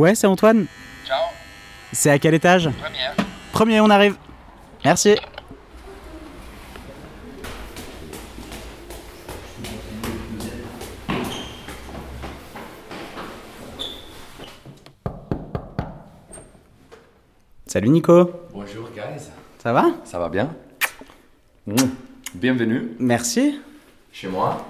Ouais, 0.00 0.14
c'est 0.14 0.26
Antoine. 0.26 0.64
Ciao 1.06 1.18
C'est 1.92 2.08
à 2.10 2.18
quel 2.18 2.32
étage 2.32 2.70
Première. 2.70 3.14
Premier, 3.52 3.80
on 3.82 3.90
arrive. 3.90 4.14
Merci. 4.82 5.14
Salut 17.66 17.88
Nico, 17.88 18.30
Bonjour 18.52 18.88
guys. 18.94 19.28
ça 19.62 19.72
va 19.72 19.86
Ça 20.04 20.18
va 20.18 20.28
bien 20.28 20.50
Mm. 21.66 21.74
Bienvenue 22.34 22.96
Merci. 22.98 23.60
chez 24.12 24.26
moi. 24.28 24.64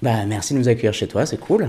Bah 0.00 0.24
merci 0.26 0.54
de 0.54 0.58
nous 0.58 0.68
accueillir 0.68 0.94
chez 0.94 1.06
toi, 1.06 1.26
c'est 1.26 1.36
cool. 1.36 1.68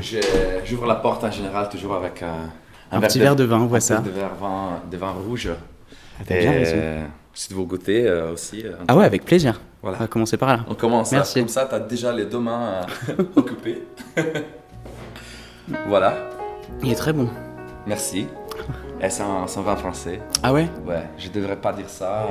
J'ouvre 0.63 0.85
la 0.87 0.95
porte 0.95 1.23
en 1.25 1.29
général 1.29 1.67
toujours 1.69 1.93
avec 1.95 2.23
euh, 2.23 2.45
Un 2.91 2.99
petit 3.01 3.19
verre 3.19 3.35
de 3.35 3.43
vin, 3.45 3.59
on 3.59 3.65
voit 3.67 3.77
un 3.77 3.81
ça. 3.81 3.97
peu 3.97 4.09
De 4.09 4.15
verre 4.15 4.35
vin, 4.39 4.81
de 4.89 4.97
vin 4.97 5.11
rouge. 5.11 5.49
Bien 6.27 6.53
euh, 6.53 7.05
Si 7.33 7.47
tu 7.47 7.53
veux 7.55 7.63
goûter 7.63 8.07
euh, 8.07 8.33
aussi. 8.33 8.63
euh, 8.65 8.73
Ah 8.87 8.95
ouais, 8.95 9.05
avec 9.05 9.23
plaisir. 9.25 9.59
Voilà. 9.81 9.97
On 9.97 10.01
va 10.01 10.07
commencer 10.07 10.37
par 10.37 10.49
là. 10.49 10.65
On 10.67 10.75
commence. 10.75 11.11
Merci. 11.11 11.39
Comme 11.39 11.47
ça, 11.47 11.65
tu 11.65 11.73
as 11.75 11.79
déjà 11.79 12.11
les 12.13 12.25
deux 12.25 12.39
mains 12.39 12.81
euh, 13.09 13.23
occupées. 13.35 13.83
voilà. 15.87 16.13
Il 16.83 16.91
est 16.91 16.95
très 16.95 17.13
bon. 17.13 17.27
Merci. 17.87 18.27
Et 19.01 19.09
c'est 19.09 19.23
un, 19.23 19.47
c'est 19.47 19.59
un 19.59 19.63
vin 19.63 19.75
français. 19.75 20.21
Ah 20.43 20.53
ouais? 20.53 20.67
Ouais, 20.85 21.03
je 21.17 21.29
devrais 21.29 21.55
pas 21.55 21.73
dire 21.73 21.89
ça. 21.89 22.27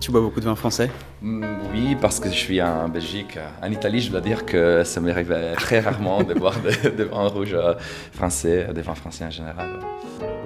Tu 0.00 0.10
bois 0.10 0.20
beaucoup 0.20 0.40
de 0.40 0.44
vin 0.44 0.56
français 0.56 0.90
Mm, 1.22 1.44
Oui, 1.72 1.96
parce 2.00 2.18
que 2.20 2.28
je 2.28 2.34
suis 2.34 2.60
en 2.60 2.88
Belgique. 2.88 3.38
En 3.62 3.70
Italie, 3.70 4.00
je 4.00 4.10
dois 4.10 4.20
dire 4.20 4.44
que 4.44 4.82
ça 4.84 5.00
m'arrive 5.00 5.34
très 5.56 5.80
rarement 5.80 6.22
de 6.22 6.34
boire 6.34 6.56
des 6.60 6.90
de 6.90 7.04
vins 7.04 7.28
rouges 7.28 7.54
euh, 7.54 7.74
français, 8.12 8.66
des 8.74 8.82
vins 8.82 8.94
français 8.96 9.24
en 9.24 9.30
général. 9.30 9.68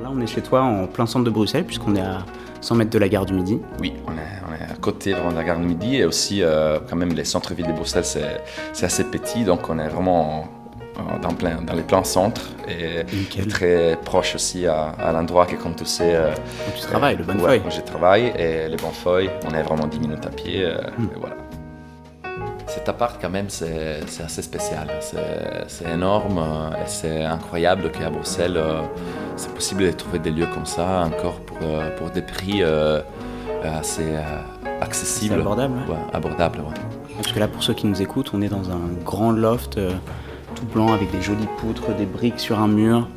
Là, 0.02 0.10
on 0.12 0.20
est 0.20 0.27
chez 0.27 0.42
toi 0.42 0.62
en 0.62 0.86
plein 0.86 1.06
centre 1.06 1.24
de 1.24 1.30
Bruxelles, 1.30 1.64
puisqu'on 1.64 1.96
est 1.96 2.00
à 2.00 2.24
100 2.60 2.74
mètres 2.74 2.90
de 2.90 2.98
la 2.98 3.08
gare 3.08 3.24
du 3.27 3.32
Midi. 3.32 3.58
Oui, 3.80 3.94
on 4.06 4.12
est, 4.12 4.42
on 4.48 4.52
est 4.55 4.70
à 4.70 4.77
côté 4.80 5.12
vraiment 5.12 5.30
de 5.30 5.36
la 5.36 5.44
gare 5.44 5.58
de 5.58 5.64
Midi 5.64 5.96
et 5.96 6.05
aussi, 6.05 6.42
euh, 6.42 6.78
quand 6.88 6.96
même, 6.96 7.12
les 7.12 7.24
centres-villes 7.24 7.66
de 7.66 7.72
Bruxelles, 7.72 8.05
c'est 8.05 8.84
assez 8.86 9.05
petit, 9.05 9.44
donc 9.44 9.68
on 9.70 9.78
est 9.78 9.88
vraiment 9.88 10.42
en- 10.42 10.48
dans, 11.22 11.32
plein, 11.34 11.62
dans 11.62 11.74
les 11.74 11.82
pleins 11.82 12.04
centres 12.04 12.48
et 12.68 13.04
très 13.48 13.96
proche 14.04 14.34
aussi 14.34 14.66
à, 14.66 14.91
à 14.98 15.12
l'endroit 15.12 15.46
que, 15.46 15.56
comme 15.56 15.74
tu 15.74 15.84
sais, 15.84 16.14
euh, 16.14 16.30
Où 16.68 16.70
tu 16.77 16.83
travailles, 16.83 17.17
le 17.17 17.24
ouais, 17.24 17.34
Bonnefeuille. 17.34 17.62
où 17.67 17.70
je 17.70 17.80
travaille 17.80 18.33
et 18.39 18.68
les 18.68 18.77
Bonnefeuille, 18.77 19.30
on 19.48 19.55
est 19.55 19.62
vraiment 19.62 19.86
10 19.86 20.00
minutes 20.00 20.27
à 20.27 20.30
pied. 20.30 20.64
euh, 20.64 20.78
et 21.14 21.18
voilà. 21.18 21.36
Cet 22.67 22.89
appart, 22.89 23.17
quand 23.20 23.30
même, 23.30 23.48
c'est 23.48 24.00
assez 24.23 24.42
spécial. 24.42 24.89
C'est 25.00 25.89
énorme 25.90 26.39
euh, 26.39 26.77
et 26.77 26.86
c'est 26.86 27.24
incroyable 27.24 27.90
qu'à 27.90 28.11
Bruxelles, 28.11 28.56
euh, 28.56 28.83
c'est 29.36 29.52
possible 29.55 29.84
de 29.84 29.90
trouver 29.92 30.18
des 30.18 30.30
lieux 30.30 30.46
comme 30.52 30.67
ça 30.67 31.05
encore 31.06 31.40
pour, 31.40 31.56
euh, 31.62 31.96
pour 31.96 32.11
des 32.11 32.23
prix 32.23 32.62
euh, 32.62 33.00
assez 33.64 34.02
euh, 34.05 34.23
accessibles. 34.83 35.40
Abordable, 35.40 35.74
ouais. 35.89 35.94
Ouais, 35.94 36.00
abordables, 36.12 36.58
ouais. 36.61 36.74
Parce 37.17 37.33
que 37.33 37.39
là, 37.40 37.48
pour 37.48 37.62
ceux 37.62 37.74
qui 37.74 37.86
nous 37.86 38.00
écoutent, 38.02 38.30
on 38.34 38.42
est 38.42 38.48
dans 38.48 38.70
un 38.70 38.80
grand 39.05 39.33
loft 39.33 39.78
euh, 39.78 39.90
tout 40.58 40.67
blanc 40.67 40.92
avec 40.92 41.11
des 41.13 41.23
jolies 41.23 41.48
poutres, 41.58 41.95
des 41.95 42.07
briques 42.07 42.41
sur 42.41 42.58
un 42.58 42.69
mur, 42.69 43.08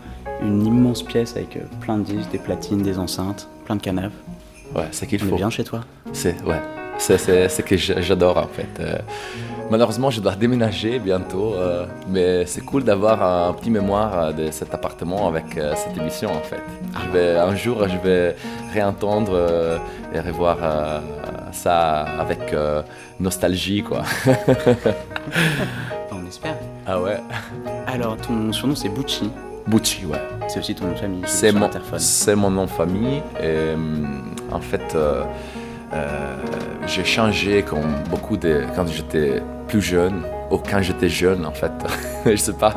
une 0.44 0.66
immense 0.66 1.02
pièce 1.04 1.36
avec 1.36 1.58
euh, 1.58 1.62
plein 1.82 1.98
de 1.98 2.04
disques, 2.04 2.30
des 2.32 2.38
platines, 2.40 2.82
des 2.82 3.00
enceintes, 3.00 3.48
plein 3.66 3.76
de 3.76 3.82
canapes. 3.82 4.12
Ouais, 4.76 4.88
c'est 4.92 5.08
qu'il 5.08 5.20
faut. 5.20 5.36
bien 5.36 5.50
chez 5.50 5.64
toi. 5.64 5.82
C'est 6.14 6.42
ouais, 6.44 6.62
c'est 6.98 7.18
ce 7.18 7.62
que 7.62 7.76
j'a- 7.78 8.00
j'adore 8.02 8.38
en 8.38 8.48
fait. 8.48 8.70
Euh, 8.80 8.98
malheureusement, 9.70 10.10
je 10.12 10.22
dois 10.22 10.36
déménager 10.36 11.00
bientôt, 11.00 11.54
euh, 11.56 11.86
mais 12.08 12.46
c'est 12.46 12.62
cool 12.62 12.84
d'avoir 12.84 13.22
un 13.50 13.54
petit 13.54 13.70
mémoire 13.72 14.34
de 14.34 14.50
cet 14.52 14.74
appartement 14.74 15.28
avec 15.28 15.58
euh, 15.58 15.74
cette 15.76 15.98
émission 15.98 16.30
en 16.32 16.42
fait. 16.42 16.62
Je 17.06 17.10
vais 17.12 17.38
un 17.38 17.56
jour, 17.56 17.86
je 17.88 17.98
vais 18.08 18.36
réentendre 18.72 19.36
et 20.14 20.20
revoir 20.20 20.58
ça 21.52 22.02
avec 22.20 22.56
nostalgie 23.20 23.84
quoi. 23.84 24.04
On 26.12 26.26
espère. 26.28 26.56
Ah 26.88 27.00
ouais. 27.02 27.18
Alors, 27.88 28.18
ton 28.18 28.52
surnom, 28.52 28.76
c'est 28.76 28.90
Bucci. 28.90 29.30
Bucci, 29.68 30.06
ouais. 30.06 30.18
C'est 30.48 30.60
aussi 30.60 30.76
ton 30.76 30.86
nom 30.86 30.94
de 30.94 30.98
famille. 30.98 31.22
C'est 31.26 31.52
mon, 31.52 31.70
c'est 31.98 32.36
mon 32.36 32.50
nom 32.50 32.66
de 32.66 32.70
famille. 32.70 33.22
Et, 33.42 33.74
hum, 33.74 34.34
en 34.52 34.60
fait, 34.60 34.94
euh, 34.96 35.24
euh, 35.94 36.36
j'ai 36.88 37.04
changé 37.06 37.64
comme 37.64 37.96
beaucoup 38.10 38.38
de 38.38 38.64
quand 38.76 38.88
j'étais 38.88 39.42
plus 39.68 39.82
jeune 39.82 40.24
ou 40.50 40.58
quand 40.58 40.82
j'étais 40.82 41.10
jeune 41.10 41.46
en 41.46 41.52
fait. 41.52 41.72
je 42.26 42.36
sais 42.36 42.54
pas. 42.54 42.74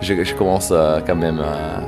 Je, 0.00 0.22
je 0.24 0.34
commence 0.34 0.70
euh, 0.72 1.00
quand 1.06 1.16
même 1.16 1.40
à, 1.40 1.80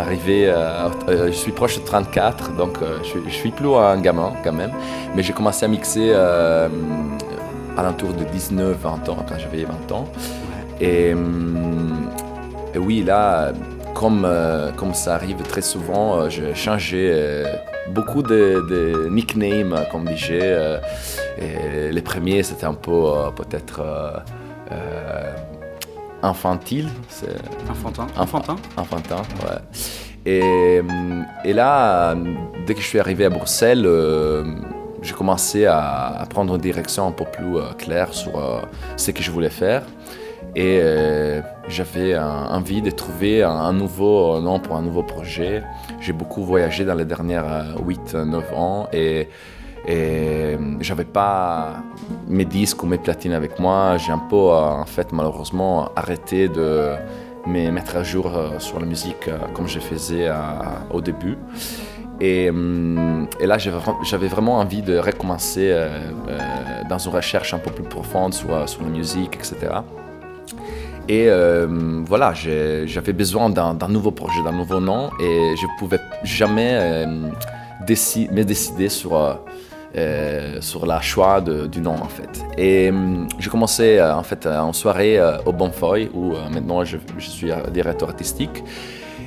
arriver. 0.00 0.50
à- 0.50 0.90
euh, 1.08 1.28
je 1.28 1.32
suis 1.32 1.52
proche 1.52 1.78
de 1.78 1.84
34, 1.86 2.54
donc 2.56 2.82
euh, 2.82 2.98
je, 3.02 3.08
suis- 3.08 3.20
je 3.28 3.34
suis 3.34 3.50
plus 3.50 3.74
un 3.74 3.98
gamin 4.00 4.32
quand 4.44 4.52
même. 4.52 4.72
Mais 5.14 5.22
j'ai 5.22 5.32
commencé 5.32 5.64
à 5.64 5.68
mixer 5.68 6.12
euh, 7.76 7.80
à 7.80 7.82
l'entour 7.82 8.12
de 8.12 8.24
19-20 8.24 9.10
ans 9.10 9.24
quand 9.28 9.38
j'avais 9.38 9.64
20 9.64 9.92
ans. 9.92 10.08
Et, 10.80 11.14
hum, 11.14 12.10
et 12.74 12.78
oui, 12.78 13.02
là, 13.02 13.52
comme, 13.94 14.24
euh, 14.24 14.70
comme 14.72 14.94
ça 14.94 15.14
arrive 15.14 15.38
très 15.42 15.62
souvent, 15.62 16.16
euh, 16.18 16.28
j'ai 16.28 16.54
changé 16.54 17.10
euh, 17.12 17.44
beaucoup 17.90 18.22
de, 18.22 18.64
de 18.68 19.08
nicknames, 19.08 19.86
comme 19.90 20.04
disait. 20.04 20.80
et 21.38 21.92
les 21.92 22.02
premiers, 22.02 22.42
c'était 22.42 22.66
un 22.66 22.74
peu 22.74 22.92
peut-être 23.34 23.80
euh, 24.72 25.32
infantile. 26.22 26.88
Enfantin. 27.70 28.06
Enfantin. 28.18 28.56
Enfantin. 28.76 29.22
Ouais. 29.44 29.58
Et, 30.26 30.80
hum, 30.80 31.24
et 31.44 31.52
là, 31.52 32.14
dès 32.66 32.74
que 32.74 32.80
je 32.80 32.86
suis 32.86 32.98
arrivé 32.98 33.24
à 33.24 33.30
Bruxelles, 33.30 33.84
euh, 33.86 34.44
j'ai 35.06 35.14
commencé 35.14 35.66
à, 35.66 36.26
prendre 36.28 36.54
une 36.56 36.60
direction 36.60 37.06
un 37.06 37.12
peu 37.12 37.24
plus 37.24 37.56
euh, 37.56 37.72
claire 37.78 38.12
sur 38.12 38.36
euh, 38.36 38.60
ce 38.96 39.12
que 39.12 39.22
je 39.22 39.30
voulais 39.30 39.50
faire. 39.50 39.82
Et 40.54 40.80
euh, 40.82 41.42
j'avais 41.68 42.18
envie 42.18 42.82
de 42.82 42.90
trouver 42.90 43.42
un, 43.42 43.72
nouveau 43.72 44.40
nom 44.40 44.58
pour 44.58 44.76
un 44.76 44.82
nouveau 44.82 45.02
projet. 45.02 45.62
J'ai 46.00 46.12
beaucoup 46.12 46.42
voyagé 46.42 46.84
dans 46.84 46.94
les 46.94 47.04
dernières 47.04 47.76
8-9 47.78 48.54
ans 48.54 48.88
et, 48.92 49.28
et 49.86 50.56
j'avais 50.80 51.04
pas 51.04 51.82
mes 52.26 52.46
disques 52.46 52.82
ou 52.82 52.86
mes 52.86 52.98
platines 52.98 53.34
avec 53.34 53.58
moi. 53.58 53.96
J'ai 53.98 54.12
un 54.12 54.24
peu, 54.30 54.36
euh, 54.36 54.82
en 54.84 54.86
fait, 54.86 55.12
malheureusement, 55.12 55.90
arrêté 55.94 56.48
de 56.48 56.96
me 57.46 57.70
mettre 57.70 57.96
à 57.96 58.02
jour 58.02 58.34
euh, 58.34 58.58
sur 58.58 58.80
la 58.80 58.86
musique 58.86 59.28
euh, 59.28 59.38
comme 59.54 59.68
je 59.68 59.78
faisais 59.78 60.28
euh, 60.28 60.34
au 60.90 61.00
début. 61.00 61.38
Et, 62.20 62.48
hum, 62.50 63.26
et 63.40 63.46
là, 63.46 63.58
j'avais 63.58 63.78
vra- 63.78 63.96
j'avais 64.02 64.28
vraiment 64.28 64.58
envie 64.58 64.82
de 64.82 64.98
recommencer 64.98 65.70
euh, 65.70 65.88
euh, 66.28 66.38
dans 66.88 66.98
une 66.98 67.12
recherche 67.12 67.52
un 67.54 67.58
peu 67.58 67.70
plus 67.70 67.84
profonde 67.84 68.32
sur, 68.34 68.52
euh, 68.54 68.66
sur 68.66 68.82
la 68.82 68.88
musique, 68.88 69.34
etc. 69.36 69.56
Et 71.08 71.26
euh, 71.28 71.66
voilà, 72.04 72.32
j'avais 72.34 73.12
besoin 73.12 73.48
d'un 73.50 73.88
nouveau 73.88 74.10
projet, 74.10 74.42
d'un 74.42 74.52
nouveau 74.52 74.80
nom, 74.80 75.10
et 75.20 75.54
je 75.56 75.62
ne 75.66 75.78
pouvais 75.78 76.00
jamais 76.24 76.70
euh, 76.72 77.06
me 77.06 78.42
décider 78.42 78.88
sur, 78.88 79.14
euh, 79.16 79.34
euh, 79.96 80.60
sur 80.60 80.84
la 80.84 81.00
choix 81.00 81.40
du 81.40 81.80
nom, 81.80 81.94
en 81.94 82.08
fait. 82.08 82.44
Et 82.58 82.90
commencé, 83.50 83.98
euh, 83.98 84.16
en 84.16 84.24
fait, 84.24 84.46
euh, 84.46 84.58
en 84.58 84.72
soirée 84.72 85.18
euh, 85.20 85.38
au 85.46 85.52
Bonfoy, 85.52 86.10
où 86.12 86.32
euh, 86.32 86.48
maintenant 86.52 86.84
je, 86.84 86.96
je 87.18 87.28
suis 87.30 87.52
euh, 87.52 87.56
directeur 87.72 88.08
artistique. 88.08 88.64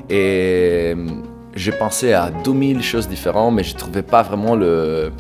Et 0.10 0.96
j'ai 1.56 1.72
pensé 1.72 2.14
à 2.14 2.30
2000 2.44 2.82
choses 2.84 3.08
différentes, 3.08 3.56
mais 3.56 3.64
je 3.64 3.74
ne 3.74 3.80
trouvais 3.80 4.02
pas 4.04 4.22
vraiment 4.22 4.56
le, 4.56 5.12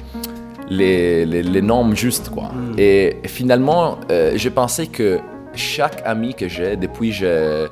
les, 0.69 1.25
les, 1.25 1.43
les 1.43 1.61
normes 1.61 1.95
justes. 1.95 2.29
Quoi. 2.29 2.51
Et 2.77 3.17
finalement, 3.25 3.97
euh, 4.11 4.33
j'ai 4.35 4.49
pensé 4.51 4.87
que 4.87 5.19
chaque 5.55 6.01
ami 6.05 6.33
que 6.33 6.47
j'ai 6.47 6.75
depuis 6.77 7.09
que 7.09 7.15
je, 7.15 7.25
euh, 7.25 7.67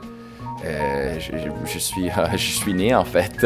je, 1.19 1.31
je- 1.71 1.79
suis, 1.79 2.09
je 2.33 2.37
suis 2.37 2.73
né, 2.73 2.93
en 2.95 3.05
fait, 3.05 3.45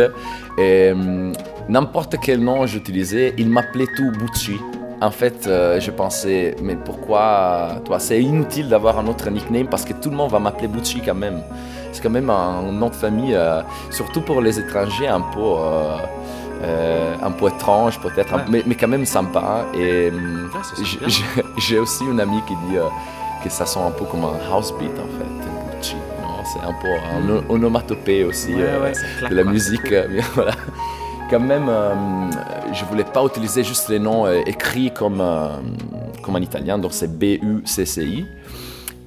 et, 0.58 0.92
hum, 0.92 1.34
n'importe 1.70 2.16
quel 2.24 2.40
nom 2.40 2.66
j'utilisais, 2.66 3.34
il 3.38 3.50
m'appelait 3.50 3.88
tout 3.96 4.12
Bucci. 4.12 4.56
En 5.02 5.10
fait, 5.12 5.48
euh, 5.48 5.80
je 5.80 5.90
pensais, 5.90 6.56
mais 6.62 6.76
pourquoi 6.76 7.82
toi? 7.86 8.00
C'est 8.00 8.22
inutile 8.22 8.70
d'avoir 8.70 9.00
un 9.00 9.08
autre 9.08 9.30
nickname 9.32 9.66
parce 9.68 9.84
que 9.84 9.94
tout 9.94 10.12
le 10.12 10.16
monde 10.16 10.30
va 10.32 10.38
m'appeler 10.40 10.68
Bucci 10.68 11.02
quand 11.04 11.16
même. 11.16 11.42
C'est 11.92 12.02
quand 12.02 12.10
même 12.10 12.30
un 12.30 12.62
nom 12.72 12.90
de 12.90 12.96
famille, 12.96 13.34
euh, 13.36 13.62
surtout 13.90 14.22
pour 14.22 14.42
les 14.42 14.60
étrangers, 14.60 15.08
un 15.08 15.22
peu, 15.22 15.40
euh, 15.40 15.98
euh, 16.64 17.16
un 17.22 17.32
peu 17.32 17.48
étrange 17.48 18.00
peut-être, 18.00 18.34
Ouais. 18.36 18.42
mais, 18.50 18.64
mais 18.66 18.76
quand 18.76 18.88
même 18.88 19.06
sympa. 19.06 19.66
Et 19.74 20.10
Ouais, 20.12 20.86
j'ai- 21.58 21.80
aussi 21.80 22.04
une 22.06 22.20
amie 22.20 22.42
qui 22.48 22.56
dit 22.68 22.78
que 23.44 23.50
ça 23.50 23.66
sent 23.66 23.80
un 23.86 23.92
peu 23.92 24.06
comme 24.06 24.24
un 24.26 24.40
house 24.54 24.74
beat 24.80 24.92
en 24.92 25.10
fait. 25.18 25.48
C'est 26.44 26.60
un 26.68 26.74
peu 26.82 26.88
un 26.88 27.20
Mm. 27.42 27.44
onomatopée 27.50 28.24
aussi 28.26 28.56
Ouais, 28.56 28.92
de 29.30 29.36
la 29.36 29.44
musique. 29.44 29.94
voilà. 30.34 30.52
Quand 31.30 31.40
même, 31.40 31.68
euh, 31.70 31.94
je 32.74 32.84
voulais 32.86 33.06
pas 33.06 33.24
utiliser 33.24 33.64
juste 33.64 33.88
les 33.90 34.00
noms 34.00 34.26
euh, 34.26 34.42
écrits 34.46 34.92
comme, 34.92 35.22
euh, 35.22 35.48
comme 36.22 36.36
en 36.36 36.40
italien, 36.40 36.78
donc 36.78 36.92
c'est 36.94 37.18
B-U-C-C-I. 37.18 38.26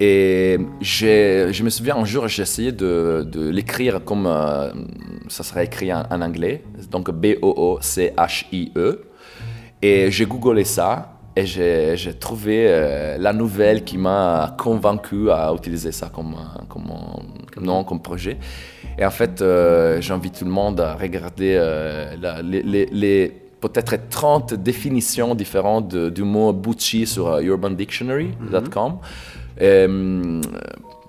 Et 0.00 0.58
je 0.80 1.62
me 1.62 1.70
souviens 1.70 1.96
un 1.96 2.04
jour, 2.04 2.26
j'ai 2.28 2.42
essayé 2.42 2.72
de, 2.72 3.26
de 3.30 3.48
l'écrire 3.48 4.04
comme 4.04 4.26
euh, 4.26 4.70
ça 5.28 5.42
serait 5.44 5.64
écrit 5.66 5.92
en, 5.92 6.02
en 6.10 6.20
anglais, 6.20 6.64
donc 6.90 7.10
B-O-O-C-H-I-E. 7.10 9.04
Et 9.82 10.10
j'ai 10.10 10.26
googlé 10.26 10.64
ça 10.64 11.10
et 11.36 11.46
j'ai 11.46 12.14
trouvé 12.18 12.66
euh, 12.68 13.18
la 13.18 13.32
nouvelle 13.32 13.84
qui 13.84 13.98
m'a 13.98 14.54
convaincu 14.58 15.30
à 15.30 15.52
utiliser 15.54 15.92
ça 15.92 16.10
comme, 16.14 16.34
euh, 16.34 16.62
comme, 16.68 16.90
comme 17.52 17.64
nom, 17.64 17.84
comme 17.84 18.00
projet. 18.00 18.36
Et 18.98 19.04
en 19.04 19.10
fait, 19.10 19.42
euh, 19.42 20.00
j'invite 20.00 20.38
tout 20.38 20.44
le 20.44 20.50
monde 20.50 20.80
à 20.80 20.94
regarder 20.94 21.54
la- 22.20 22.40
les, 22.42 22.62
les- 22.62 22.86
les 22.86 23.32
peut-être 23.60 23.96
30 24.10 24.54
définitions 24.54 25.34
différentes 25.34 25.88
de- 25.88 26.08
du 26.10 26.22
mot 26.22 26.52
Bucci 26.52 27.06
sur 27.06 27.38
urbandictionary.com. 27.40 28.98
Euh, 29.60 30.40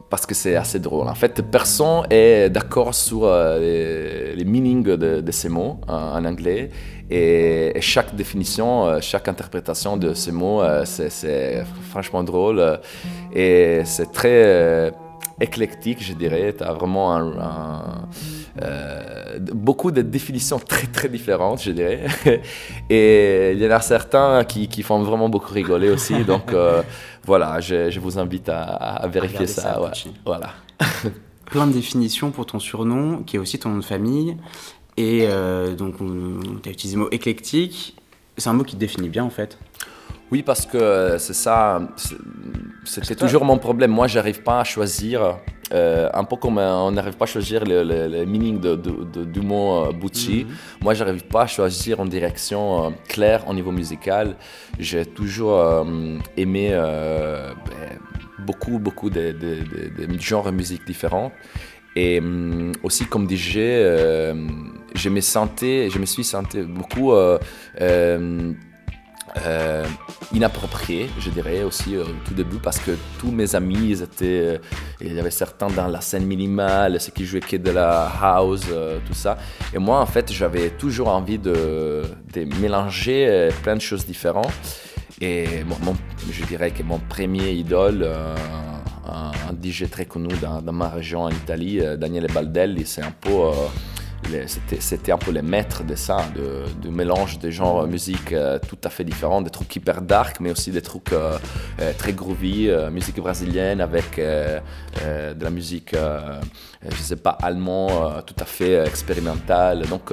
parce 0.10 0.26
que 0.26 0.36
c'est 0.36 0.56
assez 0.56 0.80
drôle. 0.80 1.08
En 1.08 1.16
fait, 1.16 1.42
personne 1.42 2.04
est 2.10 2.50
d'accord 2.50 2.94
sur 2.94 3.22
euh, 3.24 4.36
les, 4.36 4.46
meanings 4.46 4.84
de, 4.84 5.32
ces 5.32 5.50
mots 5.50 5.82
euh, 5.90 5.92
en 5.92 6.24
anglais. 6.26 6.70
Et, 7.10 7.74
chaque 7.82 8.16
définition, 8.16 9.00
chaque 9.02 9.28
interprétation 9.28 9.98
de 9.98 10.14
ces 10.14 10.32
mots, 10.32 10.62
c'est- 10.86 11.64
franchement 11.90 12.24
drôle. 12.24 12.80
Et 13.34 13.82
c'est 13.86 14.12
très 14.12 14.92
éclectique, 15.40 16.02
je 16.02 16.14
dirais. 16.14 16.54
Tu 16.58 16.64
as 16.64 16.74
vraiment 16.74 17.16
un, 17.16 18.08
euh, 18.62 19.38
beaucoup 19.40 19.92
de 19.92 20.02
définitions 20.02 20.60
très 20.68 20.88
très 20.88 21.10
différentes, 21.10 21.62
je 21.62 21.72
dirais. 21.72 22.06
Et 22.90 23.52
il 23.54 23.62
y 23.62 23.68
en 23.68 23.72
a 23.72 23.82
certains 23.82 24.44
qui, 24.46 24.68
qui 24.68 24.84
font 24.84 25.02
vraiment 25.04 25.30
beaucoup 25.30 25.54
rigoler 25.54 25.90
aussi. 25.90 26.24
Donc 26.28 26.54
euh, 26.54 26.82
voilà, 27.26 27.60
je, 27.60 27.90
je 27.90 28.00
vous 28.00 28.18
invite 28.18 28.50
à, 28.50 28.62
à 28.62 29.08
vérifier 29.08 29.48
ça. 29.48 29.62
ça, 29.62 29.82
ouais. 29.82 29.90
Gucci. 29.90 30.12
Voilà. 30.26 30.52
plein 31.46 31.68
de 31.68 31.74
définitions 31.74 32.32
pour 32.32 32.46
ton 32.46 32.60
surnom, 32.60 33.24
qui 33.24 33.36
est 33.36 33.40
aussi 33.40 33.60
ton 33.60 33.70
nom 33.70 33.80
de 33.80 33.86
famille. 33.86 34.38
Et 34.98 35.28
euh, 35.30 35.76
donc, 35.76 35.96
tu 36.64 36.70
as 36.70 36.72
utilisé 36.72 36.96
le 36.96 37.04
mot 37.04 37.10
éclectique. 37.12 37.98
C'est 38.38 38.50
un 38.50 38.54
mot 38.54 38.64
qui 38.64 38.76
te 38.76 38.80
définit 38.80 39.10
bien, 39.10 39.24
en 39.24 39.30
fait. 39.30 39.58
Oui, 40.32 40.42
parce 40.44 40.66
que 40.66 40.78
euh, 40.78 41.18
c'est 41.20 41.34
ça, 41.36 41.80
c'est- 41.96 42.16
c'était 43.04 43.16
toujours 43.16 43.46
mon 43.46 43.58
problème. 43.58 43.92
Moi, 43.92 44.08
j'arrive 44.08 44.42
pas 44.42 44.60
à 44.62 44.64
choisir, 44.64 45.38
euh, 45.72 46.10
un 46.14 46.24
peu 46.24 46.36
comme 46.36 46.58
euh, 46.58 46.74
on 46.88 46.92
n'arrive 46.92 47.16
pas 47.16 47.26
à 47.26 47.28
choisir 47.28 47.64
le, 47.64 47.84
le- 47.84 48.08
le 48.08 48.26
meaning 48.26 48.60
de, 48.60 48.76
de- 48.76 49.04
de- 49.14 49.24
du 49.26 49.42
mot 49.42 49.86
euh, 49.86 49.92
Bucci. 49.92 50.46
Moi, 50.82 50.94
j'arrive 50.96 51.26
pas 51.26 51.44
à 51.44 51.48
choisir 51.48 52.02
une 52.02 52.10
direction 52.10 52.62
euh, 52.86 52.90
claire 53.08 53.48
au 53.48 53.54
niveau 53.54 53.72
musical. 53.72 54.36
J'ai 54.80 55.06
toujours 55.06 55.86
aimé 56.36 56.70
ben, 56.72 58.00
beaucoup, 58.40 58.80
beaucoup 58.80 59.10
de, 59.12 59.34
genres 60.20 60.46
de 60.46 60.52
musique 60.52 60.86
différents. 60.86 61.32
Et 61.96 62.20
hum, 62.20 62.72
aussi 62.84 63.06
comme 63.06 63.26
DJ, 63.30 63.54
je 64.96 65.10
me 65.10 65.22
sentais, 65.22 65.90
je 65.90 65.98
me 66.00 66.06
suis 66.06 66.24
senti 66.26 66.62
beaucoup 66.62 67.14
euh, 69.46 69.86
inapproprié, 70.34 71.10
je 71.20 71.30
dirais 71.30 71.64
aussi 71.64 71.96
euh, 71.96 72.04
au 72.04 72.28
tout 72.28 72.34
début, 72.34 72.58
parce 72.58 72.80
que 72.80 72.92
tous 73.20 73.32
mes 73.32 73.56
amis, 73.56 73.90
ils 73.92 74.02
étaient, 74.02 74.26
euh, 74.26 74.58
il 75.02 75.14
y 75.14 75.20
avait 75.20 75.32
certains 75.32 75.68
dans 75.68 75.88
la 75.88 76.02
scène 76.02 76.26
minimale, 76.26 77.00
ceux 77.00 77.12
qui 77.12 77.26
jouaient 77.26 77.40
que 77.40 77.58
de 77.58 77.72
la 77.72 78.08
house, 78.22 78.66
tout 79.06 79.14
ça. 79.14 79.38
Et 79.74 79.78
moi, 79.78 80.00
en 80.00 80.06
fait, 80.06 80.32
j'avais 80.32 80.70
toujours 80.72 81.10
envie 81.10 81.38
de, 81.38 82.04
mélanger 82.60 83.50
plein 83.64 83.76
de 83.76 83.82
choses 83.82 84.06
différentes. 84.06 84.52
Et 85.22 85.64
bon, 85.66 85.78
mon- 85.84 85.96
je 86.30 86.44
dirais 86.46 86.72
que 86.72 86.84
mon 86.84 87.00
premier 87.00 87.52
idole, 87.52 88.06
un, 89.08 89.32
DJ 89.62 89.90
très 89.90 90.06
connu 90.06 90.34
dans, 90.42 90.74
ma 90.74 90.90
région 90.90 91.24
en 91.24 91.30
Italie, 91.30 91.80
euh, 91.80 91.98
Daniele 91.98 92.28
Baldelli, 92.34 92.86
c'est 92.86 93.02
un 93.02 93.12
peu, 93.12 93.32
c'était, 94.80 95.12
un 95.12 95.18
peu 95.18 95.32
les 95.32 95.42
maîtres 95.42 95.84
de 95.84 95.96
ça, 95.96 96.18
de, 96.36 96.64
de 96.82 96.90
mélange 96.90 97.40
de 97.40 97.50
genres 97.50 97.84
de 97.84 97.88
musique 97.92 98.32
euh, 98.34 98.60
tout 98.68 98.78
à 98.84 98.90
fait 98.90 99.04
différents, 99.04 99.42
des 99.42 99.50
trucs 99.50 99.76
hyper 99.76 100.02
dark, 100.02 100.40
mais 100.40 100.52
aussi 100.52 100.72
des 100.72 100.82
trucs 100.82 101.12
euh, 101.14 101.38
euh, 101.82 101.92
très 101.98 102.14
groovy, 102.14 102.70
euh, 102.70 102.90
musique 102.90 103.18
brésilienne 103.18 103.82
avec 103.82 104.18
de 104.18 105.44
la 105.44 105.50
musique, 105.50 105.96
je 105.96 106.96
sais 107.02 107.16
pas, 107.16 107.32
allemand, 107.42 108.22
tout 108.26 108.36
à 108.40 108.46
fait 108.46 108.86
expérimentale. 108.86 109.86
Donc, 109.88 110.12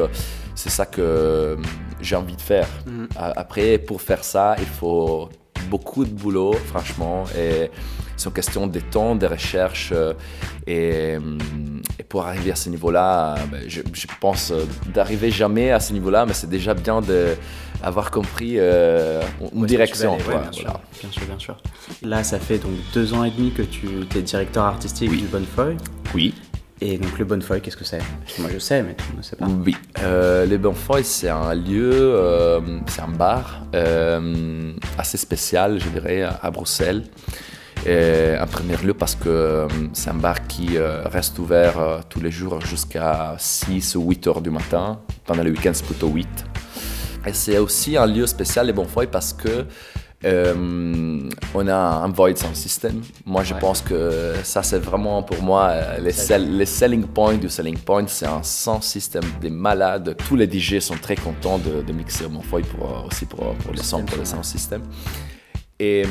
c'est 0.54 0.70
ça 0.70 0.86
que 0.86 1.56
j'ai 2.00 2.16
envie 2.16 2.36
de 2.36 2.40
faire. 2.40 2.68
Mhm. 2.86 3.08
A- 3.16 3.32
Après, 3.40 3.78
pour 3.78 4.02
faire 4.02 4.24
ça, 4.24 4.56
il 4.58 4.66
faut 4.66 5.28
beaucoup 5.70 6.04
de 6.04 6.10
boulot, 6.10 6.52
franchement. 6.66 7.24
Et 7.36 7.70
c'est 8.16 8.26
une 8.28 8.34
question 8.34 8.66
de 8.66 8.80
temps, 8.80 9.14
de 9.16 9.26
recherche. 9.26 9.90
euh, 9.92 10.12
Et, 10.66 11.16
hum, 11.16 11.38
et 11.98 12.02
pour 12.04 12.24
arriver 12.26 12.52
à 12.52 12.56
ce 12.56 12.68
niveau-là, 12.68 13.34
euh, 13.34 13.36
ben, 13.50 13.62
je, 13.66 13.80
je 13.92 14.06
pense 14.20 14.50
euh, 14.52 14.64
d'arriver 14.94 15.30
jamais 15.30 15.70
à 15.72 15.80
ce 15.80 15.92
niveau-là, 15.92 16.24
mais 16.26 16.32
c'est 16.34 16.48
déjà 16.48 16.72
bien 16.74 17.00
d'avoir 17.00 18.10
compris 18.10 18.54
euh, 18.58 19.22
une 19.54 19.66
direction. 19.66 20.14
aller, 20.14 20.24
ouais, 20.24 20.38
bien, 20.42 20.52
sûr, 20.52 20.64
voilà. 20.64 20.80
bien 21.00 21.10
sûr, 21.10 21.22
bien 21.26 21.38
sûr. 21.38 21.56
Là, 22.02 22.22
ça 22.22 22.38
fait 22.38 22.58
donc 22.58 22.72
deux 22.94 23.12
ans 23.14 23.24
et 23.24 23.30
demi 23.30 23.50
que 23.52 23.62
tu 23.62 23.88
es 24.16 24.22
directeur 24.22 24.64
artistique 24.64 25.10
Oui. 25.10 25.22
du 25.22 25.26
Bonnefoy. 25.26 25.76
Oui. 26.14 26.34
Et 26.80 26.98
donc, 26.98 27.16
le 27.18 27.24
Bonnefoy, 27.24 27.60
qu'est-ce 27.60 27.76
que 27.76 27.84
c'est? 27.84 28.00
Moi, 28.40 28.50
je 28.52 28.58
sais, 28.58 28.82
mais 28.82 28.96
tu 28.96 29.16
ne 29.16 29.22
sais 29.22 29.36
pas. 29.36 29.46
Oui, 29.46 29.76
euh, 30.00 30.44
les 30.46 30.58
Bonfoy, 30.58 31.04
c'est 31.04 31.28
un 31.28 31.54
lieu, 31.54 31.92
euh, 31.94 32.60
c'est 32.88 33.02
un 33.02 33.08
bar 33.08 33.62
euh, 33.74 34.72
assez 34.98 35.16
spécial, 35.16 35.78
je 35.80 35.88
dirais, 35.90 36.22
à 36.22 36.50
Bruxelles. 36.50 37.04
Et 37.84 38.36
un 38.38 38.46
premier 38.46 38.76
lieu 38.76 38.94
parce 38.94 39.16
que 39.16 39.28
euh, 39.28 39.68
c'est 39.92 40.10
un 40.10 40.14
bar 40.14 40.46
qui 40.46 40.76
euh, 40.76 41.02
reste 41.04 41.38
ouvert 41.40 41.78
euh, 41.78 41.98
tous 42.08 42.20
les 42.20 42.30
jours 42.30 42.60
jusqu'à 42.60 43.34
6 43.38 43.96
ou 43.96 44.02
8 44.08 44.26
heures 44.28 44.40
du 44.40 44.50
matin. 44.50 45.00
Pendant 45.26 45.42
les 45.42 45.50
week-ends, 45.50 45.72
c'est 45.74 45.84
plutôt 45.86 46.08
8. 46.08 46.28
Et 47.26 47.32
c'est 47.32 47.58
aussi 47.58 47.96
un 47.96 48.06
lieu 48.06 48.26
spécial, 48.26 48.66
les 48.66 48.72
Bonfoy, 48.72 49.08
parce 49.08 49.32
que 49.32 49.66
euh, 50.24 51.28
on 51.54 51.66
a 51.66 51.74
un 51.74 52.08
void 52.12 52.36
sound 52.36 52.54
system. 52.54 53.02
Moi, 53.26 53.42
je 53.42 53.54
Ouais. 53.54 53.60
pense 53.60 53.80
que 53.80 54.34
ça, 54.44 54.62
c'est 54.62 54.78
vraiment 54.78 55.24
pour 55.24 55.42
moi 55.42 55.72
les, 56.00 56.12
sell- 56.12 56.56
les 56.56 56.66
selling 56.66 57.04
points 57.04 57.34
du 57.36 57.48
selling 57.48 57.78
point. 57.78 58.04
C'est 58.06 58.26
un 58.26 58.44
sound 58.44 58.84
system 58.84 59.24
des 59.40 59.50
malades. 59.50 60.16
Tous 60.28 60.36
les 60.36 60.48
DJ 60.48 60.78
sont 60.78 60.94
très 60.96 61.16
contents 61.16 61.58
de, 61.58 61.82
de 61.82 61.92
mixer 61.92 62.26
au 62.26 62.28
Bonfoy 62.28 62.62
pour, 62.62 63.06
aussi 63.08 63.26
pour, 63.26 63.52
pour 63.56 63.72
les 63.72 63.82
sons, 63.82 64.04
pour 64.04 64.18
le 64.18 64.24
sound 64.24 64.44
system. 64.44 64.82
Et 65.80 66.04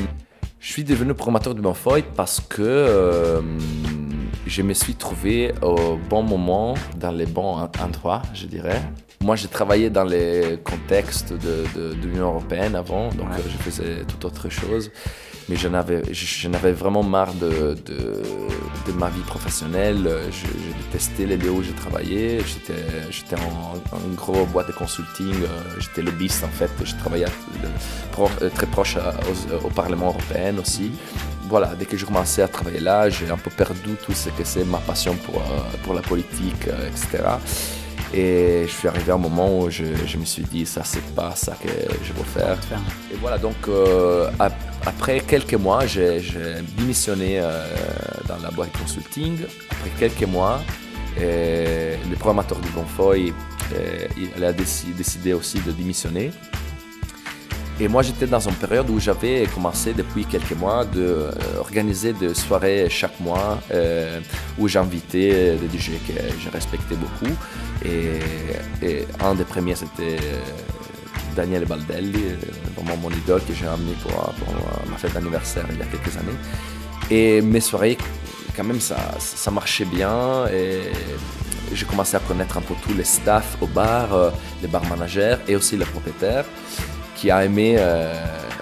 je 0.62 0.68
suis 0.72 0.84
devenu 0.84 1.12
promoteur 1.14 1.54
du 1.54 1.60
Bonfoy 1.60 2.02
parce 2.16 2.40
que 2.40 2.62
euh, 2.62 3.40
je 4.46 4.62
me 4.62 4.74
suis 4.74 4.94
trouvé 4.94 5.52
au 5.60 5.96
bon 6.08 6.22
moment, 6.22 6.74
dans 6.96 7.10
les 7.10 7.26
bons 7.26 7.56
en- 7.56 7.70
endroits, 7.84 8.22
je 8.32 8.46
dirais. 8.46 8.80
Moi, 9.20 9.36
j'ai 9.36 9.48
travaillé 9.48 9.90
dans 9.90 10.04
les 10.04 10.58
contextes 10.64 11.32
de, 11.32 11.64
de- 11.76 11.94
de 11.94 12.06
l'Union 12.06 12.26
européenne 12.32 12.74
avant, 12.74 13.08
donc 13.10 13.28
Ouais. 13.30 13.38
euh, 13.38 13.42
je 13.52 13.56
faisais 13.58 14.04
tout 14.06 14.24
autre 14.26 14.48
chose. 14.48 14.90
Mais 15.52 15.58
je- 15.58 16.40
j'en 16.40 16.54
avais 16.54 16.72
vraiment 16.72 17.02
marre 17.02 17.34
de, 17.34 17.76
de, 17.86 18.92
ma 18.92 19.08
vie 19.10 19.20
professionnelle. 19.26 20.08
Je, 20.30 20.46
je 20.46 20.84
détestais 20.84 21.26
les 21.26 21.36
lieux 21.36 21.50
où 21.50 21.62
j'ai 21.62 21.72
travaillé. 21.72 22.40
J'étais, 22.40 22.82
j'étais 23.10 23.36
en, 23.36 23.96
en 23.96 24.14
grosse 24.14 24.48
boîte 24.48 24.68
de 24.68 24.72
consulting. 24.72 25.34
euh, 25.34 25.46
J'étais 25.78 26.02
lobbyiste 26.02 26.42
en 26.44 26.48
fait. 26.48 26.70
Je 26.84 26.94
travaillais 26.96 27.26
euh, 27.26 28.48
très 28.50 28.66
proche 28.66 28.96
au 29.64 29.68
Parlement 29.70 30.06
européen 30.08 30.54
aussi. 30.58 30.90
Voilà, 31.48 31.74
dès 31.78 31.84
que 31.84 31.96
je 31.98 32.06
commençais 32.06 32.42
à 32.42 32.48
travailler 32.48 32.80
là, 32.80 33.10
j'ai 33.10 33.28
un 33.30 33.36
peu 33.36 33.50
perdu 33.50 33.96
tout 34.06 34.12
ce 34.14 34.30
que 34.30 34.44
c'est 34.44 34.64
ma 34.64 34.78
passion 34.78 35.14
pour, 35.16 35.36
euh, 35.36 35.76
pour 35.82 35.92
la 35.92 36.00
politique, 36.00 36.66
euh, 36.68 36.88
etc. 36.88 37.24
Et 38.14 38.64
je 38.66 38.70
suis 38.72 38.88
arrivé 38.88 39.10
à 39.10 39.14
un 39.14 39.18
moment 39.18 39.58
où 39.58 39.70
je, 39.70 39.84
je 40.06 40.18
me 40.18 40.24
suis 40.24 40.42
dit, 40.44 40.66
ça, 40.66 40.82
c'est 40.84 41.04
pas 41.14 41.34
ça 41.34 41.56
que 41.62 41.68
je 42.04 42.12
veux 42.12 42.24
faire. 42.24 42.58
Et 43.12 43.16
voilà, 43.20 43.38
donc 43.38 43.56
euh, 43.68 44.30
ap- 44.38 44.52
après 44.84 45.20
quelques 45.20 45.54
mois, 45.54 45.86
j'ai 45.86 46.20
démissionné 46.76 47.40
euh, 47.40 47.66
dans 48.28 48.36
la 48.42 48.50
boîte 48.50 48.76
consulting. 48.78 49.38
Après 49.70 49.90
quelques 49.98 50.28
mois, 50.28 50.60
euh, 51.20 51.96
le 52.10 52.16
programmateur 52.16 52.58
du 52.58 52.68
Bonfoy, 52.70 53.32
il 54.36 54.44
a 54.44 54.52
déci- 54.52 54.92
décidé 54.94 55.32
aussi 55.32 55.58
de 55.60 55.72
démissionner. 55.72 56.30
Et 57.82 57.88
moi, 57.88 58.02
j'étais 58.02 58.28
dans 58.28 58.38
une 58.38 58.54
période 58.54 58.88
où 58.90 59.00
j'avais 59.00 59.44
commencé 59.52 59.92
depuis 59.92 60.24
quelques 60.24 60.52
mois 60.52 60.84
d'organiser 60.84 62.12
des 62.12 62.32
soirées 62.32 62.88
chaque 62.88 63.18
mois 63.18 63.58
euh, 63.72 64.20
où 64.56 64.68
j'invitais 64.68 65.56
des 65.56 65.66
DJ 65.66 65.90
que 66.06 66.12
je 66.38 66.48
respectais 66.48 66.94
beaucoup. 66.94 67.34
Et, 67.84 68.20
un 69.18 69.34
des 69.34 69.42
premiers, 69.42 69.74
c'était 69.74 70.16
euh, 70.22 70.40
Daniel 71.34 71.64
Baldelli, 71.64 72.22
euh, 72.22 72.36
vraiment 72.76 72.96
mon 72.98 73.10
idole 73.10 73.42
que 73.48 73.52
j'ai 73.52 73.66
amené 73.66 73.94
pour, 74.00 74.32
ma 74.88 74.96
fête 74.96 75.14
d'anniversaire 75.14 75.66
il 75.72 75.78
y 75.78 75.82
a 75.82 75.86
quelques 75.86 76.16
années. 76.16 76.38
Et 77.10 77.42
mes 77.42 77.60
soirées, 77.60 77.98
quand 78.56 78.62
même, 78.62 78.80
ça, 78.80 79.50
marchait 79.50 79.86
bien. 79.86 80.46
Et 80.54 80.82
j'ai 81.74 81.86
commencé 81.86 82.16
à 82.16 82.20
connaître 82.20 82.58
un 82.58 82.62
peu 82.62 82.74
tous 82.86 82.94
les 82.94 83.02
staffs 83.02 83.56
au 83.60 83.66
bar, 83.66 84.14
euh, 84.14 84.30
les 84.62 84.68
bar 84.68 84.84
managers 84.84 85.38
et 85.48 85.56
aussi 85.56 85.76
le 85.76 85.84
propriétaire 85.84 86.44
qui 87.22 87.30
a 87.30 87.44
aimé 87.44 87.76
euh, 87.78 88.12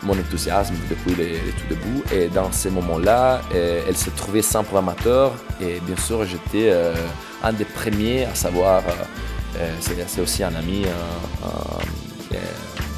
mon 0.02 0.12
enthousiasme 0.12 0.74
depuis 0.90 1.14
les 1.14 1.38
tout 1.56 1.66
débuts. 1.70 2.02
Et 2.12 2.28
dans 2.28 2.52
ces 2.52 2.68
moments-là, 2.68 3.40
euh, 3.54 3.80
elle 3.88 3.96
s'est 3.96 4.10
trouvée 4.10 4.42
sans 4.42 4.62
programmateur. 4.64 5.32
Et 5.62 5.80
bien 5.80 5.96
sûr, 5.96 6.26
j'étais 6.26 6.68
euh, 6.70 6.92
un 7.42 7.54
des 7.54 7.64
premiers 7.64 8.26
à 8.26 8.34
savoir. 8.34 8.82
c'est 9.80 10.20
aussi 10.20 10.42
un 10.44 10.54
ami, 10.54 10.84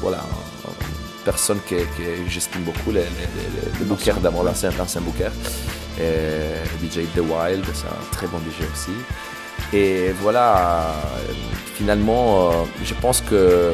voilà, 0.01 0.17
un- 0.17 0.69
une 0.69 1.23
personne 1.23 1.59
que, 1.69 1.75
que 1.75 2.05
j'estime 2.27 2.63
beaucoup, 2.63 2.91
le, 2.91 2.99
le, 2.99 3.05
le, 3.55 3.79
le 3.79 3.85
booker 3.85 4.15
d'avant 4.21 4.43
l'ancien 4.43 4.69
booker. 5.07 5.29
DJ 6.81 6.95
The 7.15 7.19
Wild, 7.31 7.63
c'est 7.73 7.87
un 7.87 8.03
très 8.11 8.27
bon 8.27 8.39
DJ 8.39 8.59
aussi. 8.73 8.95
Et 9.71 10.11
voilà, 10.21 10.93
finalement, 11.75 12.51
je 12.83 12.93
pense 12.95 13.21
que 13.21 13.73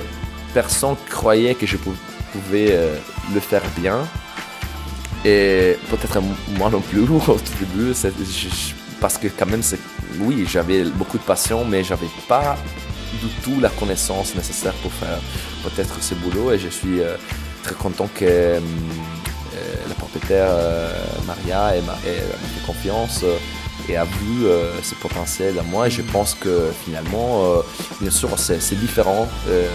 personne 0.54 0.96
croyait 1.10 1.56
que 1.56 1.66
je 1.66 1.78
pou- 1.78 1.96
pouvais 2.34 2.68
euh, 2.72 2.96
le 3.34 3.40
faire 3.40 3.64
bien. 3.78 4.00
Et 5.26 5.78
peut-être 5.90 6.20
moi 6.58 6.70
non 6.70 6.82
plus 6.82 7.02
au 7.04 7.20
tout 7.20 7.54
début, 7.60 7.94
parce 9.02 9.18
que 9.18 9.28
quand 9.28 9.46
même, 9.48 9.62
oui, 10.20 10.46
j'avais 10.50 10.84
beaucoup 10.86 11.18
de 11.18 11.24
passion, 11.24 11.66
mais 11.66 11.84
j'avais 11.84 12.08
pas 12.28 12.58
du 13.22 13.28
tout 13.44 13.60
la 13.60 13.70
connaissance 13.70 14.36
nécessaire 14.36 14.74
pour 14.82 14.92
faire 14.94 15.20
peut-être 15.64 16.02
ce 16.02 16.14
boulot. 16.16 16.52
Et 16.54 16.60
je 16.60 16.70
suis 16.70 17.02
euh, 17.02 17.16
très 17.64 17.76
content 17.76 18.08
que 18.14 18.26
euh, 18.26 18.60
la 19.88 19.96
propriétaire 19.96 20.52
Maria 21.28 21.76
ait 21.76 21.82
m'a 21.82 21.94
ait- 22.06 22.26
m'a 22.42 22.48
fait 22.48 22.66
confiance 22.66 23.24
et 23.88 23.98
a 23.98 24.06
vu 24.06 24.46
euh, 24.46 24.74
potentiel 25.02 25.58
à 25.60 25.64
moi. 25.64 25.88
Et 25.88 25.92
je 25.92 26.02
pense 26.02 26.34
que 26.34 26.72
finalement, 26.86 27.46
euh, 27.46 27.62
bien 28.02 28.12
sûr, 28.12 28.30
c'est 28.38 28.80
différent. 28.80 29.28
Euh, 29.48 29.68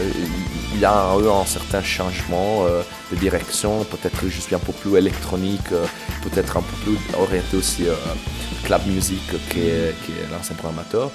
il 0.75 0.81
y 0.81 0.85
a 0.85 1.15
eu 1.21 1.29
un 1.29 1.45
certain 1.47 1.83
changement 1.83 2.65
euh, 2.67 2.83
de 3.13 3.17
direction. 3.17 3.85
Peut-être 3.85 4.21
que 4.21 4.29
je 4.29 4.41
suis 4.41 4.55
un 4.55 4.59
peu 4.59 4.73
plus 4.73 4.97
électronique, 4.97 5.73
euh, 5.73 5.87
peut-être 6.23 6.57
un 6.57 6.63
peu 6.63 6.77
plus 6.85 6.99
orienté 7.19 7.57
aussi 7.57 7.85
club 8.65 8.81
music 8.87 9.21
que, 9.29 9.55
que 9.55 10.33
l'ancien 10.33 10.57
programmateur. 10.57 11.11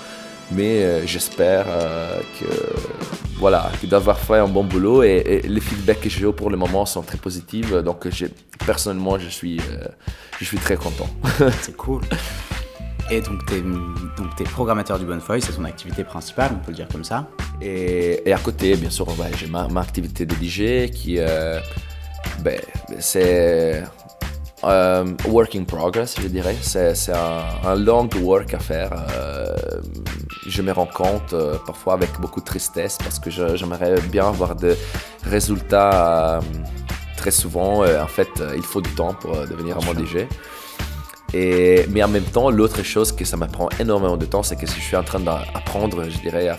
Mais 0.51 1.05
j'espère 1.05 1.65
que 2.39 2.45
voilà, 3.37 3.71
d'avoir 3.83 4.17
fait 4.17 4.37
un 4.37 4.47
bon 4.47 4.63
boulot 4.63 5.03
et, 5.03 5.41
et 5.43 5.47
les 5.47 5.61
feedbacks 5.61 6.01
que 6.01 6.09
j'ai 6.09 6.27
eu 6.27 6.33
pour 6.33 6.49
le 6.49 6.57
moment 6.57 6.87
sont 6.87 7.03
très 7.03 7.19
positifs. 7.19 7.71
Donc 7.71 8.07
personnellement, 8.65 9.19
je 9.19 9.29
suis, 9.29 9.61
je 10.39 10.45
suis 10.45 10.57
très 10.57 10.75
content. 10.75 11.09
C'est 11.61 11.77
cool. 11.77 12.01
Et 13.11 13.21
donc, 13.21 13.45
t'es 13.45 13.61
donc 13.61 14.35
t'es 14.37 14.43
programmateur 14.43 14.99
du 14.99 15.05
Bonnefoy, 15.05 15.41
c'est 15.41 15.53
ton 15.53 15.65
activité 15.65 16.03
principale, 16.03 16.51
on 16.53 16.59
peut 16.59 16.71
le 16.71 16.75
dire 16.75 16.87
comme 16.91 17.03
ça. 17.03 17.27
Et, 17.61 18.21
et 18.29 18.33
à 18.33 18.37
côté, 18.37 18.75
bien 18.75 18.91
sûr, 18.91 19.07
ouais, 19.07 19.31
j'ai 19.37 19.47
ma, 19.47 19.67
ma 19.67 19.81
activité 19.81 20.25
de 20.25 20.35
DJ 20.35 20.91
qui, 20.91 21.17
euh, 21.17 21.59
ben, 22.43 22.59
c'est 22.99 23.83
euh, 24.63 25.05
work 25.27 25.55
in 25.55 25.63
progress, 25.63 26.15
je 26.21 26.27
dirais. 26.27 26.55
C'est 26.61 27.11
un, 27.13 27.43
un 27.65 27.75
long 27.75 28.09
work 28.21 28.53
à 28.53 28.59
faire. 28.59 28.91
Euh, 28.93 29.55
je 30.47 30.61
me 30.61 30.71
rends 30.71 30.85
compte 30.85 31.33
euh, 31.33 31.57
parfois 31.65 31.93
avec 31.93 32.11
beaucoup 32.19 32.39
de 32.41 32.45
tristesse 32.45 32.97
parce 32.97 33.19
que 33.19 33.29
j'aimerais 33.29 33.99
bien 34.11 34.27
avoir 34.27 34.55
des 34.55 34.75
résultats 35.23 36.37
euh, 36.37 36.41
très 37.17 37.31
souvent. 37.31 37.85
en 37.85 38.07
fait, 38.07 38.29
il 38.55 38.63
faut 38.63 38.81
du 38.81 38.91
temps 38.91 39.13
pour 39.13 39.35
devenir 39.47 39.77
un 39.77 39.81
bon 39.81 39.93
DJ. 39.93 40.27
Et, 41.33 41.85
mais 41.89 42.03
en 42.03 42.07
même 42.07 42.23
temps, 42.23 42.49
l'autre 42.49 42.83
chose 42.83 43.11
que 43.11 43.23
ça 43.25 43.37
me 43.37 43.47
prend 43.47 43.69
énormément 43.79 44.17
de 44.17 44.25
temps, 44.25 44.43
c'est 44.43 44.55
que 44.55 44.65
si 44.65 44.79
je 44.79 44.85
suis 44.85 44.95
en 44.95 45.03
train 45.03 45.19
d'apprendre, 45.19 46.05
je 46.09 46.17
dirais, 46.19 46.47
à, 46.49 46.57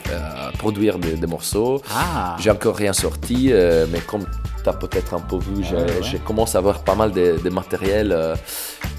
produire 0.59 0.99
des, 0.99 1.15
des 1.15 1.27
morceaux, 1.27 1.83
Ah 1.95 2.37
j'ai 2.39 2.50
encore 2.50 2.77
rien 2.77 2.93
sorti, 2.93 3.49
euh, 3.50 3.87
mais 3.91 4.00
comme 4.00 4.27
tu 4.62 4.69
as 4.69 4.73
peut-être 4.73 5.15
un 5.15 5.21
peu 5.21 5.39
vu, 5.39 5.65
j'ai 5.65 5.75
ouais, 5.77 5.83
ouais. 5.83 6.03
j'ai 6.03 6.19
commencé 6.19 6.57
à 6.57 6.59
avoir 6.59 6.81
pas 6.81 6.95
mal 6.95 7.12
de, 7.12 7.39
de 7.43 7.50
matériel 7.50 8.12
euh, 8.12 8.37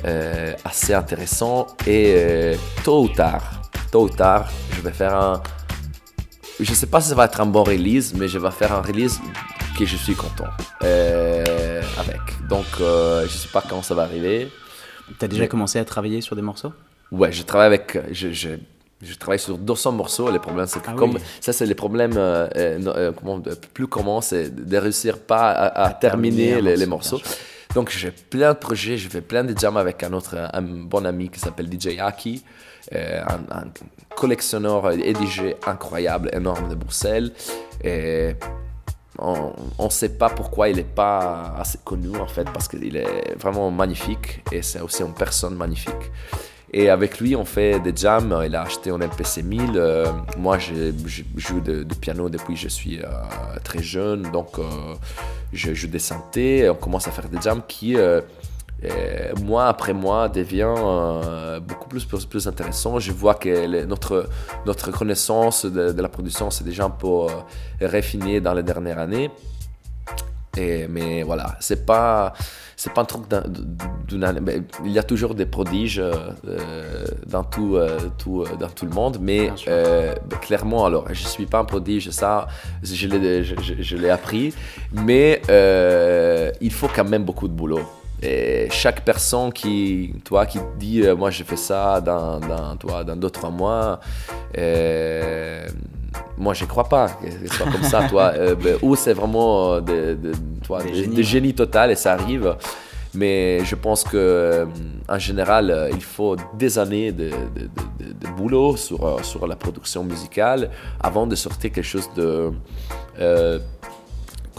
euh, 0.06 0.54
assez 0.66 0.94
intéressant. 0.94 1.68
Et 1.88 2.14
euh, 2.18 2.56
tôt 2.84 3.04
ou 3.04 3.08
tard, 3.10 3.44
tôt 3.92 4.04
ou 4.04 4.10
tard, 4.10 4.50
je 4.76 4.82
vais 4.82 4.92
faire 4.92 5.16
un. 5.16 5.42
Je 6.60 6.74
sais 6.74 6.88
pas 6.88 7.02
si 7.02 7.10
ça 7.10 7.16
va 7.16 7.26
être 7.26 7.42
un 7.42 7.46
bon 7.46 7.64
release, 7.64 8.14
mais 8.14 8.28
je 8.28 8.38
vais 8.38 8.52
faire 8.52 8.72
un 8.74 8.82
release 8.82 9.20
que 9.78 9.86
je 9.86 9.96
suis 9.96 10.16
content 10.16 10.50
euh, 10.84 11.82
avec. 11.98 12.20
Donc, 12.48 12.66
euh, 12.82 13.24
je 13.24 13.32
sais 13.36 13.48
pas 13.48 13.64
quand 13.68 13.82
ça 13.82 13.96
va 13.96 14.04
arriver. 14.04 14.52
T'as 15.20 15.28
déjà 15.28 15.48
commencé 15.48 15.80
à 15.80 15.86
travailler 15.86 16.22
sur 16.22 16.36
des 16.36 16.42
morceaux? 16.42 16.72
Ouais, 17.12 17.32
je 17.32 17.44
travaille 17.44 17.68
avec. 17.68 17.98
Je, 18.12 18.32
je, 18.32 18.50
je 19.02 19.14
travaille 19.16 19.40
sur 19.40 19.58
200 19.58 19.92
morceaux. 19.94 20.32
Le 20.32 20.40
problème, 20.40 20.66
c'est 20.68 20.80
que 20.82 20.90
Ah 20.90 20.94
comme 20.94 21.16
oui. 21.16 21.22
ça, 21.40 21.52
c'est 21.54 21.66
les 21.66 21.76
problèmes 21.76 22.14
euh, 22.18 22.48
euh, 22.56 22.80
euh, 22.88 23.12
comment, 23.12 23.40
de- 23.40 23.56
plus 23.74 23.88
communs, 23.88 24.22
c'est 24.22 24.50
de 24.54 24.78
réussir 24.78 25.20
pas 25.20 25.52
à, 25.52 25.86
à 25.88 25.94
terminer 25.94 26.62
les, 26.62 26.76
les 26.78 26.86
morceau, 26.86 27.18
morceaux. 27.18 27.36
Donc, 27.76 27.90
j'ai 27.90 28.12
plein 28.12 28.54
de 28.54 28.58
projets. 28.60 28.98
Je 28.98 29.10
fais 29.10 29.22
plein 29.22 29.44
de 29.44 29.58
jams 29.58 29.78
avec 29.78 30.04
un 30.04 30.14
autre 30.14 30.36
un 30.54 30.62
bon 30.62 31.06
ami 31.06 31.30
qui 31.30 31.40
s'appelle 31.40 31.68
DJ 31.72 31.98
Aki, 32.00 32.44
euh, 32.94 33.22
un, 33.28 33.58
un 33.58 33.64
collectionneur 34.16 34.92
et 34.92 35.14
DJ 35.14 35.56
incroyable, 35.66 36.30
énorme 36.34 36.70
de 36.70 36.76
Bruxelles. 36.76 37.32
Et 37.84 38.36
on 39.20 39.54
ne 39.80 39.90
sait 39.90 40.18
pas 40.18 40.30
pourquoi 40.30 40.70
il 40.70 40.78
n'est 40.78 40.84
pas 40.84 41.54
assez 41.58 41.80
connu 41.84 42.18
en 42.18 42.28
fait, 42.28 42.46
parce 42.46 42.68
qu'il 42.68 42.96
est 42.96 43.36
vraiment 43.38 43.70
magnifique 43.72 44.44
et 44.52 44.62
c'est 44.62 44.82
aussi 44.82 45.04
une 45.04 45.14
personne 45.14 45.56
magnifique. 45.56 46.12
Et 46.74 46.90
avec 46.90 47.20
lui, 47.20 47.36
on 47.36 47.44
fait 47.44 47.80
des 47.82 47.94
jams. 47.94 48.44
Il 48.46 48.56
a 48.56 48.62
acheté 48.62 48.92
un 48.92 48.98
MPC 48.98 49.44
1000. 49.44 49.72
Euh, 49.76 50.06
moi, 50.38 50.58
je 50.58 50.94
joue 51.36 51.60
de, 51.60 51.84
piano 52.00 52.30
depuis 52.30 52.54
que 52.54 52.60
je 52.62 52.70
suis 52.70 53.00
euh, 53.00 53.08
très 53.64 53.84
jeune, 53.84 54.32
donc 54.32 54.58
euh, 54.58 54.64
je 55.52 55.74
joue 55.74 55.88
des 55.88 56.00
synthés. 56.00 56.70
On 56.70 56.76
commence 56.76 57.10
à 57.10 57.12
faire 57.12 57.28
des 57.28 57.42
jams 57.42 57.62
qui, 57.68 57.98
mois 59.44 59.68
après 59.68 59.94
mois, 59.94 60.28
devient 60.30 60.74
euh, 60.78 61.60
beaucoup 61.60 61.88
plus, 61.88 62.06
plus, 62.06 62.26
plus 62.26 62.48
intéressant. 62.48 63.00
Je 63.00 63.12
vois 63.12 63.36
que 63.36 63.86
notre, 63.86 64.28
notre 64.66 64.92
connaissance 64.92 65.66
de, 65.66 65.92
de 65.92 66.02
la 66.02 66.10
production 66.10 66.50
s'est 66.50 66.64
déjà 66.64 66.86
un 66.86 66.90
peu 66.90 67.08
euh, 67.08 67.88
raffinée 67.88 68.42
dans 68.42 68.54
les 68.54 68.64
dernières 68.64 69.00
années. 69.00 69.30
Et, 70.58 70.88
mais 70.90 71.24
voilà, 71.24 71.56
c'est 71.62 71.86
pas 71.86 72.34
c'est 72.76 72.92
pas 72.94 73.02
un 73.02 73.06
truc 73.06 73.28
d'un- 73.30 73.44
d'une 74.08 74.24
année. 74.24 74.42
Il 74.84 74.92
y 74.92 74.98
a 74.98 75.04
toujours 75.04 75.36
des 75.36 75.46
prodiges 75.46 76.00
euh, 76.00 76.14
euh, 76.48 77.06
dans 77.28 77.44
tout, 77.44 77.76
euh, 77.76 78.00
tout, 78.18 78.44
dans 78.60 78.68
tout 78.70 78.86
le 78.86 78.92
monde, 78.92 79.20
mais 79.22 79.52
euh, 79.68 80.16
clairement, 80.42 80.84
alors 80.86 81.06
je 81.14 81.24
suis 81.28 81.46
pas 81.46 81.60
un 81.60 81.64
prodige, 81.66 82.10
ça 82.10 82.48
je 82.84 83.08
l'ai 83.08 83.44
je, 83.44 83.54
je- 83.80 84.08
appris, 84.08 84.54
mais 84.92 85.42
il 86.60 86.72
faut 86.74 86.90
quand 86.94 87.06
même 87.08 87.24
beaucoup 87.24 87.48
de 87.48 87.54
boulot. 87.54 87.82
Et 88.24 88.68
chaque 88.70 89.04
personne 89.04 89.52
qui, 89.52 90.14
toi, 90.24 90.46
qui 90.46 90.60
dit, 90.78 91.02
euh, 91.02 91.16
moi, 91.16 91.32
je 91.32 91.44
fais 91.44 91.56
ça 91.56 92.00
dans, 92.02 92.40
dans, 92.40 92.76
toi, 92.76 93.04
dans 93.04 93.16
deux, 93.16 93.30
trois 93.32 93.50
mois, 93.50 94.00
euh, 94.58 95.68
moi, 96.38 96.54
je 96.54 96.66
crois 96.66 96.88
pas 96.88 97.10
que 97.10 97.48
ce 97.48 97.56
soit 97.56 97.72
comme 97.72 97.84
ça, 97.84 98.08
toi. 98.08 98.32
Euh, 98.42 98.56
ben, 98.56 98.78
ou 98.82 98.96
c'est 98.96 99.14
vraiment 99.14 99.74
euh, 99.74 99.82
de, 99.82 100.14
de, 100.16 100.32
toi, 100.64 100.82
Des 100.84 101.24
génies, 101.24 101.54
total 101.54 101.92
et 101.92 101.96
ça 101.96 102.14
arrive. 102.14 102.56
Mais 103.14 103.64
je 103.66 103.76
pense 103.76 104.04
que 104.04 104.16
euh, 104.16 104.66
en 105.10 105.20
général, 105.20 105.70
euh, 105.70 105.90
il 105.92 106.02
faut 106.02 106.38
des 106.58 106.80
années 106.80 107.12
de, 107.12 107.30
de- 107.30 107.70
boulot 108.38 108.78
sur, 108.78 109.06
euh, 109.06 109.18
sur 109.22 109.46
la 109.48 109.56
production 109.58 110.04
musicale 110.04 110.70
avant 111.02 111.28
de 111.28 111.36
sortir 111.36 111.72
quelque 111.74 111.84
chose 111.84 112.10
de, 112.16 112.52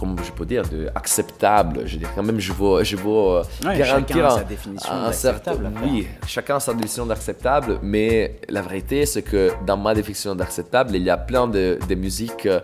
euh, 0.03 0.15
comment 0.15 0.17
je 0.23 0.33
peux 0.33 0.47
dire, 0.47 0.63
de 0.69 0.89
acceptable. 0.95 1.83
Je 1.87 1.93
veux 1.95 1.99
dire, 1.99 2.11
quand 2.15 2.23
même, 2.23 2.41
je 2.41 2.53
veux, 2.53 2.85
je 2.85 2.97
veux 2.97 3.07
euh, 3.07 3.43
Ouais, 3.65 3.79
garantir 3.79 4.17
chacun 4.17 4.27
a 4.27 4.31
sa 4.31 4.45
définition 4.45 4.93
un 4.93 5.13
certain-. 5.13 5.55
Oui, 5.83 6.07
chacun 6.27 6.57
a 6.57 6.61
sa 6.61 6.73
définition 6.75 7.07
d'acceptable, 7.07 7.79
mais 7.83 8.41
la 8.49 8.63
vérité, 8.63 9.07
c'est 9.07 9.23
que 9.23 9.51
dans 9.67 9.77
ma 9.77 9.95
définition 9.95 10.35
d'acceptable, 10.35 10.95
il 10.97 11.03
y 11.03 11.11
a 11.11 11.17
plein 11.17 11.47
de, 11.47 11.79
de 11.89 11.95
musiques 11.95 12.47
euh, 12.47 12.61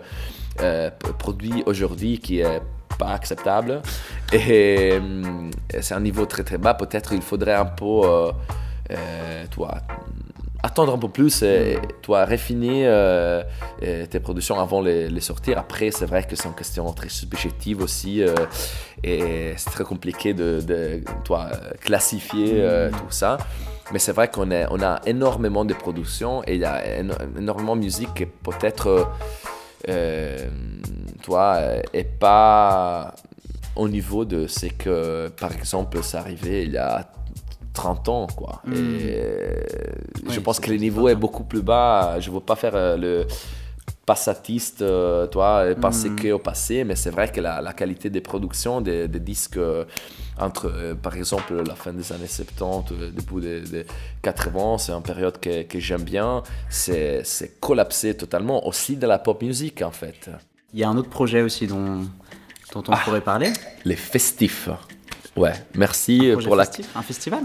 euh, 0.61 0.89
produites 1.17 1.63
aujourd'hui 1.67 2.19
qui 2.19 2.39
est 2.39 2.61
pas 2.97 3.13
acceptable. 3.13 3.81
Et 4.33 4.97
hum, 4.97 5.49
c'est 5.79 5.93
un 5.93 6.01
niveau 6.01 6.25
très 6.25 6.43
très 6.43 6.57
bas. 6.57 6.73
Peut-être 6.73 7.13
il 7.13 7.21
faudrait 7.21 7.53
un 7.55 7.65
peu, 7.65 7.85
euh, 7.85 8.31
euh, 8.91 9.45
toi, 9.49 9.75
attendre 10.61 10.93
un 10.93 10.97
peu 10.97 11.09
plus 11.09 11.41
et 11.43 11.77
toi 12.01 12.25
raffiner 12.25 12.85
euh, 12.85 13.43
tes 13.81 14.19
productions 14.19 14.59
avant 14.59 14.81
les, 14.81 15.09
les 15.09 15.21
sortir. 15.21 15.57
Après, 15.57 15.91
c'est 15.91 16.05
vrai 16.05 16.23
que 16.23 16.35
c'est 16.35 16.47
une 16.47 16.55
question 16.55 16.91
très 16.93 17.09
subjective 17.09 17.81
aussi 17.81 18.21
euh, 18.21 18.33
et 19.03 19.53
c'est 19.57 19.69
très 19.69 19.83
compliqué 19.83 20.33
de, 20.33 20.59
de 20.61 21.01
toi 21.23 21.49
classifier 21.79 22.61
euh, 22.61 22.89
tout 22.89 23.11
ça. 23.11 23.37
Mais 23.91 23.99
c'est 23.99 24.11
vrai 24.11 24.27
qu'on 24.27 24.49
on 24.51 24.81
a 24.83 25.01
énormément 25.05 25.65
de 25.65 25.73
productions 25.73 26.43
et 26.45 26.55
il 26.55 26.61
y 26.61 26.65
a 26.65 27.01
éno- 27.01 27.15
énormément 27.37 27.75
de 27.75 27.81
musique 27.81 28.13
qui 28.13 28.25
peut-être, 28.25 29.07
toi, 31.23 31.59
est 31.93 32.03
pas 32.03 33.15
au 33.75 33.87
niveau 33.87 34.25
de 34.25 34.45
ce 34.45 34.67
que, 34.67 35.29
par 35.29 35.53
exemple, 35.53 35.99
c'est 36.03 36.17
arrivé 36.17 36.65
il 36.65 36.73
y 36.73 36.77
a 36.77 37.09
30 37.81 38.09
ans, 38.09 38.27
quoi. 38.39 38.53
Mm. 38.65 38.73
Et 38.73 40.33
je 40.35 40.39
pense 40.45 40.59
que 40.59 40.69
le 40.69 40.77
niveau 40.77 41.07
est 41.09 41.15
beaucoup 41.25 41.43
plus 41.51 41.61
bas. 41.61 42.19
Je 42.19 42.29
ne 42.29 42.35
veux 42.35 42.41
pas 42.51 42.55
faire 42.63 42.75
euh, 42.75 42.97
le 42.97 43.13
passatiste, 44.05 44.81
euh, 44.81 45.27
toi, 45.27 45.69
et 45.69 45.75
penser 45.75 46.09
Mm. 46.09 46.15
qu'au 46.19 46.39
passé, 46.39 46.83
mais 46.83 46.95
c'est 46.95 47.11
vrai 47.17 47.27
que 47.31 47.39
la, 47.41 47.61
la 47.61 47.73
qualité 47.73 48.09
des 48.09 48.21
productions, 48.21 48.81
des, 48.81 49.07
des 49.07 49.19
disques, 49.19 49.57
euh, 49.57 49.85
entre, 50.39 50.65
euh, 50.73 50.95
par 50.95 51.15
exemple, 51.15 51.51
la 51.71 51.75
fin 51.75 51.93
des 51.93 52.11
années 52.11 52.27
70, 52.27 52.91
euh, 52.93 53.11
début 53.11 53.39
des, 53.41 53.61
des 53.61 53.85
80, 54.23 54.77
c'est 54.79 54.91
une 54.93 55.03
période 55.03 55.37
que, 55.39 55.63
que 55.63 55.79
j'aime 55.79 56.03
bien. 56.03 56.41
C'est 56.69 57.21
c'est 57.23 57.59
collapsé 57.59 58.15
totalement, 58.23 58.65
aussi 58.67 58.95
de 58.97 59.05
la 59.07 59.19
pop 59.19 59.41
music, 59.43 59.81
en 59.83 59.91
fait. 59.91 60.21
Il 60.73 60.79
y 60.79 60.83
a 60.83 60.89
un 60.89 60.97
autre 60.97 61.09
projet 61.19 61.41
aussi 61.43 61.67
dont, 61.67 62.01
dont 62.73 62.83
Ah. 62.89 62.95
on 62.95 62.97
pourrait 63.05 63.21
parler. 63.33 63.51
Les 63.85 63.95
festifs. 64.13 64.69
Ouais, 65.35 65.53
merci 65.75 66.15
pour 66.43 66.55
la... 66.55 66.65
festif, 66.65 66.87
Un 66.95 67.01
festival? 67.03 67.43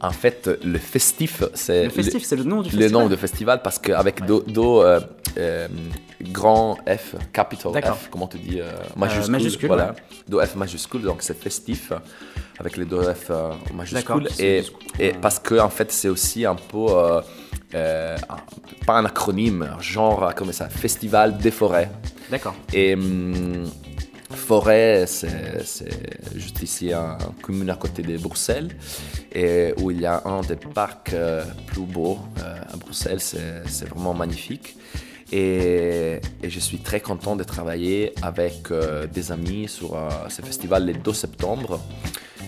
En 0.00 0.12
fait, 0.12 0.48
le 0.62 0.78
festif, 0.78 1.42
c'est... 1.54 1.84
Le 1.84 1.90
festif, 1.90 2.24
c'est 2.24 2.36
le 2.36 2.44
nom 2.44 2.62
du 2.62 2.70
le 2.70 2.82
festival 2.82 3.02
nom 3.02 3.08
de 3.08 3.16
festival 3.16 3.62
parce 3.62 3.78
qu'avec 3.78 4.24
do, 4.24 4.44
do 4.46 4.82
euh, 4.82 5.00
euh, 5.38 5.68
grand 6.22 6.76
F, 6.86 7.16
capital. 7.32 7.72
F, 7.82 8.08
comment 8.10 8.28
tu 8.28 8.38
dis, 8.38 8.60
euh, 8.60 8.70
majuscule, 8.96 9.32
majuscule, 9.32 9.66
voilà, 9.68 9.88
ouais. 9.88 10.16
do 10.28 10.40
F 10.40 10.54
majuscule, 10.54 11.02
donc 11.02 11.22
c'est 11.22 11.36
festif 11.40 11.92
avec 12.58 12.76
les 12.76 12.84
do 12.84 13.02
F 13.02 13.30
majuscules 13.74 14.28
et, 14.38 14.62
parce 15.20 15.38
que 15.38 15.58
en 15.58 15.68
fait 15.68 15.92
c'est 15.92 16.08
aussi 16.08 16.44
un 16.44 16.56
peu 16.56 16.86
euh, 17.74 18.16
pas 18.86 18.94
un 18.94 19.04
acronyme, 19.04 19.68
genre 19.80 20.32
comme 20.34 20.52
ça, 20.52 20.68
festival 20.68 21.38
des 21.38 21.50
forêts. 21.50 21.90
D'accord. 22.30 22.54
Et 22.72 22.94
hum, 22.94 23.64
Forêt, 24.30 25.06
c'est 25.06 25.64
juste 26.34 26.62
ici, 26.62 26.92
un 26.92 27.16
commune 27.42 27.70
à 27.70 27.76
côté 27.76 28.02
de 28.02 28.16
Bruxelles, 28.18 28.70
et 29.32 29.72
où 29.78 29.90
il 29.90 30.00
y 30.00 30.06
a 30.06 30.22
un 30.26 30.42
des 30.42 30.56
parcs 30.56 31.12
euh, 31.14 31.44
plus 31.66 31.82
beaux 31.82 32.18
euh, 32.38 32.56
à 32.72 32.76
Bruxelles. 32.76 33.20
C'est 33.20 33.88
vraiment 33.88 34.14
magnifique. 34.14 34.76
Et, 35.30 36.20
et 36.42 36.48
je 36.50 36.58
suis 36.60 36.78
très 36.78 37.00
content 37.00 37.36
de 37.36 37.44
travailler 37.44 38.14
avec 38.22 38.70
euh, 38.70 39.06
des 39.06 39.30
amis 39.32 39.68
sur 39.68 39.96
ce 40.28 40.42
festival 40.42 40.86
le 40.86 40.94
2 40.94 41.12
septembre. 41.12 41.80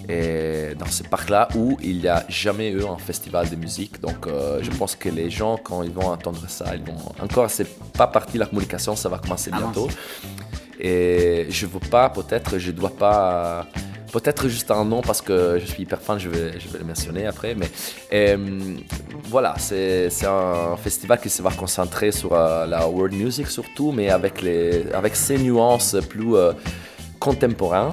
Et 0.08 0.74
dans 0.76 0.86
ce 0.86 1.04
parc-là 1.04 1.48
où 1.54 1.76
il 1.82 1.98
n'y 1.98 2.08
a 2.08 2.24
jamais 2.28 2.70
eu 2.70 2.84
un 2.84 2.96
festival 2.96 3.48
de 3.48 3.56
musique. 3.56 4.00
Donc 4.00 4.26
euh, 4.26 4.58
je 4.62 4.70
pense 4.70 4.96
que 4.96 5.08
les 5.08 5.30
gens, 5.30 5.56
quand 5.56 5.82
ils 5.82 5.92
vont 5.92 6.08
entendre 6.08 6.42
ça, 6.48 6.74
ils 6.74 6.82
vont... 6.82 6.98
Encore, 7.22 7.48
c'est 7.50 7.68
pas 7.92 8.06
parti 8.06 8.34
de 8.34 8.40
la 8.40 8.46
communication, 8.46 8.96
ça 8.96 9.08
va 9.08 9.18
commencer 9.18 9.50
Ah, 9.52 9.58
bientôt. 9.58 9.88
Et 10.80 11.46
je 11.50 11.66
veux 11.66 11.78
pas, 11.78 12.08
peut-être, 12.08 12.58
je 12.58 12.70
dois 12.70 12.90
pas. 12.90 13.66
Peut-être 14.12 14.48
juste 14.48 14.72
un 14.72 14.84
nom 14.84 15.02
parce 15.02 15.20
que 15.22 15.58
je 15.60 15.66
suis 15.66 15.84
hyper 15.84 16.00
fan, 16.00 16.18
je 16.18 16.28
vais, 16.28 16.58
je 16.58 16.68
vais 16.68 16.80
le 16.80 16.84
mentionner 16.84 17.26
après. 17.26 17.54
Mais 17.54 17.68
euh, 18.12 18.76
voilà, 19.24 19.54
c'est 19.58 20.08
un 20.24 20.76
festival 20.76 21.20
qui 21.20 21.30
se 21.30 21.42
va 21.42 21.52
concentrer 21.52 22.10
sur 22.10 22.32
euh, 22.32 22.66
la 22.66 22.88
world 22.88 23.14
music 23.14 23.46
surtout, 23.46 23.92
mais 23.92 24.10
avec, 24.10 24.42
les, 24.42 24.90
avec 24.92 25.14
ses 25.14 25.38
nuances 25.38 25.96
plus 26.08 26.34
euh, 26.34 26.52
contemporaines. 27.20 27.92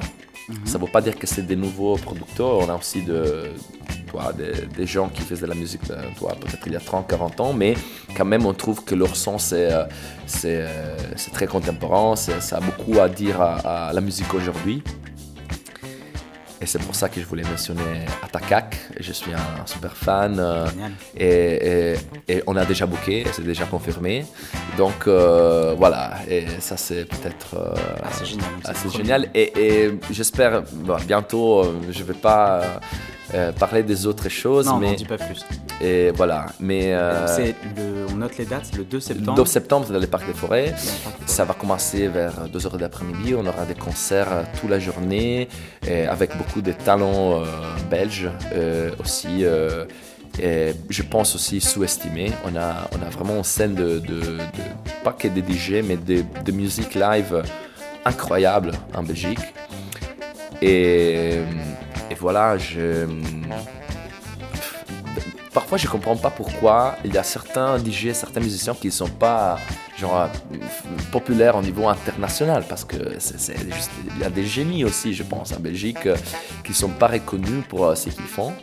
Ça 0.65 0.77
ne 0.77 0.85
veut 0.85 0.91
pas 0.91 1.01
dire 1.01 1.17
que 1.17 1.27
c'est 1.27 1.41
des 1.45 1.57
nouveaux 1.57 1.97
producteurs, 1.97 2.59
on 2.59 2.69
a 2.69 2.75
aussi 2.75 3.01
des, 3.01 4.85
gens 4.85 5.09
qui 5.09 5.21
faisaient 5.21 5.41
de 5.41 5.47
la 5.47 5.55
musique 5.55 5.81
peut-être 5.81 6.67
il 6.67 6.73
y 6.73 6.75
a 6.77 6.79
30-40 6.79 7.41
ans, 7.41 7.53
mais 7.53 7.75
quand 8.15 8.23
même 8.23 8.45
on 8.45 8.53
trouve 8.53 8.83
que 8.85 8.95
leur 8.95 9.15
son 9.15 9.37
c'est 9.37 9.71
euh, 9.73 9.83
euh, 10.45 10.97
très 11.33 11.47
contemporain, 11.47 12.15
ça 12.15 12.57
a 12.57 12.61
beaucoup 12.61 12.97
à 12.99 13.09
dire 13.09 13.41
à 13.41 13.91
la 13.93 13.99
musique 13.99 14.33
aujourd'hui. 14.33 14.83
Et 16.59 16.65
c'est 16.65 16.79
pour 16.79 16.95
ça 16.95 17.07
que 17.07 17.21
je 17.21 17.25
voulais 17.25 17.43
mentionner 17.43 18.05
Atakak, 18.23 18.75
je 18.99 19.11
suis 19.11 19.31
un 19.33 19.65
super 19.65 19.95
fan. 19.95 20.39
euh, 20.39 20.65
et, 21.15 21.93
et- 22.29 22.37
et 22.37 22.43
on 22.47 22.55
a 22.55 22.65
déjà 22.65 22.85
booké, 22.87 23.25
c'est 23.31 23.43
déjà 23.45 23.65
confirmé. 23.65 24.25
Donc 24.77 25.07
euh, 25.07 25.75
voilà, 25.77 26.13
et 26.27 26.45
ça 26.59 26.75
c'est 26.75 27.05
peut-être 27.05 27.55
euh, 27.55 27.73
Ah, 28.03 28.23
génial. 28.23 28.45
assez 28.65 28.89
génial. 28.89 29.29
Et, 29.35 29.53
et 29.85 29.99
j'espère, 30.11 30.63
bientôt, 31.05 31.59
euh, 31.63 31.79
je 31.91 31.99
ne 31.99 32.03
vais 32.05 32.13
pas 32.13 32.79
euh, 33.33 33.51
parler 33.51 33.83
des 33.83 34.05
autres 34.05 34.29
choses, 34.29 34.65
Non, 34.67 34.77
mais 34.77 34.89
on 34.91 34.93
dit 34.93 35.05
pas 35.05 35.17
plus. 35.17 35.45
et 35.81 36.11
voilà. 36.11 36.47
Mais 36.59 36.93
euh, 36.93 37.25
le, 37.75 38.05
on 38.11 38.15
note 38.15 38.37
les 38.37 38.45
dates, 38.45 38.65
c'est 38.71 38.77
le 38.77 38.83
2 38.85 38.97
le 38.97 39.01
septembre. 39.01 39.35
2 39.37 39.45
septembre, 39.45 39.87
dans 39.91 39.99
les 39.99 40.07
parcs 40.07 40.25
des 40.27 40.33
forêts. 40.33 40.73
Parc 41.03 41.19
des 41.19 41.27
Ça 41.27 41.43
va 41.45 41.53
commencer 41.53 42.07
vers 42.07 42.47
2h 42.47 42.77
d'après-midi. 42.77 43.35
On 43.35 43.45
aura 43.45 43.65
des 43.65 43.75
concerts 43.75 44.31
euh, 44.31 44.43
toute 44.59 44.69
la 44.69 44.79
journée 44.79 45.49
et 45.87 46.05
avec 46.05 46.37
beaucoup 46.37 46.61
de 46.61 46.71
talents 46.71 47.41
euh, 47.41 47.45
belges 47.89 48.29
aussi. 48.99 49.43
et 50.39 50.73
je 50.89 51.01
pense 51.03 51.35
aussi 51.35 51.59
sous-estimé. 51.59 52.31
On 52.45 52.55
a, 52.55 52.87
on 52.97 53.05
a 53.05 53.09
vraiment 53.09 53.37
une 53.37 53.43
scène 53.43 53.75
de, 53.75 53.99
de, 53.99 54.19
de- 54.19 54.37
pas 55.03 55.11
que 55.13 55.27
des 55.27 55.41
DJ, 55.41 55.83
mais 55.83 55.97
de, 55.97 56.23
de 56.45 56.51
musique 56.51 56.95
live 56.95 57.43
incroyable 58.05 58.71
en 58.95 59.03
Belgique. 59.03 59.39
Et, 60.61 61.39
et 62.09 62.15
voilà, 62.15 62.57
je, 62.57 63.05
parfois 65.53 65.77
je 65.77 65.87
comprends 65.87 66.15
pas 66.15 66.29
pourquoi 66.29 66.95
il 67.03 67.13
y 67.13 67.17
a 67.17 67.23
certains 67.23 67.77
DJ, 67.77 68.11
certains 68.13 68.39
musiciens 68.39 68.73
qui 68.75 68.91
sont 68.91 69.09
pas 69.09 69.57
genre 69.99 70.29
populaires 71.11 71.55
au 71.55 71.61
niveau 71.61 71.87
international 71.87 72.63
parce 72.69 72.85
que 72.85 73.15
c'est 73.19 73.39
c'est 73.39 73.57
juste 73.73 73.91
il 74.15 74.21
y 74.21 74.23
a 74.23 74.29
des 74.29 74.45
génies 74.45 74.85
aussi 74.85 75.13
je 75.13 75.23
pense 75.23 75.51
en 75.53 75.59
Belgique 75.59 76.05
euh, 76.05 76.15
qui 76.63 76.73
sont 76.73 76.89
pas 76.89 77.07
reconnus 77.07 77.63
pour 77.67 77.85
euh, 77.85 77.95
ce 77.95 78.09
qu'ils 78.09 78.23
font. 78.25 78.53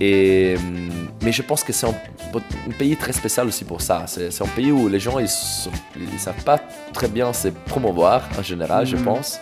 Et, 0.00 0.56
hum, 0.58 0.90
mais 1.22 1.32
je 1.32 1.42
pense 1.42 1.62
que 1.62 1.72
c'est 1.72 1.86
un, 1.86 1.94
un 2.34 2.72
pays 2.78 2.96
très 2.96 3.12
spécial 3.12 3.46
aussi 3.46 3.64
pour 3.64 3.80
ça. 3.80 4.04
C'est 4.06 4.42
un 4.42 4.46
pays 4.56 4.72
où 4.72 4.88
les 4.88 4.98
gens 4.98 5.18
ils, 5.18 5.28
sont- 5.28 5.70
ils 5.96 6.18
savent 6.18 6.42
pas 6.44 6.58
très 6.92 7.08
bien 7.08 7.32
se 7.32 7.48
promouvoir 7.48 8.22
en 8.38 8.42
général, 8.42 8.84
je 8.86 8.96
Mhm. 8.96 9.04
pense. 9.04 9.38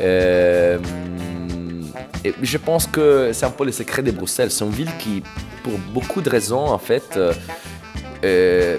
Euh, 0.00 0.78
je 2.42 2.58
pense 2.58 2.86
que 2.86 3.32
c'est 3.32 3.46
un 3.46 3.50
peu 3.50 3.64
le 3.64 3.72
secret 3.72 4.02
de 4.02 4.10
Bruxelles. 4.10 4.50
C'est 4.50 4.64
une 4.64 4.70
ville 4.70 4.90
qui, 4.98 5.22
pour 5.62 5.78
beaucoup 5.92 6.20
de 6.20 6.30
raisons, 6.30 6.66
en 6.66 6.78
fait, 6.78 7.16
euh, 7.16 7.32
euh, 8.24 8.78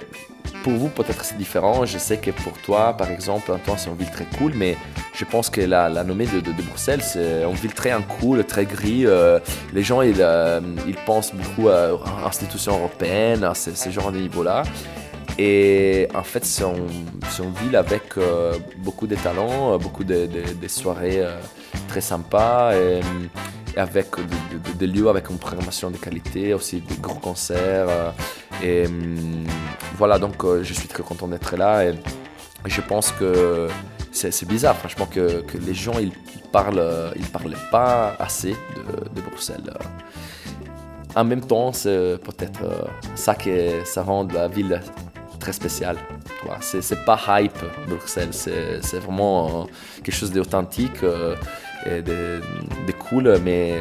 pour 0.64 0.74
vous 0.74 0.90
peut-être 0.90 1.24
c'est 1.24 1.38
différent. 1.38 1.86
Je 1.86 1.98
sais 1.98 2.18
que 2.18 2.32
pour 2.32 2.54
toi, 2.54 2.96
par 2.98 3.10
exemple, 3.12 3.52
toi 3.66 3.76
c'est 3.78 3.90
une 3.90 3.96
ville 3.96 4.12
très 4.12 4.26
cool, 4.38 4.54
mais 4.56 4.78
je 5.14 5.26
pense 5.26 5.50
que 5.50 5.62
la, 5.62 5.90
la 5.90 6.04
nommée 6.04 6.26
de, 6.26 6.64
Bruxelles, 6.64 7.02
c'est 7.02 7.44
une 7.44 7.56
ville 7.56 7.74
très 7.74 7.92
cool, 8.20 8.44
très 8.44 8.66
gris. 8.66 9.06
euh, 9.06 9.40
les 9.74 9.84
gens, 9.84 10.02
ils, 10.02 10.16
pensent 11.06 11.34
beaucoup 11.34 11.70
à, 11.70 12.00
à 12.24 12.28
institutions 12.28 12.78
européennes, 12.78 13.44
à 13.44 13.54
ce, 13.54 13.72
ce 13.72 13.90
genre 13.90 14.12
de 14.12 14.20
niveau-là. 14.20 14.64
Et 15.42 16.10
en 16.14 16.24
fait, 16.24 16.44
c'est 16.44 16.66
une, 16.66 17.54
ville 17.64 17.78
avec 17.78 18.18
euh, 18.18 18.58
beaucoup 18.80 19.08
de 19.08 19.16
talents, 19.16 19.74
euh, 19.74 19.78
beaucoup 19.78 20.04
de, 20.04 20.28
soirées 20.68 21.22
euh, 21.22 21.40
très 21.88 22.02
sympas, 22.02 22.74
et, 22.76 23.00
avec 23.78 24.18
de- 24.18 24.24
de- 24.24 24.70
de- 24.70 24.78
des 24.78 24.88
lieux 24.88 25.08
avec 25.08 25.30
une 25.30 25.38
programmation 25.38 25.92
de 25.92 25.96
qualité, 25.96 26.54
aussi 26.54 26.82
des 26.82 26.98
gros 26.98 27.16
concerts. 27.16 28.14
et 28.62 28.86
hum, 28.88 29.46
voilà, 29.98 30.20
donc 30.20 30.44
je 30.62 30.74
suis 30.74 30.90
très 30.90 31.04
content 31.04 31.30
d'être 31.30 31.56
là. 31.56 31.86
Et 31.86 31.94
je 32.66 32.82
pense 32.82 33.14
que 33.14 33.70
c'est 34.12 34.46
bizarre, 34.46 34.76
franchement, 34.76 35.06
que, 35.06 35.46
les 35.66 35.74
gens 35.74 35.98
ils, 36.00 36.12
parlent, 36.52 37.14
ils 37.16 37.28
parlent 37.28 37.56
pas 37.72 38.14
assez 38.20 38.58
de, 39.16 39.22
Bruxelles. 39.22 39.72
En 41.16 41.24
même 41.24 41.42
temps, 41.42 41.72
c'est 41.72 42.18
peut-être 42.28 42.90
ça 43.16 43.36
que 43.36 43.86
ça 43.86 44.04
rend 44.04 44.28
la 44.34 44.50
ville 44.50 44.82
très 45.40 45.54
vois. 46.46 46.60
C'est 46.62 47.06
pas 47.06 47.20
hype 47.42 47.58
Bruxelles, 47.88 48.34
c'est 48.34 49.00
vraiment 49.00 49.64
euh, 49.64 49.66
quelque 50.04 50.16
chose 50.16 50.32
d'authentique 50.32 51.04
euh, 51.04 51.36
de, 51.86 52.42
de 52.88 52.92
cool, 52.92 53.38
mais 53.44 53.74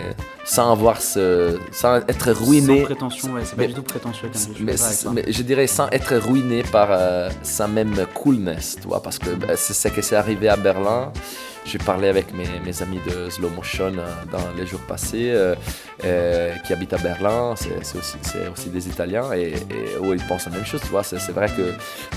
sans 0.44 0.72
avoir 0.72 1.00
ce, 1.02 1.58
sans 1.72 1.96
être 1.96 2.30
ruiné. 2.32 2.78
Sans 2.80 2.84
prétention, 2.84 3.32
ouais, 3.32 3.42
c'est 3.44 3.56
pas 3.56 3.66
du 3.66 3.74
tout 3.74 3.82
prétentieux 3.82 4.28
comme 4.32 4.54
Mais, 4.64 4.76
c'est- 4.76 5.32
je 5.32 5.42
dirais 5.42 5.66
sans 5.66 5.88
être 5.90 6.14
ruiné 6.16 6.62
par 6.62 6.88
euh, 6.90 7.28
sa 7.42 7.66
même 7.68 7.94
coolness, 8.14 8.76
tu 8.80 8.88
vois, 8.88 9.02
parce 9.02 9.18
que 9.18 9.30
bah, 9.30 9.56
c'est 9.56 9.74
ce 9.74 9.88
qui 9.88 10.02
s'est 10.02 10.16
arrivé 10.16 10.48
à 10.48 10.56
Berlin. 10.56 11.12
J'ai 11.66 11.76
parlé 11.78 12.08
avec 12.08 12.32
mes, 12.32 12.46
mes 12.64 12.82
amis 12.82 13.00
de 13.06 13.28
Slow 13.28 13.50
Motion 13.50 13.92
euh, 13.98 14.06
dans 14.32 14.38
les 14.56 14.64
jours 14.66 14.80
passés. 14.88 15.30
euh, 15.34 15.54
euh, 16.04 16.54
qui 16.64 16.72
habitent 16.72 16.94
à 16.94 16.98
Berlin, 16.98 17.54
c'est 17.56 17.84
c'est 17.84 17.98
aussi, 17.98 18.16
c'est 18.22 18.48
aussi 18.48 18.70
des 18.70 18.86
Italiens 18.86 19.32
et, 19.34 19.48
et 19.76 19.98
où 20.00 20.14
ils 20.14 20.22
pensent 20.24 20.46
la 20.46 20.52
même 20.52 20.64
chose. 20.64 20.80
Tu 20.80 20.88
vois, 20.88 21.02
c'est 21.02 21.18
c'est 21.18 21.32
vrai 21.32 21.48
que 21.48 21.72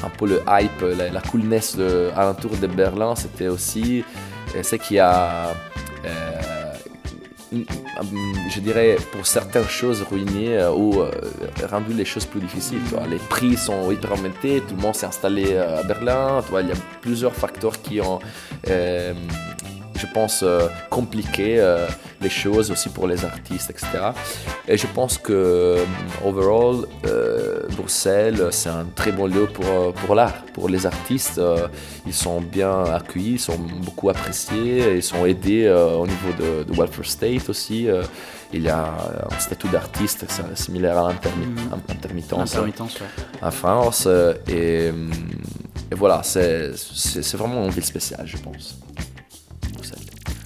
un 0.06 0.10
peu 0.10 0.28
le 0.28 0.41
hype, 0.48 0.82
la, 0.98 1.10
la 1.10 1.22
coolness 1.22 1.76
de, 1.76 2.12
alentour 2.15 2.52
de 2.58 2.67
Berlin, 2.67 3.15
c'était 3.15 3.48
aussi 3.48 4.02
euh, 4.02 4.04
ce 4.64 4.76
qui 4.76 5.00
a, 5.00 5.50
euh, 6.06 6.42
une- 7.52 7.66
je 8.54 8.60
dirais, 8.62 8.96
pour 9.12 9.26
certaines 9.26 9.68
choses 9.68 10.02
ruiné 10.10 10.58
euh, 10.58 10.72
ou 10.72 11.02
euh, 11.02 11.12
rendu 11.70 11.94
les 11.94 12.06
choses 12.06 12.26
plus 12.26 12.40
difficiles. 12.40 12.80
Les 13.10 13.18
prix 13.18 13.58
sont 13.58 13.92
hyper 13.92 14.14
augmentés, 14.14 14.62
tout 14.68 14.76
le 14.76 14.82
monde 14.82 14.96
s'est 14.96 15.06
installé 15.06 15.46
euh, 15.54 15.80
à 15.82 15.84
Berlin. 15.84 16.42
Il 16.62 16.68
y 16.68 16.72
a 16.72 16.76
plusieurs 17.02 17.34
facteurs 17.34 17.82
qui 17.82 18.00
ont, 18.02 18.20
euh, 18.70 19.14
je 19.95 20.06
pense, 20.13 20.41
euh, 20.43 20.67
compliqué 20.89 21.60
euh, 21.60 21.88
les 22.21 22.30
choses 22.30 22.71
aussi 22.71 22.89
pour 22.89 23.08
les 23.08 23.23
artistes, 23.25 23.69
etc. 23.69 23.88
Et 24.67 24.77
je 24.77 24.88
pense 24.88 25.17
que, 25.17 25.32
euh, 25.34 25.86
overall, 26.25 26.86
euh, 27.06 27.62
Bruxelles, 27.77 28.47
c'est 28.51 28.69
un 28.69 28.86
très 28.95 29.12
bon 29.12 29.27
lieu 29.27 29.45
pour, 29.47 29.93
pour 29.93 30.15
l'art, 30.15 30.43
pour 30.54 30.69
les 30.69 30.86
artistes. 30.86 31.39
ils 32.08 32.13
sont 32.13 32.41
bien 32.41 32.84
accueillis, 32.86 33.34
ils 33.34 33.39
sont 33.39 33.58
beaucoup 33.58 34.10
appréciés, 34.10 34.95
ils 34.95 35.04
sont 35.04 35.25
aidés 35.25 35.69
au 35.69 36.06
niveau 36.08 36.32
de, 36.39 36.63
de 36.63 36.73
Welfare 36.77 37.06
State 37.06 37.49
aussi. 37.49 37.88
il 38.54 38.63
y 38.63 38.69
a 38.69 38.84
un 39.32 39.39
statut 39.39 39.69
d'artiste 39.69 40.25
similaire 40.56 40.97
à 40.97 41.12
l'intermi- 41.12 41.45
Mhm. 41.45 41.80
intermittence 41.89 42.51
Intermittence, 42.56 42.99
ouais. 42.99 43.08
en 43.47 43.51
France. 43.51 44.08
Et, 44.47 44.88
et 45.91 45.95
voilà, 45.95 46.21
c'est 46.23 46.71
vraiment 47.36 47.63
une 47.65 47.71
ville 47.71 47.86
spéciale, 47.86 48.25
je 48.25 48.38
pense. 48.38 48.77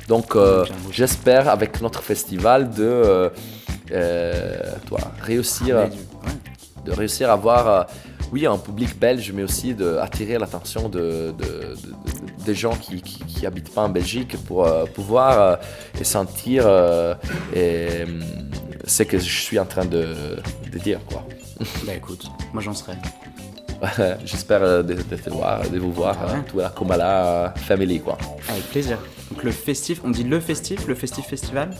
Donc, 0.07 0.35
euh, 0.35 0.65
j'espère 0.91 1.49
avec 1.49 1.81
notre 1.81 2.01
festival 2.03 2.69
de 2.69 2.83
euh, 2.83 3.29
euh, 3.91 4.57
toi, 4.87 4.99
réussir, 5.21 5.75
ouais. 5.77 5.89
de 6.85 6.91
réussir 6.91 7.29
à 7.29 7.33
avoir, 7.33 7.87
oui, 8.31 8.45
un 8.45 8.57
public 8.57 8.99
belge, 8.99 9.31
mais 9.33 9.43
aussi 9.43 9.73
d'attirer 9.73 10.37
l'attention 10.37 10.89
de, 10.89 10.99
de- 10.99 11.33
de- 11.37 11.75
de- 11.75 12.43
des 12.45 12.53
gens 12.55 12.75
qui, 12.75 13.01
qui, 13.01 13.23
qui 13.25 13.45
habitent 13.47 13.73
pas 13.73 13.81
en 13.83 13.89
Belgique 13.89 14.37
pour 14.45 14.67
pouvoir 14.93 15.57
et 15.99 16.03
sentir 16.03 16.67
et, 17.55 18.03
hum, 18.03 18.19
ce 18.85 19.01
que 19.03 19.17
je 19.17 19.23
suis 19.41 19.57
en 19.57 19.65
train 19.65 19.85
de, 19.85 20.15
dire, 20.83 20.99
quoi. 21.09 21.25
Bah 21.87 21.93
écoute, 21.95 22.25
moi 22.53 22.61
j'en 22.61 22.73
serais. 22.73 22.97
J'espère 24.25 24.83
de, 24.83 24.93
de 24.93 25.15
te 25.15 25.29
voir, 25.29 25.67
de 25.69 25.79
vous 25.79 25.91
voir, 25.91 26.15
Ouais. 26.27 26.41
tout 26.47 26.59
la 26.59 26.69
Komala 26.69 27.53
Family, 27.55 27.99
quoi. 28.01 28.17
Avec 28.49 28.63
plaisir. 28.69 28.97
Donc 29.35 29.43
le 29.43 29.51
festif, 29.51 29.99
on 30.05 30.11
dit 30.11 30.23
le 30.23 30.39
festif, 30.39 30.87
le 30.87 30.95
festif 30.95 31.25
festival 31.25 31.71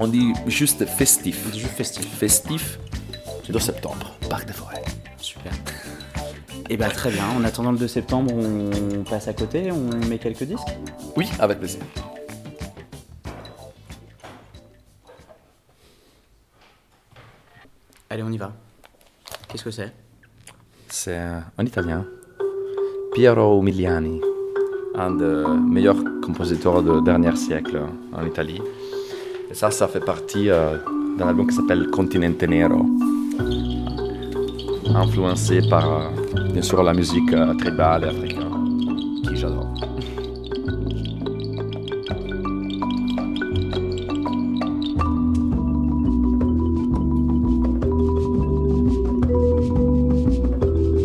On 0.00 0.08
dit 0.08 0.32
juste 0.48 0.84
festif. 0.84 1.44
On 1.46 1.50
dit 1.50 1.60
juste 1.60 1.74
festif. 1.74 2.04
Festif 2.08 2.80
de 3.48 3.58
septembre, 3.60 4.16
Parc 4.28 4.46
des 4.46 4.52
Forêts. 4.52 4.82
Super. 5.16 5.52
Et 6.68 6.76
bah 6.76 6.88
très 6.88 7.12
bien, 7.12 7.24
en 7.28 7.44
attendant 7.44 7.70
le 7.70 7.78
2 7.78 7.86
septembre, 7.86 8.34
on 8.34 9.04
passe 9.04 9.28
à 9.28 9.32
côté, 9.32 9.70
on 9.70 9.94
met 10.08 10.18
quelques 10.18 10.42
disques 10.42 10.66
Oui, 11.16 11.28
avec 11.38 11.60
plaisir. 11.60 11.80
Allez, 18.10 18.24
on 18.24 18.32
y 18.32 18.38
va. 18.38 18.52
Qu'est-ce 19.48 19.64
que 19.64 19.70
c'est? 19.70 19.92
C'est 20.88 21.16
un 21.16 21.64
italien, 21.64 22.04
Piero 23.14 23.60
Umiliani, 23.60 24.20
un 24.98 25.12
des 25.12 25.44
meilleurs 25.64 26.02
compositeurs 26.22 26.82
du 26.82 27.02
dernier 27.02 27.34
siècle 27.36 27.80
en 28.12 28.26
Italie. 28.26 28.60
Et 29.50 29.54
ça, 29.54 29.70
ça 29.70 29.86
fait 29.88 30.04
partie 30.04 30.50
euh, 30.50 30.76
d'un 31.16 31.28
album 31.28 31.46
qui 31.46 31.54
s'appelle 31.54 31.88
Continente 31.88 32.42
Nero, 32.42 32.84
influencé 34.94 35.60
par, 35.70 35.86
euh, 35.90 36.48
bien 36.52 36.62
sûr, 36.62 36.82
la 36.82 36.92
musique 36.92 37.32
euh, 37.32 37.54
tribale 37.54 38.04
africaine, 38.04 38.44
qui 39.24 39.36
j'adore. 39.36 39.68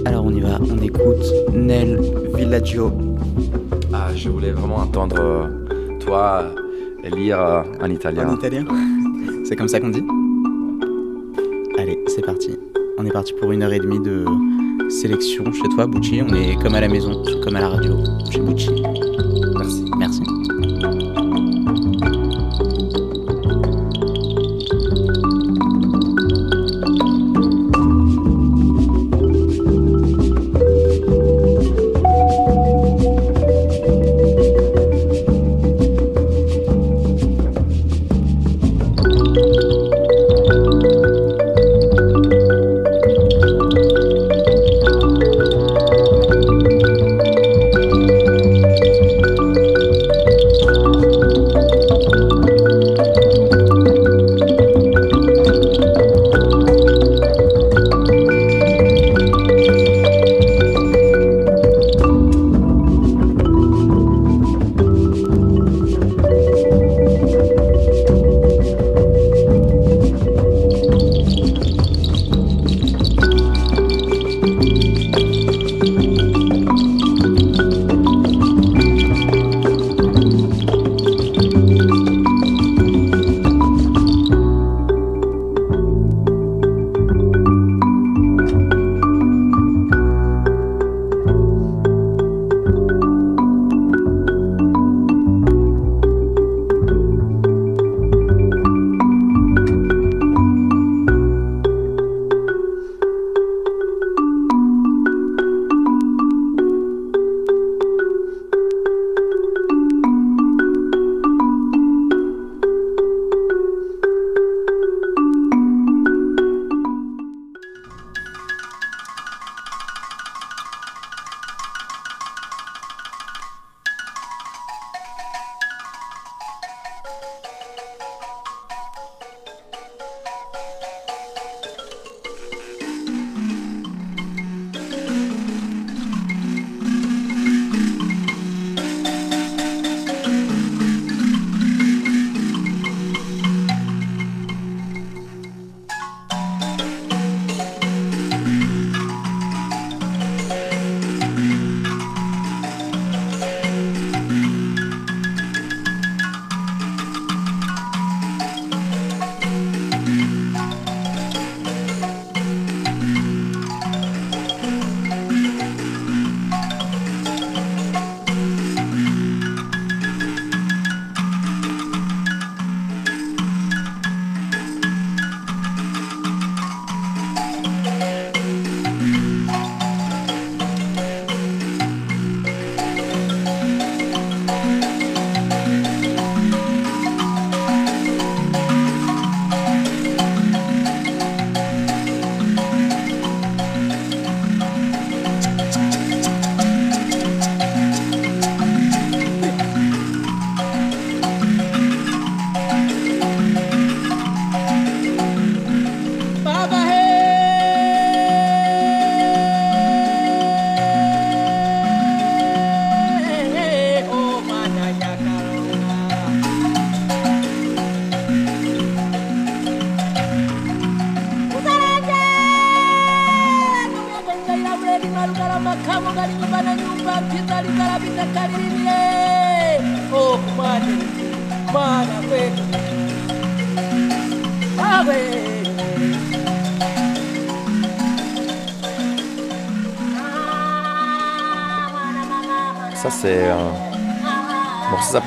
Alors 0.06 0.26
on 0.26 0.32
y 0.32 0.42
va, 0.42 0.60
on 0.60 0.82
écoute 0.82 1.26
Nel 1.54 2.02
Villaggio. 2.36 3.03
Lire 7.16 7.64
en 7.82 7.90
italien. 7.90 8.30
En 8.30 8.36
italien 8.36 8.66
C'est 9.46 9.56
comme 9.56 9.68
ça 9.68 9.80
qu'on 9.80 9.90
dit? 9.90 10.04
Allez, 11.78 12.00
c'est 12.08 12.26
parti. 12.26 12.58
On 12.98 13.06
est 13.06 13.12
parti 13.12 13.34
pour 13.34 13.52
une 13.52 13.64
heure 13.64 13.74
et 13.74 13.80
demie 13.80 14.00
de 14.00 14.26
sélection 14.90 15.52
chez 15.52 15.70
toi, 15.76 15.88
Bucci. 15.88 16.22
On 16.22 16.34
est 16.34 16.56
comme 16.62 16.76
à 16.76 16.82
la 16.82 16.88
maison, 16.88 17.24
comme 17.44 17.56
à 17.56 17.62
la 17.62 17.70
radio, 17.70 17.98
chez 18.32 18.40
Bucci. 18.40 18.70
Merci. 19.58 19.86
Merci. 19.98 21.03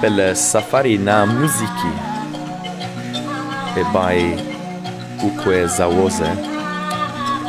S'appelle 0.07 0.21
euh, 0.21 0.35
Safari 0.35 0.99
na 0.99 1.27
Musiki. 1.27 1.93
Et 3.77 3.85
by 3.93 4.37
Ukwe 5.25 5.67
Zawose. 5.67 6.23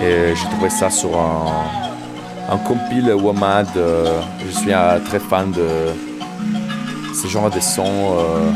Et 0.01 0.33
j'ai 0.35 0.49
trouvé 0.49 0.69
ça 0.69 0.89
sur 0.89 1.17
un, 1.19 1.45
un 2.49 2.57
WOMAD. 3.13 3.67
Je 4.45 4.51
suis 4.51 4.73
un 4.73 4.99
très 4.99 5.19
fan 5.19 5.51
de 5.51 5.67
ce 7.13 7.27
genre 7.27 7.49
de 7.49 7.59
sons 7.59 7.83
euh, 8.17 8.51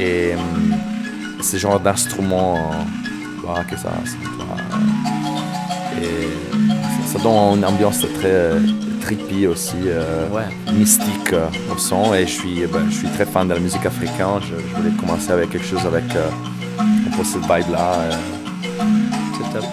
et 0.00 0.34
hum, 0.34 0.74
ce 1.42 1.56
genre 1.56 1.80
d'instruments. 1.80 2.56
euh, 2.56 3.62
que 3.64 3.74
et 3.74 3.78
ça, 3.78 3.90
ça 7.06 7.18
donne 7.24 7.58
une 7.58 7.64
ambiance 7.64 8.04
très 8.20 8.52
trippy 9.08 9.46
aussi, 9.46 9.76
euh, 9.86 10.28
Ouais. 10.30 10.42
mystique 10.74 11.32
euh, 11.32 11.46
au 11.74 11.78
son. 11.78 12.12
Et 12.14 12.26
je 12.26 12.32
suis, 12.32 12.66
ben, 12.66 12.84
je 12.90 12.94
suis 12.96 13.08
très 13.08 13.24
fan 13.24 13.48
de 13.48 13.54
la 13.54 13.60
musique 13.60 13.86
africaine. 13.86 14.38
Je, 14.42 14.54
je 14.68 14.76
voulais 14.76 14.94
commencer 15.00 15.30
avec 15.32 15.48
quelque 15.50 15.66
chose 15.66 15.84
avec 15.86 16.04
euh, 16.14 16.28
un 16.78 17.16
peu 17.16 17.24
cette 17.24 17.42
vibe-là. 17.42 17.92
euh. 17.94 18.12
C'est 19.34 19.52
top. 19.54 19.64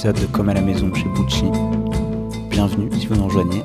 Épisode 0.00 0.18
de 0.18 0.26
Comme 0.32 0.48
à 0.48 0.54
la 0.54 0.62
maison 0.62 0.90
chez 0.94 1.04
Bucci. 1.10 1.44
Bienvenue 2.48 2.88
si 2.98 3.06
vous 3.06 3.16
nous 3.16 3.26
rejoignez. 3.26 3.62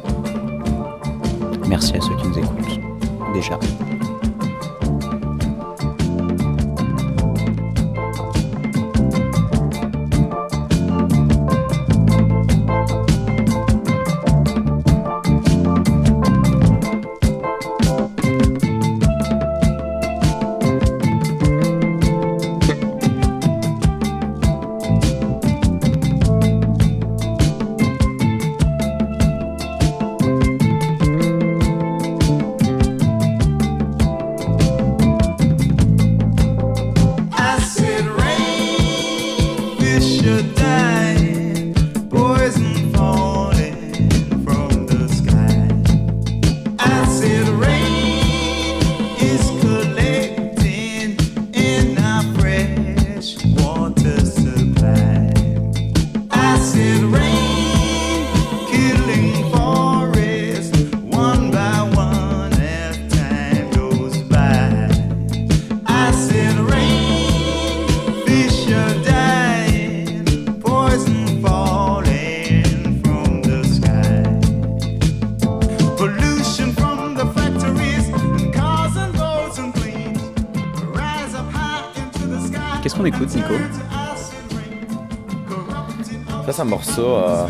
Un 86.66 86.70
morceau 86.70 87.06
euh, 87.16 87.48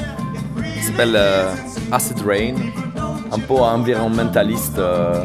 qui 0.77 0.83
s'appelle 0.83 1.15
euh, 1.15 1.51
Acid 1.91 2.19
Rain, 2.25 2.55
un 3.31 3.39
peu 3.39 3.55
environnementaliste. 3.55 4.77
euh, 4.77 5.23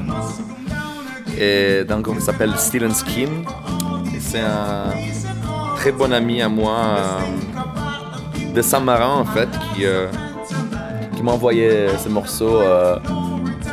et 1.43 1.85
d'un 1.85 2.01
groupe 2.01 2.19
qui 2.19 2.25
s'appelle 2.25 2.53
Steel 2.57 2.85
and 2.87 2.93
Skin. 2.95 3.31
C'est 4.21 4.41
un 4.41 4.93
très 5.77 5.91
bon 5.91 6.13
ami 6.13 6.43
à 6.43 6.49
moi 6.51 6.77
de 8.55 8.61
Saint-Marin 8.61 9.21
en 9.21 9.25
fait 9.25 9.49
qui, 9.75 9.85
qui 11.17 11.23
m'a 11.23 11.33
envoyé 11.33 11.87
ce 12.03 12.11
morceau 12.11 12.61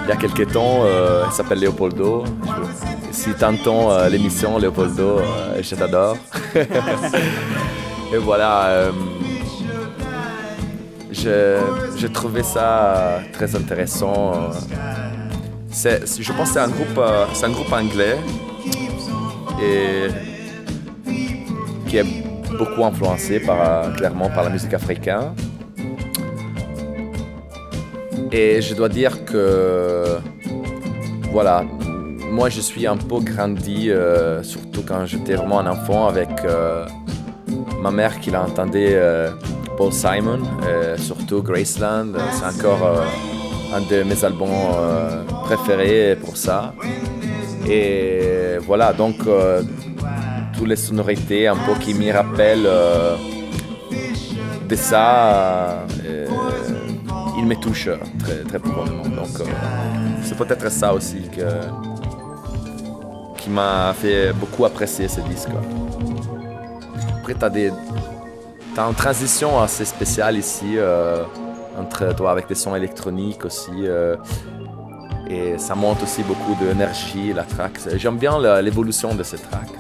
il 0.06 0.10
y 0.10 0.12
a 0.14 0.16
quelques 0.16 0.50
temps. 0.54 0.80
il 1.28 1.32
s'appelle 1.34 1.60
Leopoldo. 1.60 2.24
Je- 2.46 3.12
si 3.12 3.32
t'entends 3.34 4.08
l'émission 4.10 4.58
Leopoldo, 4.58 5.20
je 5.62 5.76
t'adore. 5.76 6.16
Et 8.14 8.18
voilà. 8.18 8.92
J'ai 11.98 12.10
trouvé 12.10 12.44
ça 12.44 13.20
très 13.34 13.56
intéressant. 13.56 14.52
je 15.72 16.34
pense 16.34 16.50
que 16.50 16.54
c'est 16.54 16.60
un 16.60 16.70
groupe, 16.70 16.98
euh, 16.98 17.26
un 17.44 17.50
groupe 17.50 17.72
anglais 17.72 18.18
et 19.62 20.08
qui 21.88 21.98
est 21.98 22.58
beaucoup 22.58 22.84
influencé 22.84 23.40
par, 23.40 23.58
euh, 23.62 23.92
clairement 23.92 24.30
par 24.30 24.44
la 24.44 24.50
musique 24.50 24.74
africaine. 24.74 25.34
Et 28.32 28.62
je 28.62 28.74
dois 28.74 28.90
dire 28.90 29.26
que, 29.26 30.18
voilà, 31.32 31.63
moi 32.32 32.50
je 32.50 32.62
suis 32.62 32.86
un 32.86 32.98
peu 32.98 33.20
grandi, 33.20 33.90
euh, 33.90 34.44
surtout 34.44 34.84
quand 34.86 35.06
j'étais 35.06 35.36
vraiment 35.36 35.60
un 35.60 35.68
enfant, 35.68 36.08
avec 36.08 36.30
ma 37.82 37.92
mère 37.92 38.20
qui 38.20 38.32
l'entendait 38.32 38.96
euh, 38.96 39.30
Paul 39.78 39.94
Simon, 39.94 40.42
euh, 40.66 40.98
surtout 40.98 41.42
Graceland. 41.42 42.13
C'est 42.32 42.46
encore 42.46 42.84
euh, 42.84 43.76
un 43.76 43.82
de 43.82 44.04
mes 44.04 44.26
albums 44.26 44.50
euh, 44.52 45.24
préférés 45.46 46.18
pour 46.20 46.36
ça. 46.36 46.74
Et 47.70 48.58
voilà, 48.66 48.94
donc 48.94 49.18
toutes 50.56 50.68
les 50.68 50.76
sonorités 50.78 51.48
un 51.48 51.58
peu 51.58 51.74
qui 51.80 51.94
me 51.94 52.12
rappellent 52.12 52.68
de 54.68 54.76
ça, 54.76 55.86
euh, 56.06 56.28
il 57.38 57.46
me 57.46 57.56
touche 57.56 57.90
très, 58.20 58.44
très 58.44 58.60
profondément. 58.60 59.04
Donc 59.04 59.40
euh, 59.40 59.46
c'est 60.24 60.38
peut-être 60.38 60.70
ça 60.70 60.94
aussi 60.94 61.22
que, 61.30 61.46
qui 63.38 63.50
m'a 63.50 63.94
fait 63.94 64.34
beaucoup 64.34 64.66
apprécier 64.66 65.08
ce 65.08 65.22
disque. 65.22 65.50
Après, 67.20 67.34
tu 67.34 67.46
as, 67.46 67.50
des, 67.50 67.72
t'as 68.78 68.88
une 68.88 68.94
transition 68.94 69.60
assez 69.60 69.86
spéciale 69.86 70.38
ici, 70.38 70.74
euh, 70.78 71.24
entre 71.80 72.13
toi 72.16 72.30
avec 72.30 72.48
des 72.48 72.54
sons 72.54 72.76
électroniques 72.76 73.44
aussi. 73.44 73.72
euh, 73.88 74.16
et 75.30 75.58
ça 75.58 75.74
monte 75.76 76.04
aussi 76.04 76.22
beaucoup 76.24 76.54
d'énergie, 76.63 77.34
la 77.34 77.44
track. 77.44 77.72
C'est- 77.80 77.98
J'aime 77.98 78.18
bien 78.18 78.40
l'évolution 78.62 79.13
de 79.16 79.24
ces 79.24 79.38
tracks. 79.38 79.74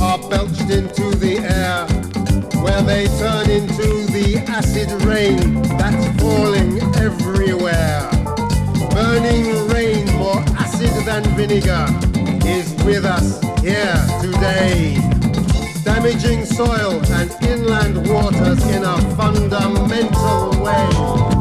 Are 0.00 0.18
belched 0.28 0.70
into 0.70 1.10
the 1.16 1.38
air, 1.38 1.86
where 2.62 2.82
they 2.82 3.06
turn 3.18 3.48
into 3.50 4.06
the 4.12 4.42
acid 4.48 4.90
rain 5.02 5.62
that's 5.78 6.06
falling 6.20 6.80
everywhere. 6.96 8.08
Burning 8.90 9.68
rain, 9.68 10.06
more 10.16 10.42
acid 10.58 10.90
than 11.04 11.22
vinegar, 11.36 11.86
is 12.46 12.74
with 12.84 13.04
us 13.04 13.40
here 13.60 13.98
today. 14.20 14.96
Damaging 15.84 16.44
soil 16.44 17.00
and 17.12 17.30
inland 17.42 18.08
waters 18.08 18.64
in 18.68 18.84
a 18.84 18.96
fundamental 19.16 20.62
way. 20.62 21.37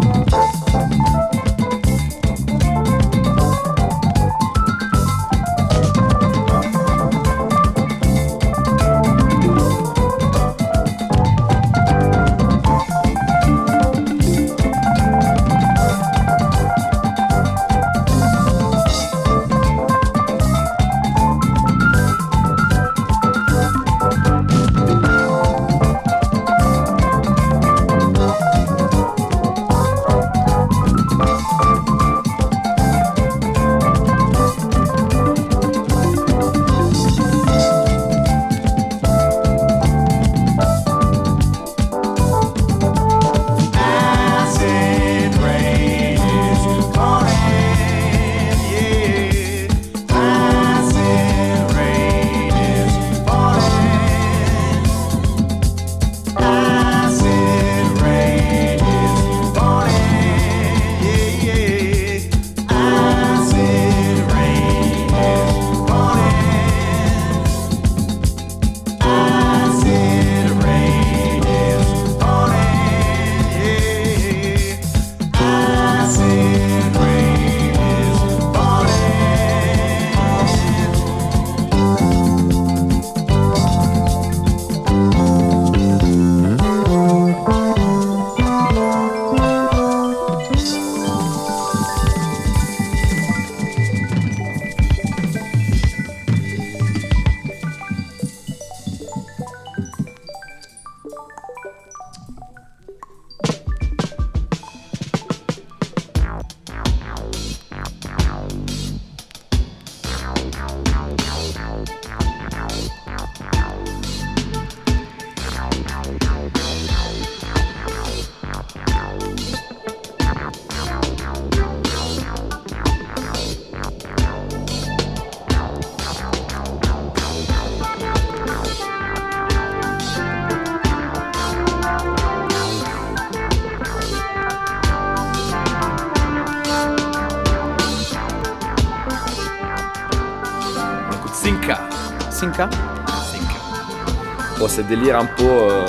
Délire 144.87 145.19
un 145.19 145.25
peu 145.25 145.43
euh, 145.43 145.85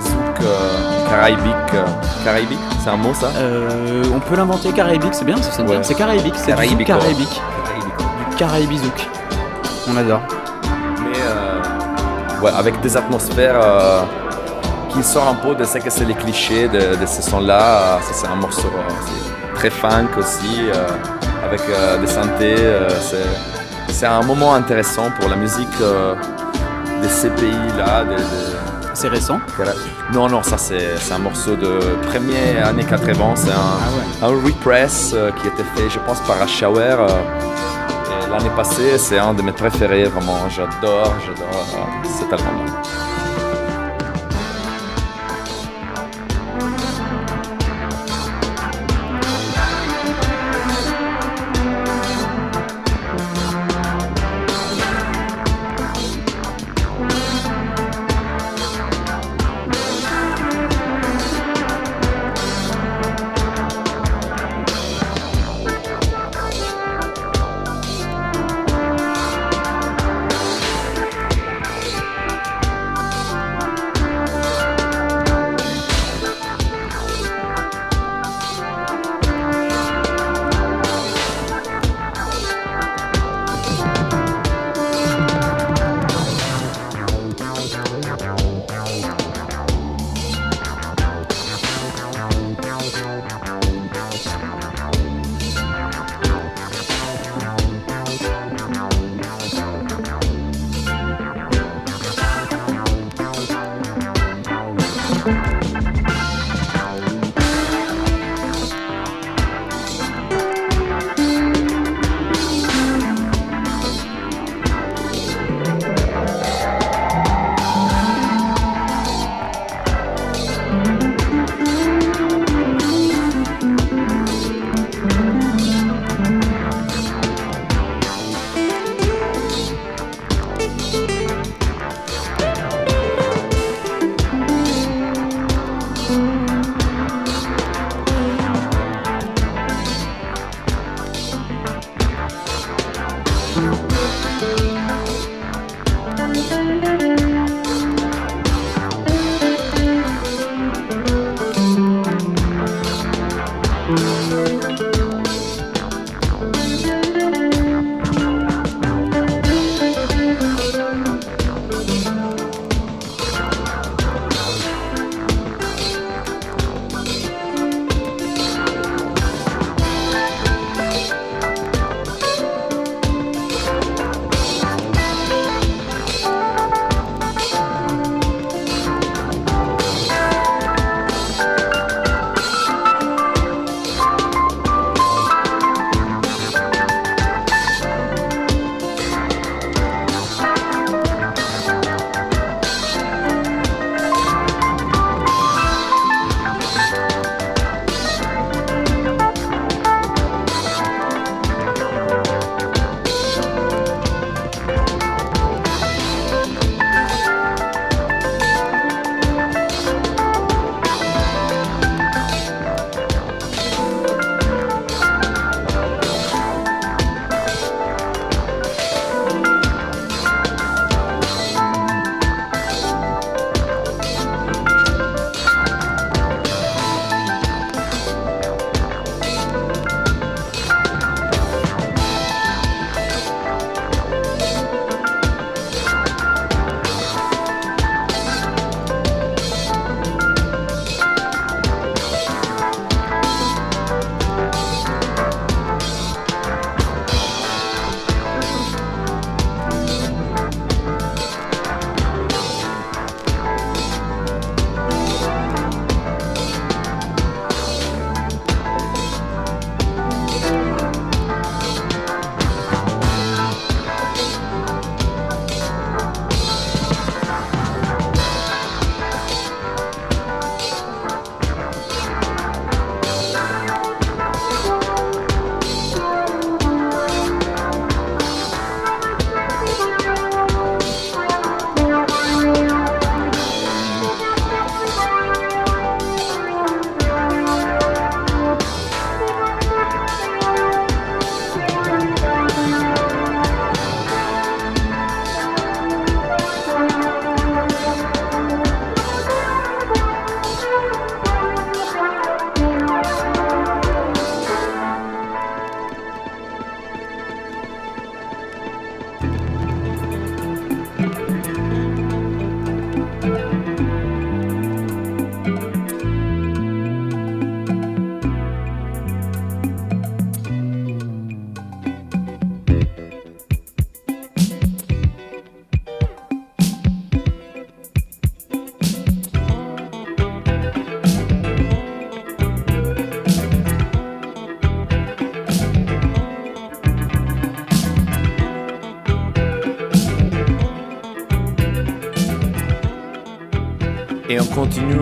zouk 0.00 0.40
euh, 0.42 1.08
caraïbique. 1.10 1.74
euh, 1.74 1.84
caraïbique, 2.24 2.58
c'est 2.82 2.90
un 2.90 2.96
mot 2.96 3.12
ça 3.14 3.28
On 4.14 4.20
peut 4.20 4.36
l'inventer 4.36 4.72
caraïbique, 4.72 5.14
c'est 5.14 5.24
bien, 5.24 5.36
bien. 5.36 5.66
Ouais. 5.66 5.78
C'est 5.82 5.94
caraïbique, 5.94 6.34
c'est 6.36 6.52
zouk 6.52 6.84
caraïbique. 6.84 6.86
Caraïbico. 6.86 8.04
Du 8.30 8.36
caraïbizouk. 8.36 9.08
On 9.90 9.96
adore. 9.96 10.22
Mais 11.02 12.42
ouais, 12.44 12.52
avec 12.56 12.80
des 12.80 12.96
atmosphères 12.96 13.60
qui 14.90 15.02
sortent 15.02 15.30
un 15.30 15.34
peu 15.46 15.54
de 15.54 15.64
ce 15.64 15.78
que 15.78 15.90
c'est 15.90 16.04
les 16.04 16.14
clichés 16.14 16.68
de, 16.68 16.96
de 16.96 17.06
ce 17.06 17.22
son-là. 17.22 17.98
Ça, 18.02 18.12
c'est 18.12 18.26
un 18.28 18.36
morceau 18.36 18.70
c'est 19.06 19.54
très 19.54 19.70
funk 19.70 20.08
aussi, 20.18 20.68
euh, 20.74 20.86
avec 21.46 21.60
euh, 21.68 21.98
des 21.98 22.06
synthés. 22.06 22.56
euh, 22.58 22.88
c'est, 23.00 23.92
c'est 23.92 24.06
un 24.06 24.22
moment 24.22 24.54
intéressant 24.54 25.10
pour 25.18 25.28
la 25.28 25.36
musique 25.36 25.68
ces 27.22 27.30
pays-là. 27.30 28.04
de- 28.04 28.16
de- 28.16 28.56
C'est 28.94 29.08
récent. 29.08 29.40
Non, 30.12 30.28
non, 30.28 30.42
ça 30.42 30.58
c'est, 30.58 30.96
un 31.12 31.18
morceau 31.18 31.56
de 31.56 31.72
première 32.10 32.66
année 32.68 32.84
80. 32.84 33.34
C'est 33.36 33.50
un, 33.50 33.54
Ah 33.54 33.90
ouais. 33.96 34.26
un 34.28 34.44
repress 34.46 35.12
euh, 35.14 35.30
qui 35.38 35.46
était 35.48 35.64
fait, 35.74 35.88
je 35.88 35.98
pense, 36.06 36.20
par 36.20 36.46
Shower. 36.46 36.96
euh, 36.98 37.08
l'année 38.30 38.50
passée, 38.54 38.98
c'est 38.98 39.18
un 39.18 39.32
de 39.34 39.42
mes 39.42 39.52
préférés, 39.52 40.04
vraiment. 40.04 40.40
J'adore, 40.54 41.14
j'adore 41.24 41.66
euh, 41.74 42.08
cet 42.18 42.32
album-là. 42.32 42.72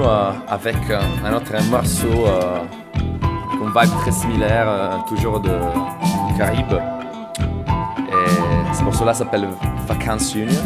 Euh, 0.04 0.30
avec 0.48 0.76
euh, 0.90 1.00
un 1.24 1.32
autre 1.34 1.52
morceau, 1.70 2.26
euh, 2.26 2.58
une 3.60 3.66
vibe 3.68 3.96
très 4.00 4.10
similaire, 4.12 4.66
toujours 5.08 5.40
de, 5.40 5.50
du 5.50 6.38
Caraïbe. 6.38 6.72
Et 7.98 8.74
ce 8.74 8.82
morceau-là 8.84 9.14
s'appelle 9.14 9.48
Vacances 9.86 10.34
Union, 10.34 10.60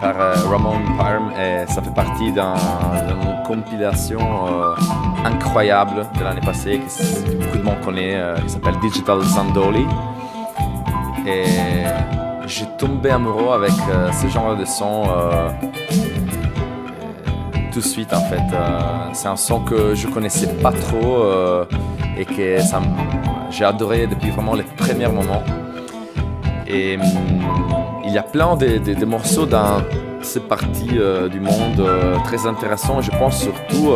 par 0.00 0.14
Ramon 0.50 0.78
Parm, 0.98 1.30
et 1.40 1.64
ça 1.70 1.80
fait 1.82 1.94
partie 1.94 2.32
d'un- 2.32 2.54
d'une 3.06 3.42
compilation 3.46 4.18
incroyable 5.24 6.06
de 6.18 6.24
l'année 6.24 6.40
passée, 6.40 6.80
que, 6.80 7.44
beaucoup 7.44 7.58
de 7.58 7.62
monde 7.62 7.80
connaît, 7.84 8.20
qui 8.42 8.48
s'appelle 8.50 8.78
Digital 8.80 9.20
Zandoli. 9.22 9.86
Et 11.26 11.44
j'ai 12.46 12.66
tombé 12.76 13.10
amoureux 13.10 13.54
avec 13.54 13.72
ce 14.20 14.26
genre 14.26 14.56
de 14.56 14.64
son 14.64 15.04
tout 17.72 17.80
de 17.80 17.84
suite 17.84 18.12
en 18.12 18.20
fait. 18.20 18.42
Euh, 18.52 18.80
c'est 19.12 19.28
un 19.28 19.36
son 19.36 19.60
que 19.60 19.94
je 19.94 20.06
connaissais 20.06 20.46
pas 20.62 20.72
trop 20.72 21.22
euh, 21.24 21.64
et 22.18 22.24
que 22.24 22.58
j'ai 23.50 23.64
adoré 23.64 24.06
depuis 24.06 24.30
vraiment 24.30 24.54
les 24.54 24.62
premiers 24.62 25.08
moments. 25.08 25.42
Et 26.66 26.96
hum, 26.96 27.02
il 28.04 28.12
y 28.12 28.18
a 28.18 28.22
plein 28.22 28.56
de, 28.56 29.04
morceaux 29.04 29.46
dans 29.46 29.82
cette 30.20 30.48
partie 30.48 30.98
euh, 30.98 31.28
du 31.28 31.40
monde 31.40 31.82
très 32.24 32.46
intéressants. 32.46 33.00
Je 33.00 33.10
pense 33.12 33.38
surtout 33.38 33.92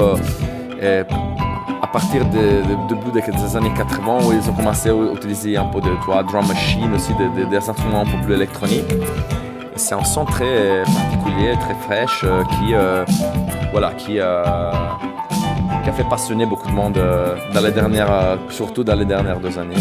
à 1.82 1.86
partir 1.86 2.24
de- 2.26 2.62
début 2.88 3.12
des, 3.12 3.56
années 3.56 3.72
80 3.76 4.18
où 4.26 4.32
ils 4.32 4.50
ont 4.50 4.54
commencé 4.54 4.88
à 4.90 4.94
utiliser 5.14 5.56
un 5.56 5.66
peu 5.66 5.80
de 5.80 5.94
toi, 6.04 6.22
drum 6.22 6.46
machine 6.46 6.92
aussi, 6.94 7.12
de- 7.14 7.40
de- 7.44 7.50
des 7.50 7.56
instruments 7.68 8.02
un 8.02 8.06
peu 8.06 8.24
plus 8.24 8.34
électroniques. 8.34 8.84
C'est 9.76 9.94
un 9.94 10.04
son 10.04 10.24
très 10.24 10.82
particulier, 10.84 11.52
très 11.60 11.74
fraîche, 11.74 12.24
qui, 12.50 12.74
voilà, 13.78 13.92
qui, 13.92 14.18
euh, 14.18 14.42
qui 15.84 15.90
a 15.90 15.92
fait 15.92 16.08
passionner 16.08 16.46
beaucoup 16.46 16.66
de 16.66 16.72
monde 16.72 16.96
euh, 16.96 17.36
dans 17.52 17.60
les 17.60 17.72
dernières, 17.72 18.10
euh, 18.10 18.36
surtout 18.48 18.82
dans 18.82 18.94
les 18.94 19.04
dernières 19.04 19.38
deux 19.38 19.58
années. 19.58 19.76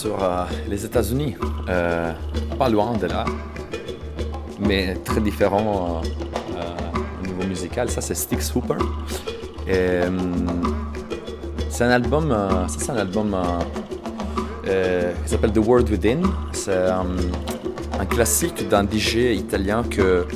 Sur 0.00 0.16
les 0.66 0.86
États-Unis. 0.86 1.36
Euh, 1.68 2.12
pas 2.58 2.70
loin 2.70 2.96
de 2.96 3.06
là, 3.06 3.26
mais 4.58 4.94
très 5.04 5.20
différent 5.20 6.02
euh, 6.02 6.08
euh, 6.56 7.20
au 7.22 7.26
niveau 7.26 7.44
musical. 7.46 7.90
Ça, 7.90 8.00
c'est 8.00 8.14
Styx 8.14 8.54
Hooper. 8.54 8.78
C'est 11.68 11.84
un 11.84 11.90
album, 11.90 12.30
ça, 12.30 12.78
c'est 12.78 12.90
un 12.90 12.96
album 12.96 13.36
qui 14.64 15.30
s'appelle 15.30 15.52
The 15.52 15.58
World 15.58 15.90
Within. 15.90 16.22
C'est 16.52 16.88
un 18.02 18.06
classique 18.06 18.68
d'un 18.70 18.84
DJ 18.84 19.36
italien 19.36 19.82
que, 19.82 20.26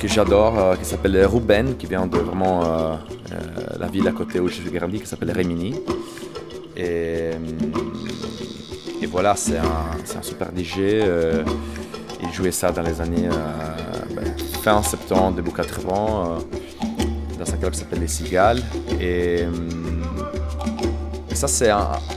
que 0.00 0.08
j'adore, 0.08 0.78
qui 0.78 0.86
s'appelle 0.86 1.26
Ruben, 1.26 1.76
qui 1.76 1.86
vient 1.86 2.06
de 2.06 2.18
vraiment 2.18 2.62
la 3.78 3.86
ville 3.86 4.08
à 4.08 4.12
côté 4.12 4.40
où 4.40 4.48
je 4.48 4.54
suis 4.54 4.70
grandi, 4.70 4.98
qui 5.00 5.06
s'appelle 5.06 5.30
Rimini. 5.30 5.74
Voilà, 9.22 9.36
c'est 9.36 9.58
un, 9.58 10.22
super 10.22 10.48
DJ. 10.48 10.78
euh, 10.78 11.44
il 12.22 12.32
jouait 12.32 12.50
ça 12.50 12.72
dans 12.72 12.80
les 12.80 13.02
années 13.02 13.28
euh, 13.28 14.14
ben, 14.16 14.24
fin 14.62 14.82
70, 14.82 15.36
début 15.36 15.50
80, 15.50 15.92
euh, 15.92 16.38
dans 17.38 17.52
un 17.52 17.56
club 17.58 17.72
qui 17.72 17.80
s'appelle 17.80 18.00
Les 18.00 18.08
Cigales. 18.08 18.62
Hum, 18.90 20.02
ça, 21.34 21.48
c'est 21.48 21.68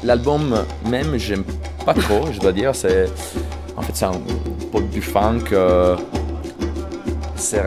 l'album 0.01 0.63
même, 0.89 1.17
j'aime 1.17 1.43
pas 1.85 1.93
trop, 1.93 2.31
je 2.31 2.39
dois 2.39 2.53
dire. 2.53 2.73
C'est, 2.73 3.09
en 3.75 3.81
fait, 3.81 3.93
c'est 3.93 4.05
un 4.05 4.21
pop 4.71 4.87
du 4.89 5.01
funk. 5.01 5.43
c'est, 7.35 7.63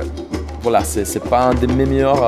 voilà, 0.63 0.83
c'est, 0.83 1.23
pas 1.29 1.49
un 1.49 1.55
de 1.55 1.67
mes 1.67 1.85
meilleurs, 1.85 2.23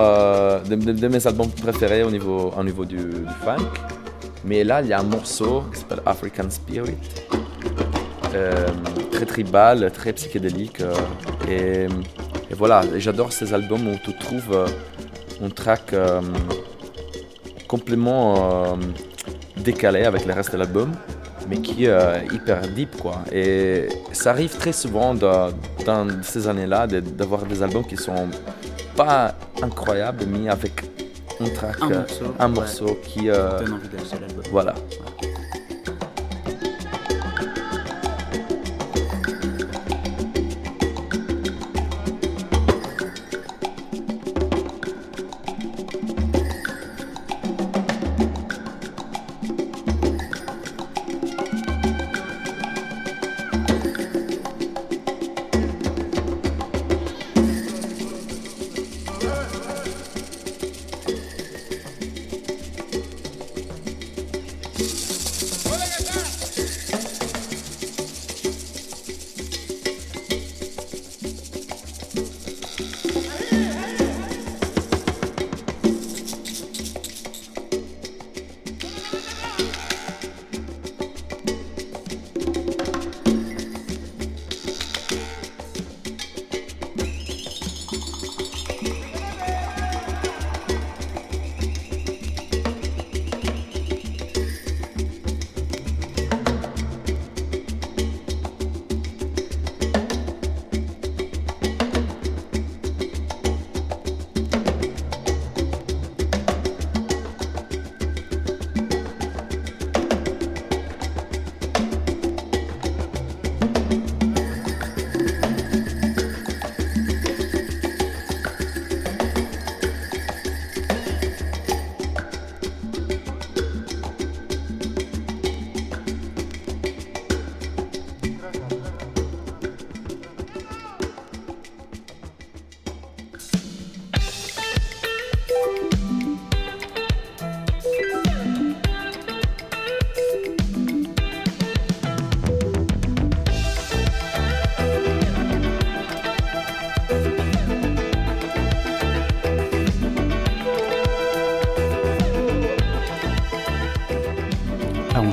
de, 0.62 1.26
albums 1.26 1.50
préférés 1.52 2.02
au 2.02 2.10
niveau, 2.10 2.52
au 2.54 2.62
niveau 2.62 2.84
du, 2.84 2.98
du 2.98 3.34
funk. 3.42 3.87
Mais 4.48 4.64
là, 4.64 4.80
il 4.80 4.88
y 4.88 4.94
a 4.94 5.00
un 5.00 5.02
morceau 5.02 5.64
qui 5.70 5.80
s'appelle 5.80 6.00
African 6.06 6.48
Spirit. 6.48 6.96
Euh, 8.34 8.66
très 9.10 9.26
tribal, 9.26 9.90
très 9.92 10.14
psychédélique. 10.14 10.80
euh, 10.80 11.88
et, 12.50 12.54
voilà, 12.54 12.80
j'adore 12.96 13.30
ces 13.30 13.52
albums 13.52 13.86
où 13.88 13.96
tu 14.02 14.16
trouves 14.16 14.52
euh, 14.52 14.66
un 15.44 15.50
track 15.50 15.92
euh, 15.92 16.22
complètement 17.66 18.78
décalé 19.58 20.04
avec 20.04 20.24
le 20.24 20.32
reste 20.32 20.52
de 20.52 20.56
l'album, 20.56 20.92
mais 21.48 21.58
qui 21.58 21.84
est 21.84 22.32
hyper 22.32 22.62
deep. 22.68 22.96
Quoi. 22.96 23.16
Et 23.30 23.88
ça 24.12 24.30
arrive 24.30 24.56
très 24.56 24.72
souvent 24.72 25.12
dans, 25.14 25.50
ces 26.22 26.48
années-là 26.48 26.86
d'avoir 26.86 27.44
des 27.44 27.62
albums 27.62 27.84
qui 27.84 27.98
sont 27.98 28.28
pas 28.96 29.34
incroyables, 29.62 30.24
mais 30.26 30.48
avec 30.48 30.97
un 31.40 31.48
track, 31.50 31.76
Un 31.82 31.90
euh, 31.90 31.98
morceau, 32.00 32.24
un 32.38 32.48
ouais. 32.48 32.54
morceau 32.54 32.98
qui... 33.02 33.30
euh, 33.30 33.58
Donne 33.60 33.72
envie 33.74 33.88
d'acheter 33.88 34.18
l'album. 34.20 34.44
voilà. 34.50 34.74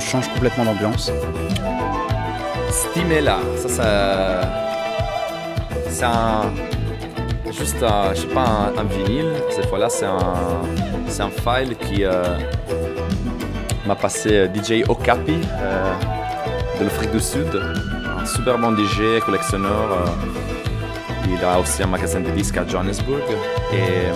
Change 0.06 0.28
complètement 0.32 0.64
d'ambiance. 0.64 1.10
Stimela, 2.70 3.38
ça, 3.56 3.68
ça 3.68 4.40
c'est 5.88 6.04
un, 6.04 6.52
juste 7.50 7.82
un, 7.82 8.14
je 8.14 8.20
sais 8.20 8.26
pas, 8.28 8.72
un, 8.76 8.84
vinyle. 8.84 9.32
Cette 9.50 9.66
fois-là, 9.66 9.88
c'est 9.88 10.04
un, 10.04 10.62
c'est 11.08 11.22
un 11.22 11.30
file 11.30 11.76
qui 11.76 12.04
euh, 12.04 12.22
m'a 13.86 13.96
passé 13.96 14.30
euh, 14.32 14.48
DJ 14.54 14.84
Okapi 14.88 15.38
euh, 15.60 15.92
de 16.78 16.84
l'Afrique 16.84 17.10
du 17.10 17.20
Sud, 17.20 17.48
un 18.20 18.26
super 18.26 18.58
bon 18.58 18.76
DJ, 18.76 19.20
collectionneur. 19.24 20.04
il 21.28 21.44
a 21.44 21.58
aussi 21.58 21.82
un 21.82 21.86
magasin 21.86 22.20
de 22.20 22.30
disques 22.30 22.58
à 22.58 22.66
Johannesburg 22.66 23.24
et 23.72 24.12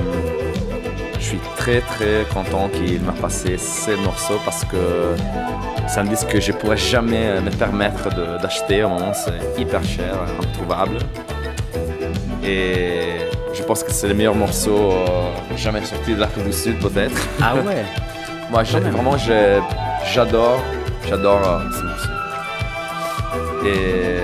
je 1.18 1.24
suis 1.24 1.40
très 1.56 1.80
très 1.80 2.26
content 2.32 2.68
qu'il 2.68 3.00
m'a 3.00 3.12
passé 3.12 3.56
ces 3.56 3.96
morceaux 3.96 4.40
parce 4.44 4.64
que 4.64 5.14
c'est 5.92 6.00
un 6.00 6.04
disque 6.04 6.28
que 6.28 6.40
je 6.40 6.52
pourrais 6.52 6.76
jamais 6.76 7.40
me 7.40 7.50
permettre 7.50 8.08
d'acheter. 8.40 8.84
Au 8.84 8.88
moment, 8.90 9.12
c'est 9.12 9.60
hyper 9.60 9.82
cher, 9.82 10.14
introuvable. 10.42 10.98
Et 12.44 13.00
je 13.52 13.62
pense 13.62 13.82
que 13.82 13.90
c'est 13.92 14.08
le 14.08 14.14
meilleur 14.14 14.34
morceau 14.34 14.92
euh, 14.92 15.56
jamais 15.56 15.84
sorti 15.84 16.14
de 16.14 16.20
l'Afrique 16.20 16.44
du 16.44 16.52
Sud, 16.52 16.78
peut-être. 16.78 17.16
Ah 17.42 17.54
ouais 17.56 17.84
Moi, 18.50 18.62
vraiment, 18.62 19.16
j'adore, 20.12 20.60
j'adore 21.08 21.40
euh, 21.46 21.58
ce 21.76 21.82
morceau. 21.84 22.08
Et 23.66 24.20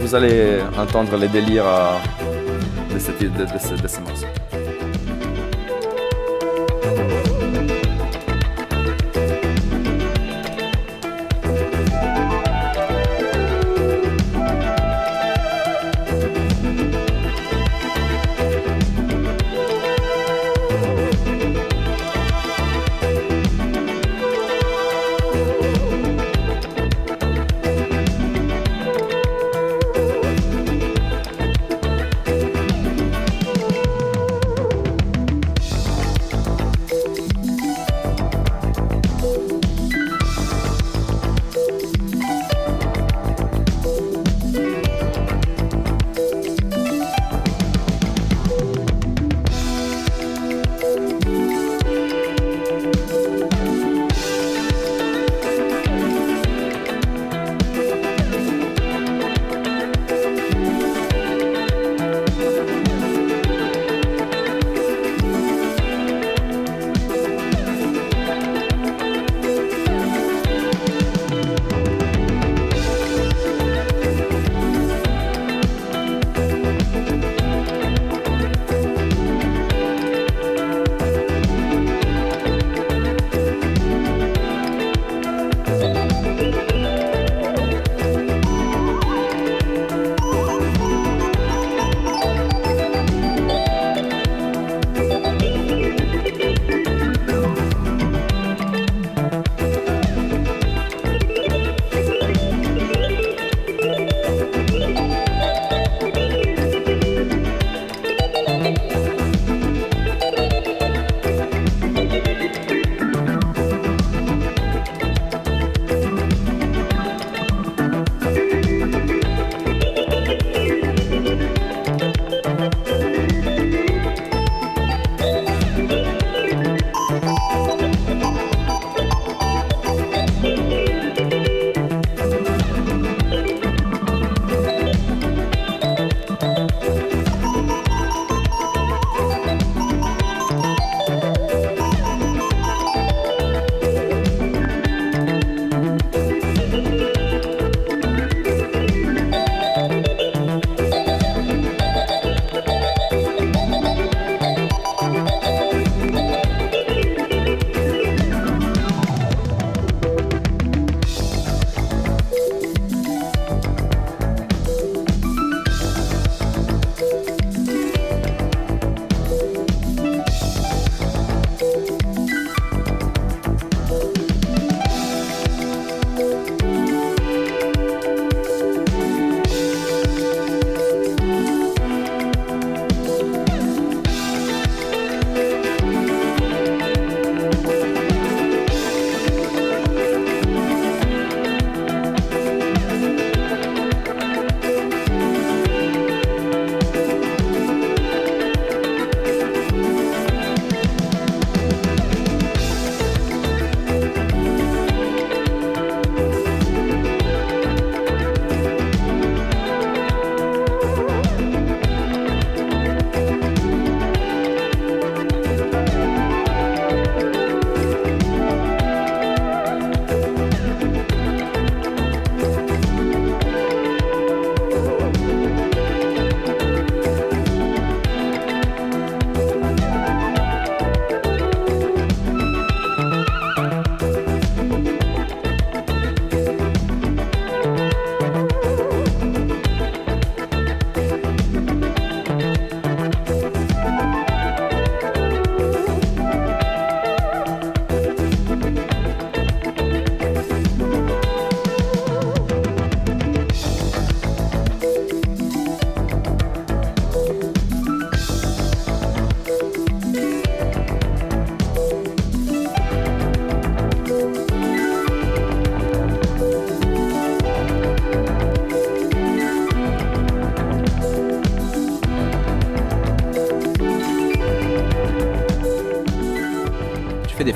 vous- 0.00 0.14
allez 0.14 0.58
entendre 0.78 1.16
les 1.16 1.28
délires 1.28 1.66
euh, 1.66 1.92
de, 2.94 2.98
cette- 2.98 3.18
de, 3.20 3.44
de 3.44 3.58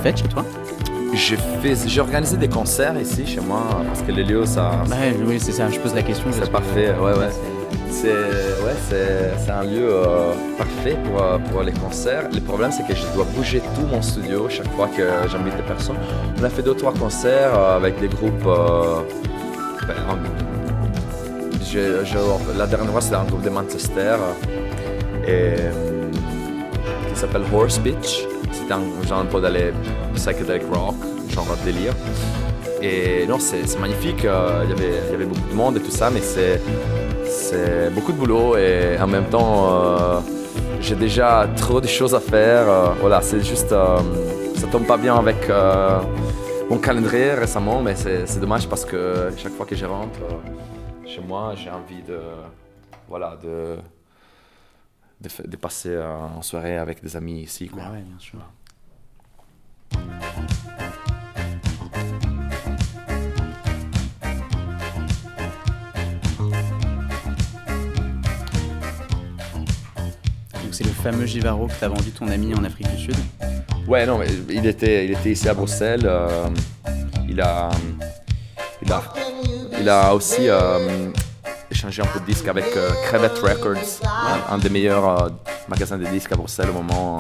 fêtes 0.09 0.19
chez 0.23 0.29
toi? 0.29 0.45
J'ai 1.87 2.01
organisé 2.01 2.37
des 2.37 2.49
concerts 2.49 2.99
ici 3.01 3.27
chez 3.27 3.41
moi 3.41 3.63
parce 3.87 4.03
que 4.03 4.13
les 4.13 4.25
lieux, 4.25 4.47
ça, 4.47 4.71
oui, 5.27 5.39
c'est 5.41 5.53
ça, 5.53 5.69
je 5.71 5.79
pose 5.81 5.95
la 5.95 6.03
question. 6.03 6.27
c'est 6.31 6.41
que- 6.43 6.47
parfait. 6.49 6.91
Ouais, 7.01 7.13
ouais. 7.19 7.31
c'est- 7.91 8.09
ouais, 8.65 8.77
un 9.53 9.65
lieu 9.65 9.89
euh, 9.91 10.33
parfait 10.57 10.97
pour, 11.05 11.23
euh, 11.23 11.39
pour 11.51 11.63
les 11.63 11.73
concerts. 11.73 12.29
Le 12.33 12.41
problème, 12.41 12.71
c'est 12.71 12.87
que 12.87 12.95
je 12.95 13.03
dois 13.15 13.27
bouger 13.37 13.61
tout 13.75 13.87
mon 13.91 14.03
studio 14.03 14.47
chaque 14.49 14.71
fois 14.77 14.89
que 14.97 15.03
j'invite 15.31 15.57
des 15.57 15.63
personnes. 15.63 15.97
On 16.41 16.45
a 16.45 16.49
fait 16.51 16.63
deux 16.63 16.75
trois 16.75 16.93
concerts 16.93 17.53
euh, 17.55 17.77
avec 17.77 17.99
des 18.01 18.09
groupes. 18.09 18.47
euh, 18.47 19.01
ben, 19.89 19.95
en- 20.11 21.65
je- 21.65 22.05
je- 22.05 22.59
la 22.59 22.67
dernière 22.67 22.93
fois, 22.93 23.01
c'était 23.01 23.17
un 23.17 23.25
groupe 23.25 23.43
de 23.43 23.51
Manchester 23.51 24.17
et, 25.27 25.55
qui 27.13 27.19
s'appelle 27.21 27.43
Horse 27.53 27.79
Beach. 27.81 28.25
C'était 28.53 28.75
un 28.75 28.83
genre 29.09 29.21
un 29.21 29.25
peu 29.27 29.41
d'aller 29.41 29.73
psychedelic 30.19 30.63
rock, 30.73 30.97
genre 31.31 31.47
délire. 31.65 31.95
Et 32.83 33.27
non, 33.27 33.39
c'est, 33.39 33.79
magnifique. 33.79 34.25
euh, 34.25 34.63
Il 34.65 34.71
y 34.71 34.73
avait- 34.73 35.01
il 35.07 35.13
y 35.13 35.15
avait 35.15 35.25
beaucoup 35.33 35.49
de 35.49 35.55
monde 35.63 35.77
et 35.79 35.81
tout 35.81 35.91
ça, 36.01 36.11
mais 36.11 36.21
c'est 36.21 36.61
c'est 37.25 37.91
beaucoup 37.95 38.13
de 38.13 38.19
boulot 38.23 38.57
et 38.57 38.99
en 39.01 39.07
même 39.07 39.27
temps, 39.37 39.55
euh, 39.71 40.21
j'ai 40.81 40.97
déjà 40.97 41.31
trop 41.57 41.81
de 41.81 41.87
choses 41.99 42.15
à 42.15 42.21
faire. 42.21 42.65
euh, 42.69 42.89
voilà, 43.01 43.21
c'est 43.21 43.41
juste, 43.53 43.73
euh, 43.73 43.99
ça 44.57 44.67
tombe 44.73 44.87
pas 44.87 44.97
bien 44.97 45.15
avec 45.25 45.41
mon 46.71 46.79
calendrier 46.79 47.33
récemment, 47.35 47.81
mais 47.87 47.95
c'est 47.97 48.41
dommage 48.41 48.67
parce 48.69 48.85
que 48.85 49.31
chaque 49.43 49.55
fois 49.59 49.67
que 49.67 49.77
je 49.77 49.87
rentre 49.87 50.21
chez 51.07 51.21
moi, 51.31 51.43
j'ai 51.61 51.71
envie 51.71 52.03
de, 52.13 52.19
voilà, 53.09 53.31
de, 53.43 53.77
de, 55.53 55.57
passer 55.57 55.95
en 56.39 56.43
soirée 56.43 56.77
avec 56.79 57.03
des 57.03 57.15
amis 57.17 57.41
ici. 57.49 57.69
Quoi. 57.69 57.83
Bah 57.83 57.91
ouais, 57.93 58.03
bien 58.11 58.19
sûr. 58.19 58.39
C'est 70.71 70.85
le 70.85 70.91
fameux 70.91 71.27
Givaro 71.27 71.67
que 71.67 71.73
t'as 71.81 71.89
vendu 71.89 72.11
ton 72.13 72.29
ami 72.29 72.55
en 72.55 72.63
Afrique 72.63 72.89
du 72.95 73.03
Sud. 73.03 73.17
Ouais, 73.89 74.07
non, 74.07 74.21
il 74.49 74.67
était, 74.67 75.07
ici 75.25 75.49
à 75.49 75.55
Bruxelles. 75.55 76.03
euh, 76.05 76.49
il, 77.29 77.41
a, 79.89 80.15
aussi 80.15 80.49
euh, 80.49 81.11
échangé 81.71 82.03
un 82.03 82.07
peu 82.07 82.21
de 82.21 82.25
disques 82.25 82.49
avec 82.49 82.65
euh, 82.77 82.91
Crevette 83.05 83.39
Records, 83.39 84.01
un, 84.51 84.59
des 84.59 84.69
meilleurs 84.69 85.09
euh, 85.09 85.29
magasins 85.69 85.99
de 85.99 86.07
disques 86.07 86.33
à 86.33 86.37
Bruxelles 86.37 86.71
au 86.71 86.75
moment, 86.75 87.19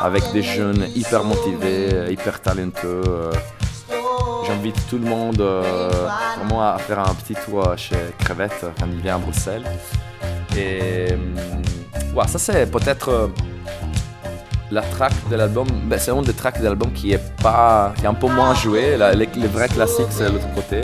avec 0.00 0.22
des 0.32 0.42
jeunes 0.42 0.86
hyper 0.94 1.24
motivés, 1.24 2.06
hyper 2.10 2.40
talentueux. 2.40 3.02
euh. 3.06 3.32
J'invite 4.46 4.76
tout 4.88 4.98
le 4.98 5.04
monde 5.06 5.40
euh, 5.40 5.90
vraiment 6.38 6.62
à 6.72 6.78
faire 6.78 6.98
un 7.00 7.14
petit 7.14 7.34
tour 7.34 7.62
chez 7.76 7.96
Crevette 8.18 8.64
quand 8.78 8.86
il 8.90 9.00
vient 9.00 9.16
à 9.16 9.18
Bruxelles. 9.18 9.64
Et 10.56 11.12
euh, 11.12 11.16
ouais, 12.14 12.26
ça 12.26 12.38
c'est 12.38 12.66
peut-être 12.70 13.30
la 14.72 14.82
track 14.82 15.12
de 15.30 15.36
l'album, 15.36 15.66
ben, 15.84 15.98
c'est 15.98 16.10
un 16.12 16.22
des 16.22 16.32
tracks 16.32 16.58
de 16.60 16.64
l'album 16.64 16.92
qui 16.92 17.12
est 17.12 17.36
pas, 17.42 17.92
qui 17.96 18.04
est 18.04 18.08
un 18.08 18.14
peu 18.14 18.28
moins 18.28 18.54
joué. 18.54 18.96
La- 18.96 19.12
les, 19.14 19.26
vrais 19.52 19.68
classiques 19.68 20.06
c'est 20.10 20.28
l'autre 20.28 20.52
côté. 20.54 20.82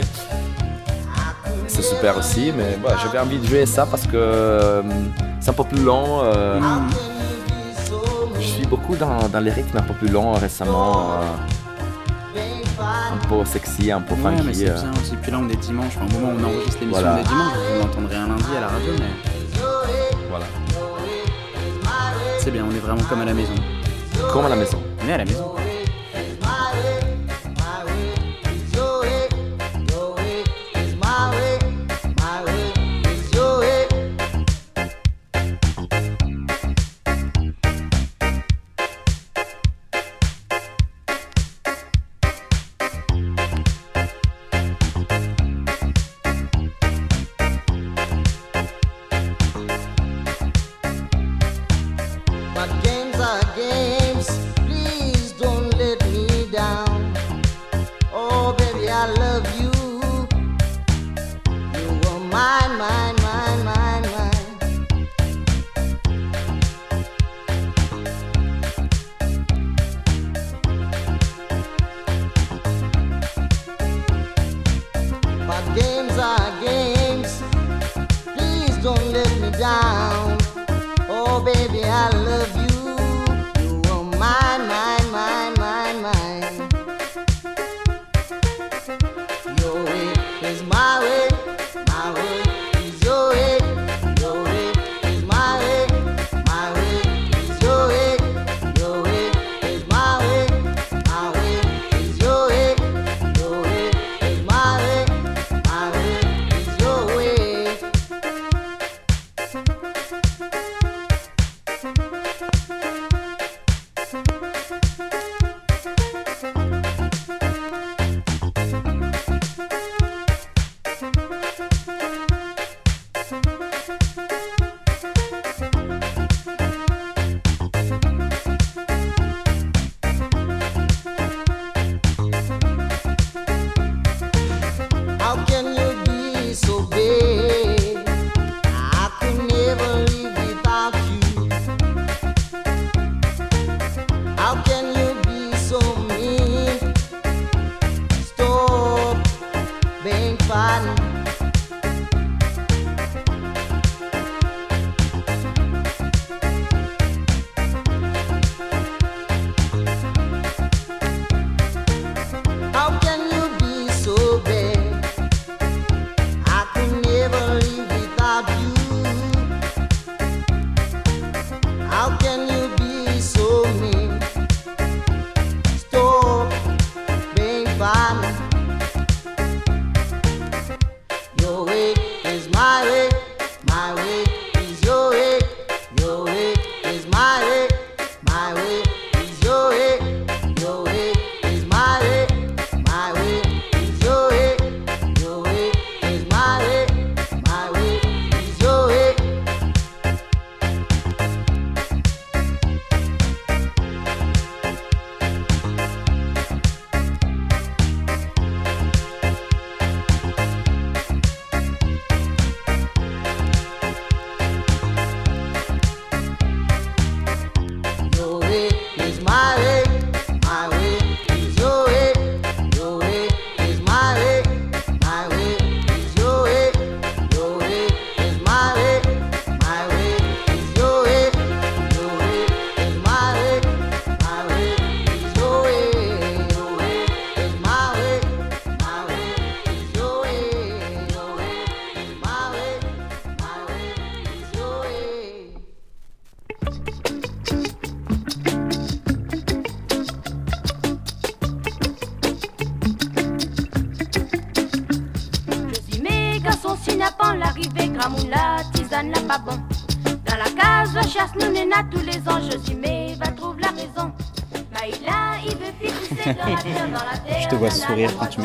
C'est 1.67 1.81
super 1.83 2.17
aussi, 2.17 2.51
mais 2.55 2.77
j'avais 3.03 3.19
envie 3.19 3.37
de 3.37 3.45
jouer 3.45 3.65
ça 3.65 3.85
parce 3.85 4.05
que 4.07 4.81
c'est 5.39 5.49
un 5.49 5.53
peu 5.53 5.63
plus 5.63 5.83
long. 5.83 6.21
Beaucoup 8.69 8.95
dans, 8.95 9.27
dans 9.29 9.39
les 9.39 9.51
rythmes 9.51 9.77
un 9.77 9.81
peu 9.81 9.93
plus 9.93 10.09
longs 10.09 10.33
récemment. 10.33 11.11
euh, 11.21 11.25
un 12.79 13.27
peu 13.27 13.43
sexy, 13.45 13.91
un 13.91 14.01
peu 14.01 14.13
Ouais, 14.15 14.21
funky. 14.37 14.43
mais 14.45 14.53
c'est 14.53 14.69
euh. 14.69 14.81
bien 14.81 14.91
aussi. 15.01 15.15
Puis 15.21 15.31
là, 15.31 15.39
on 15.41 15.49
est 15.49 15.55
dimanche. 15.55 15.93
Enfin, 15.97 16.05
au 16.15 16.19
moment 16.19 16.33
où 16.33 16.37
on 16.39 16.43
enregistre 16.55 16.79
l'émission, 16.81 17.01
Voilà. 17.01 17.17
on 17.17 17.19
est 17.19 17.27
dimanche. 17.27 17.53
Vous 17.73 17.79
l'entendrez 17.81 18.15
un 18.15 18.27
lundi 18.27 18.43
à 18.57 18.61
la 18.61 18.67
radio, 18.67 18.91
mais 18.99 19.31
Voilà. 20.29 20.45
c'est 22.39 22.51
bien. 22.51 22.65
On 22.69 22.75
est 22.75 22.79
vraiment 22.79 23.03
comme 23.09 23.21
à 23.21 23.25
la 23.25 23.33
maison. 23.33 23.55
Comme 24.31 24.45
à 24.45 24.49
la 24.49 24.55
maison. 24.55 24.79
On 25.03 25.09
est 25.09 25.13
à 25.13 25.17
la 25.17 25.25
maison. 25.25 25.51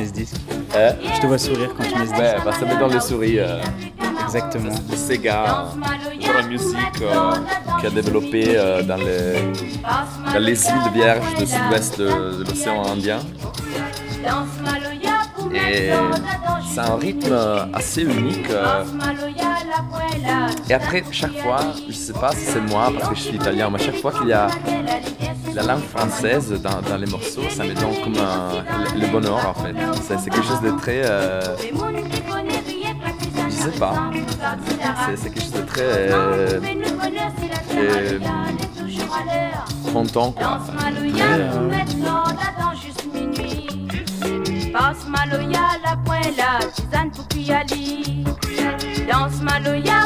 Mets 0.03 0.09
ce 0.09 0.13
disque. 0.13 0.37
Hein 0.77 0.93
Je 1.15 1.21
te 1.21 1.27
vois 1.27 1.39
sourire 1.39 1.71
quand 1.77 1.85
tu 1.85 1.99
mets 1.99 2.07
ce 2.07 2.11
Ouais, 2.13 2.33
disque. 2.35 2.45
bah, 2.45 2.53
ça 2.59 2.67
met 2.67 2.77
dans 2.79 2.87
les 2.89 3.01
souris. 3.01 3.39
euh, 3.39 3.61
Exactement. 4.25 4.75
Sega, 4.97 5.67
sur 6.21 6.33
la 6.33 6.43
musique 6.43 7.03
euh, 7.03 7.33
qui 7.81 7.87
a 7.87 7.91
développé 7.91 8.55
euh, 8.57 8.83
dans, 8.83 8.97
les, 8.97 9.53
dans 10.33 10.39
les 10.39 10.65
îles 10.67 10.93
vierges 10.95 11.35
du 11.39 11.47
sud-ouest 11.47 11.99
de, 11.99 12.39
de 12.39 12.45
l'océan 12.49 12.83
Indien. 12.87 13.19
Et 15.71 15.91
c'est 16.73 16.81
un 16.81 16.97
rythme 16.97 17.37
assez 17.75 18.03
unique. 18.03 18.49
euh, 18.51 18.85
et 20.71 20.75
après, 20.75 21.03
chaque 21.11 21.37
fois, 21.39 21.59
je 21.89 21.93
sais 21.93 22.13
pas 22.15 22.31
si 22.33 22.47
c'est 22.47 22.61
moi 22.61 22.91
parce 22.97 23.11
que 23.11 23.15
je 23.17 23.21
suis 23.21 23.35
italien, 23.37 23.69
mais 23.71 23.79
chaque 23.79 23.97
fois 23.97 24.13
qu'il 24.13 24.29
y 24.29 24.33
a 24.33 24.47
la 25.55 25.63
langue 25.63 25.83
française 25.85 26.51
dans, 26.63 26.81
dans 26.81 26.97
les 26.97 27.07
morceaux, 27.07 27.43
ça 27.51 27.65
me 27.65 27.75
donne 27.75 28.03
comme 28.03 28.17
un, 28.17 28.63
le, 28.95 29.01
le 29.01 29.07
bonheur 29.09 29.47
en 29.49 29.55
fait. 29.55 29.75
C'est 30.19 30.31
quelque 30.31 30.47
chose 30.47 30.61
de 30.63 30.71
très. 30.79 31.03
euh, 31.05 31.57
je 33.49 33.51
sais 33.51 33.79
pas. 33.79 34.11
C'est 35.17 35.31
quelque 35.31 35.41
chose 35.43 35.53
de 35.53 35.63
très. 35.63 35.83
euh, 35.83 36.61
euh, 37.77 38.19
content 39.93 40.33
quoi. 40.33 40.59
Passe 44.73 45.07
Maloya, 45.07 45.61
la 45.85 45.97
poêla, 46.05 46.59
tisane. 46.75 47.11
Danse 49.07 49.43
Maloya 49.43 50.02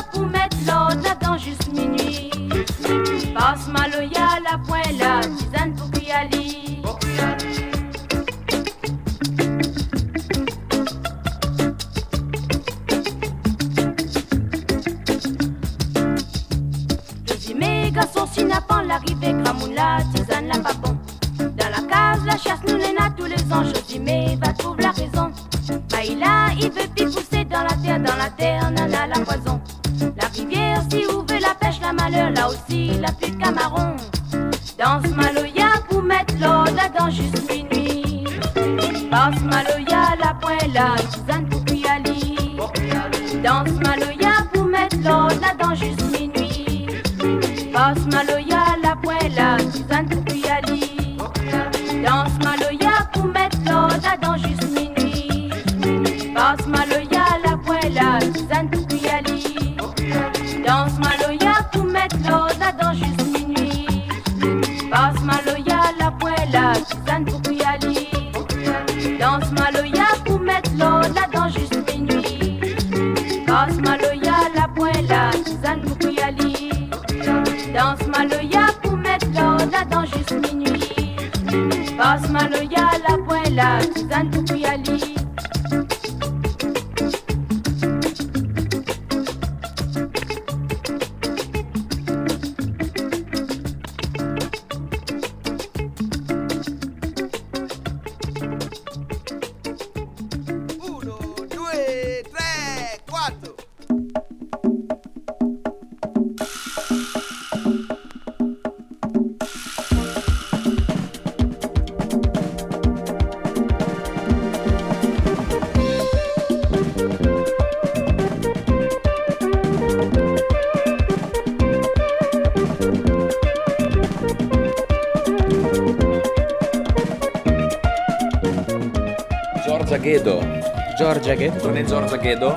Ghetto 131.35 131.67
Non 131.69 131.77
è 131.77 131.83
Giorgia 131.85 132.17
Ghedo? 132.17 132.55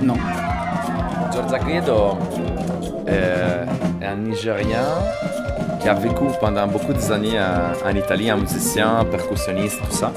Non. 0.00 0.18
Giorgia 1.32 1.58
Ghedo 1.58 2.16
euh, 3.08 3.64
est 4.00 4.06
un 4.06 4.16
Nigérien 4.16 4.84
qui 5.80 5.88
a 5.88 5.94
vécu 5.94 6.24
pendant 6.40 6.66
beaucoup 6.66 6.92
d'années 6.92 7.38
en, 7.38 7.88
en 7.88 7.94
Italie, 7.94 8.30
un 8.30 8.36
musicien, 8.36 9.04
percussionniste, 9.10 9.78
tout 9.88 9.94
ça. 9.96 10.12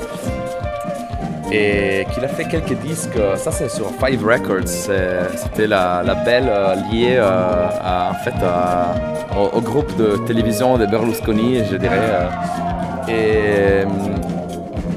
Et 1.54 2.08
qu'il 2.14 2.24
a 2.24 2.30
fait 2.30 2.46
quelques 2.46 2.78
disques, 2.80 3.20
ça 3.36 3.52
c'est 3.52 3.70
sur 3.70 3.88
Five 4.04 4.26
Records, 4.26 4.68
c'était 4.68 5.68
la, 5.68 6.02
la 6.04 6.16
belle 6.16 6.48
euh, 6.48 6.76
liée 6.90 7.18
euh, 7.18 7.68
à, 7.84 8.12
en 8.12 8.24
fait, 8.24 8.34
à- 8.42 8.94
au, 9.38 9.58
au 9.58 9.62
groupe 9.62 9.94
de 9.98 10.16
télévision 10.26 10.78
de 10.78 10.86
Berlusconi, 10.86 11.62
je 11.70 11.76
dirais. 11.76 12.00
euh. 12.00 12.28
et 13.10 13.84
euh, 13.84 13.86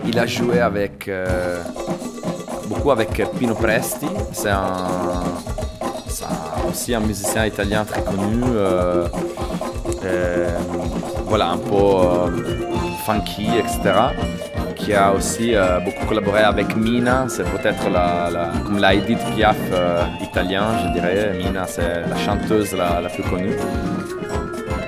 il 0.07 0.16
a 0.18 0.26
joué 0.26 0.61
avec, 0.61 1.09
euh, 1.09 1.43
avec 2.91 3.22
Pino 3.39 3.55
Presti, 3.55 4.07
c'est 4.32 4.51
un, 4.51 5.22
aussi 6.68 6.95
un 6.95 7.01
musicien 7.01 7.47
italien 7.47 7.85
très 7.85 8.03
connu. 8.03 8.43
euh, 8.55 9.07
euh, 10.05 10.49
voilà, 11.26 11.51
un 11.51 11.57
peu 11.59 11.74
euh, 11.74 12.28
funky, 13.07 13.49
etc. 13.59 13.80
Qui 14.76 14.93
a 14.93 15.12
aussi 15.12 15.55
beaucoup 15.85 16.05
collaboré 16.07 16.43
avec 16.43 16.76
Mina, 16.76 17.24
c'est 17.28 17.45
peut-être 17.45 17.89
la, 17.91 18.28
la- 18.30 18.51
comme 18.64 18.78
la 18.78 18.93
Edith 18.93 19.18
Piaf 19.35 19.57
italien, 20.20 20.64
je 20.85 20.93
dirais. 20.93 21.32
Mina, 21.39 21.66
c'est 21.66 22.03
la 22.09 22.16
chanteuse 22.16 22.74
la, 22.74 23.09
plus 23.09 23.22
connue. 23.22 23.57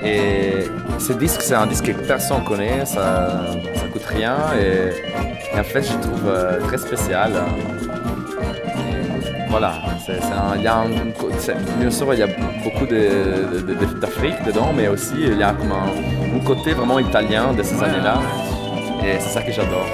Et 0.04 0.66
ce 0.98 1.12
disque, 1.14 1.40
c'est 1.40 1.54
un 1.54 1.66
disque 1.66 1.86
que 1.86 2.06
personne 2.06 2.44
connaît, 2.44 2.84
ça, 2.84 3.46
ça 3.74 3.86
coûte 3.92 4.04
rien 4.06 4.36
et, 4.60 5.58
en 5.58 5.64
fait, 5.64 5.82
je 5.82 5.96
trouve 5.98 6.30
très 6.68 6.78
spécial. 6.78 7.32
Voilà, 9.58 9.72
il 10.56 10.62
y 10.62 10.66
a 10.66 10.76
un, 10.80 10.88
bien 11.80 11.90
sûr, 11.90 12.12
il 12.12 12.20
y 12.20 12.22
a 12.22 12.26
beaucoup 12.62 12.84
de- 12.84 13.56
de- 13.66 13.74
de- 13.74 13.98
d'Afrique 13.98 14.34
dedans, 14.44 14.70
mais 14.76 14.86
aussi 14.88 15.14
il 15.16 15.38
y 15.38 15.42
a 15.42 15.54
comme 15.54 15.72
un, 15.72 16.36
un 16.36 16.44
côté 16.44 16.74
vraiment 16.74 16.98
italien 16.98 17.54
de 17.54 17.62
ces 17.62 17.82
années-là. 17.82 18.18
Et 19.02 19.18
c'est 19.18 19.30
ça 19.30 19.40
que 19.40 19.50
j'adore. 19.52 19.86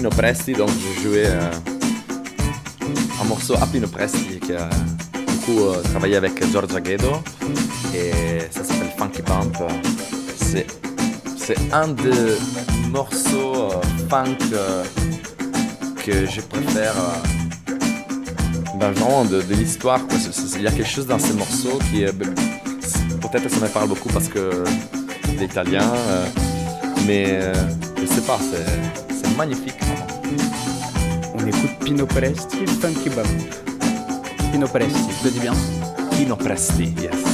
Pino 0.00 0.08
Presti, 0.08 0.54
donc 0.54 0.70
je 0.96 1.02
jouais 1.02 1.26
euh, 1.26 1.50
un 3.20 3.24
morceau 3.26 3.52
à 3.60 3.66
Pino 3.66 3.86
Presti 3.86 4.40
qui 4.40 4.54
a 4.54 4.66
beaucoup 5.26 5.60
euh, 5.60 5.82
travaillé 5.82 6.16
avec 6.16 6.42
George 6.50 6.74
Aguedo. 6.74 7.22
Et 7.94 8.40
ça 8.50 8.64
s'appelle 8.64 8.88
Funky 8.96 9.20
Bump. 9.20 9.58
C'est, 10.38 10.66
c'est 11.36 11.58
un 11.70 11.88
des 11.88 12.38
morceaux 12.90 13.72
euh, 13.72 13.82
funk 14.08 14.38
que 16.02 16.24
je 16.24 16.40
préfère. 16.40 16.94
ben, 18.76 18.92
vraiment 18.92 19.26
de, 19.26 19.42
de 19.42 19.54
l'histoire. 19.54 20.00
quoi. 20.06 20.16
Il 20.56 20.62
y 20.62 20.66
a 20.66 20.70
quelque 20.70 20.88
chose 20.88 21.06
dans 21.06 21.18
ces 21.18 21.34
morceaux 21.34 21.78
qui 21.92 22.06
ben, 22.06 22.34
Peut-être 23.20 23.50
ça 23.50 23.60
me 23.60 23.68
parle 23.68 23.88
beaucoup 23.88 24.08
parce 24.08 24.28
que 24.28 24.64
l'italien, 25.38 25.92
mais 27.06 27.38
je 28.00 28.06
sais 28.06 28.22
pas, 28.22 28.38
c'est. 28.40 28.99
On 31.90 31.94
écoute 31.94 32.06
Pino 32.06 32.06
Presti, 32.06 32.66
Funky 32.66 33.10
Bump. 33.10 33.26
Pino 34.52 34.68
Presti, 34.68 35.10
je 35.20 35.24
le 35.24 35.30
dis 35.32 35.40
bien 35.40 35.52
Pino 36.16 36.36
Presti, 36.36 36.94
yes. 37.00 37.29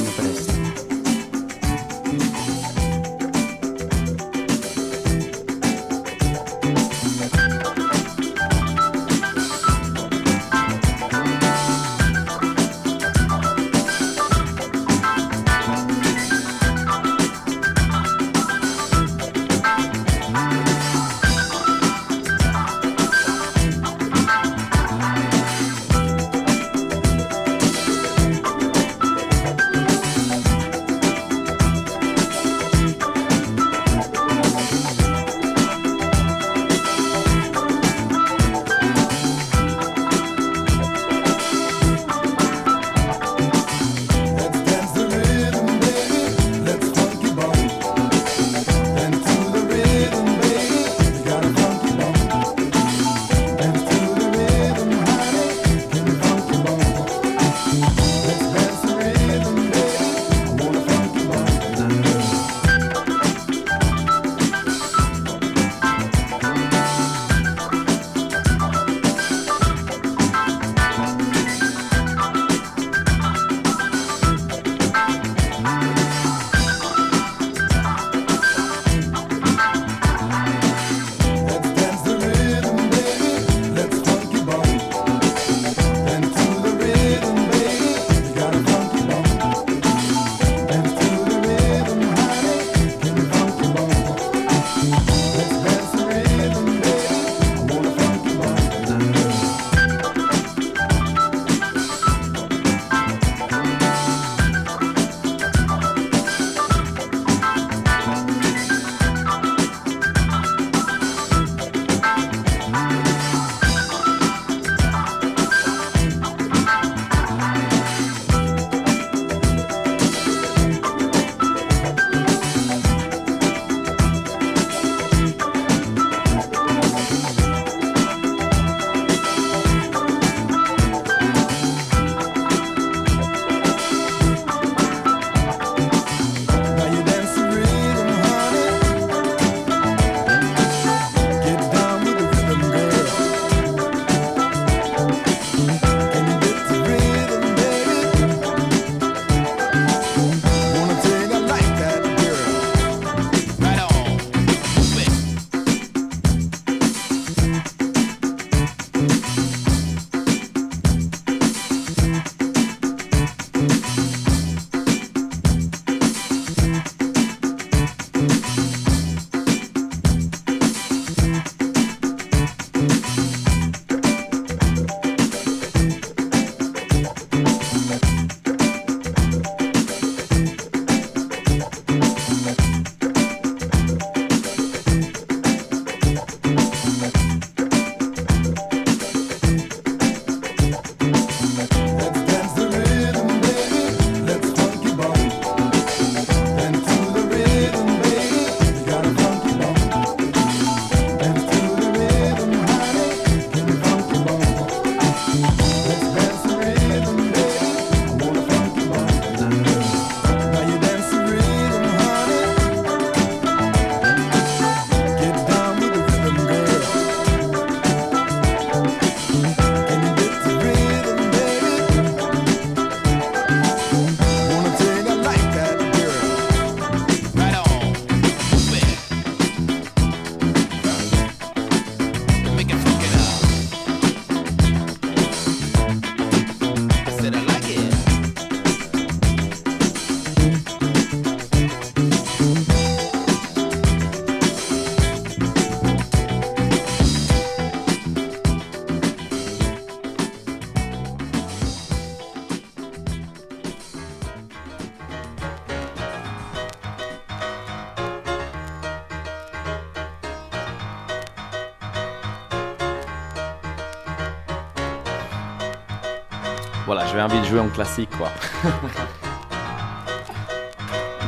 jouer 267.47 267.61
en 267.61 267.69
classique, 267.69 268.11
quoi. 268.17 268.31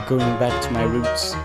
Going 0.08 0.38
back 0.38 0.52
to 0.62 0.70
my 0.70 0.84
roots. 0.84 1.36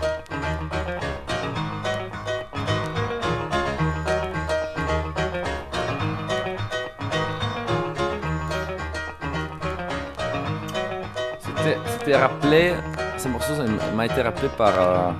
C'était 11.98 12.16
rappelé, 12.16 12.74
ce 13.16 13.28
morceau 13.28 13.54
m'a 13.94 14.06
été 14.06 14.20
rappelé 14.22 14.48
par, 14.58 14.72
euh, 14.78 15.10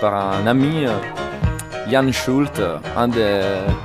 par 0.00 0.14
un 0.14 0.46
ami. 0.46 0.86
Euh, 0.86 1.21
Jan 1.92 2.10
Schult, 2.10 2.58
un 2.96 3.08
des 3.08 3.42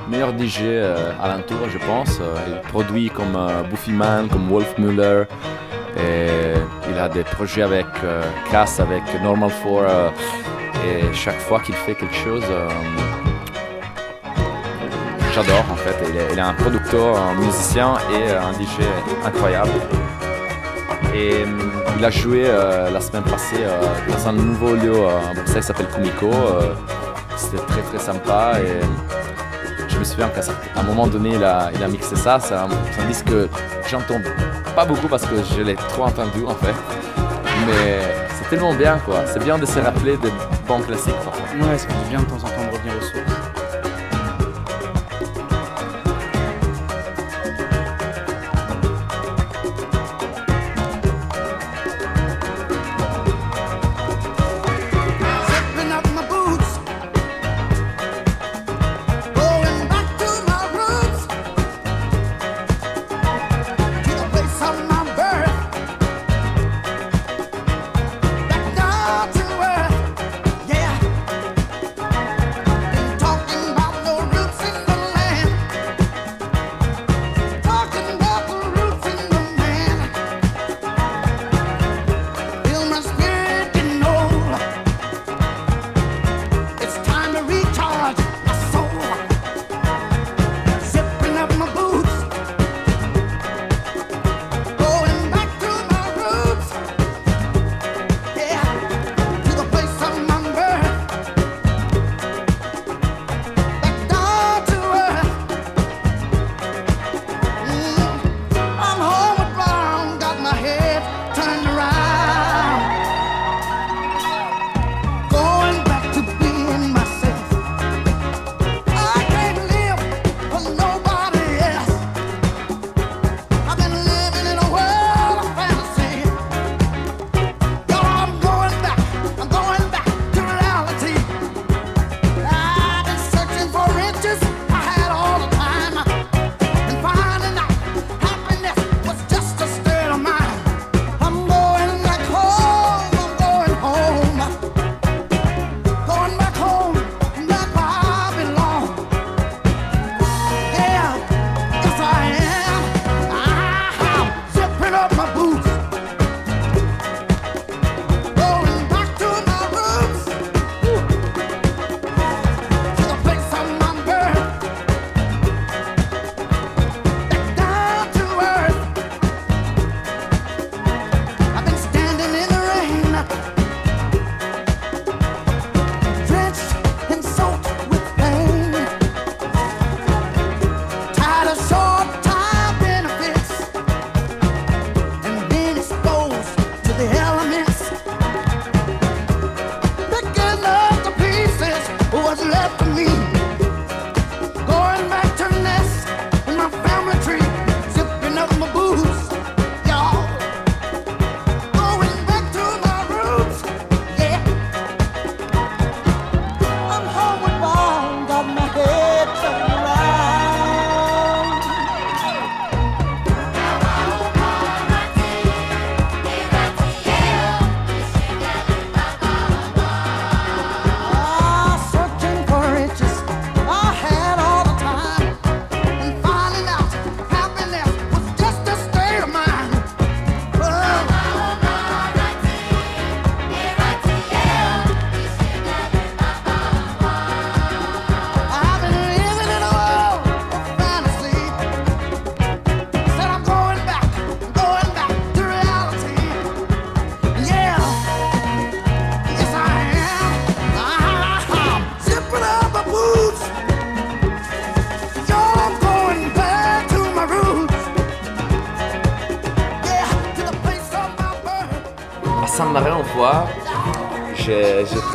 meilleurs 0.08 0.30
DJ 0.30 0.60
euh, 0.62 1.12
alentour, 1.22 1.58
je 1.70 1.76
pense. 1.76 2.18
Euh, 2.22 2.36
il 2.48 2.70
produit 2.70 3.10
comme 3.10 3.36
euh, 3.36 3.62
Buffy 3.64 3.90
Man, 3.90 4.28
comme 4.28 4.48
Wolf 4.48 4.78
Müller. 4.78 5.24
Il 6.90 6.98
a 6.98 7.06
des 7.10 7.22
projets 7.22 7.62
avec 7.62 7.84
Cass, 8.50 8.80
avec 8.80 9.02
Normal 9.22 9.50
4. 9.62 10.14
et 10.86 11.14
chaque 11.14 11.38
fois 11.38 11.60
qu'il 11.60 11.74
fait 11.74 11.94
quelque 11.94 12.14
chose, 12.14 12.44
j'adore 15.34 15.64
en 15.70 15.76
fait. 15.76 15.96
Il 16.08 16.38
est, 16.38 16.40
un 16.40 16.54
producteur, 16.54 17.14
un 17.14 17.34
musicien 17.34 17.94
et 18.10 18.30
un 18.30 18.52
DJ 18.52 18.86
incroyable. 19.26 19.72
Et 21.14 21.44
il 21.98 22.04
a 22.04 22.10
joué 22.10 22.44
la 22.44 23.00
semaine 23.00 23.24
passée 23.24 23.64
dans 24.08 24.28
un 24.28 24.32
nouveau 24.32 24.74
lieu 24.74 24.94
à 25.06 25.34
Bruxelles 25.34 25.60
qui 25.60 25.66
s'appelle 25.66 25.88
Kumiko 25.88 26.30
c'était 27.50 27.64
très 27.64 27.82
très 27.82 27.98
sympa. 27.98 28.52
Et 28.60 28.80
je 29.88 29.98
me 29.98 30.04
souviens 30.04 30.28
qu'à 30.28 30.40
un 30.80 30.82
moment 30.82 31.06
donné, 31.06 31.30
il 31.34 31.44
a, 31.44 31.70
il 31.74 31.82
a 31.82 31.88
mixé 31.88 32.16
ça. 32.16 32.38
C'est 32.40 32.54
un, 32.54 32.68
disque 33.08 33.26
que 33.26 33.48
j'entends 33.88 34.20
pas 34.74 34.84
beaucoup 34.84 35.08
parce 35.08 35.24
que 35.24 35.36
je 35.56 35.62
l'ai 35.62 35.74
trop 35.74 36.04
entendu 36.04 36.44
en 36.46 36.54
fait. 36.54 36.74
Mais 37.66 38.00
c'est 38.36 38.48
tellement 38.50 38.74
bien 38.74 38.98
quoi. 39.04 39.24
C'est 39.26 39.42
bien 39.42 39.58
de 39.58 39.66
se 39.66 39.78
rappeler 39.78 40.16
des 40.18 40.32
bons 40.66 40.80
classiques 40.80 41.14
parfois. 41.24 41.44
Ouais, 41.60 41.76
bien 42.08 42.20
de 42.20 42.24
temps 42.24 42.36
en 42.36 42.48
temps. 42.48 42.67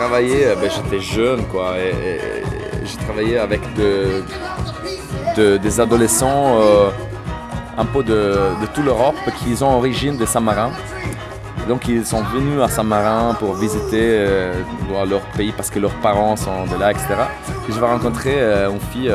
travaillé, 0.03 0.47
euh, 0.47 0.55
ben, 0.55 0.69
j'étais 0.69 0.99
jeune 0.99 1.45
quoi, 1.45 1.77
et, 1.79 2.19
j'ai 2.83 2.97
travaillé 3.05 3.37
avec 3.37 3.61
des 5.37 5.79
adolescents 5.79 6.59
euh, 6.59 6.89
un 7.77 7.85
peu 7.85 8.03
de, 8.03 8.37
toute 8.73 8.83
l'Europe 8.83 9.15
qui 9.39 9.63
ont 9.63 9.77
origine 9.77 10.17
de 10.17 10.25
Saint-Marin. 10.25 10.71
Donc 11.69 11.87
ils 11.87 12.05
sont 12.05 12.21
venus 12.21 12.61
à 12.61 12.67
Saint-Marin 12.67 13.33
pour 13.39 13.53
visiter 13.53 14.09
euh, 14.19 14.53
leur 15.09 15.21
pays 15.37 15.53
parce 15.55 15.69
que 15.69 15.79
leurs 15.79 15.97
parents 16.07 16.35
sont 16.35 16.65
de 16.65 16.77
là, 16.77 16.91
etc. 16.91 17.07
Je 17.69 17.79
vais 17.79 17.87
rencontrer 17.87 18.37
une, 18.65 18.81
fille, 18.91 19.11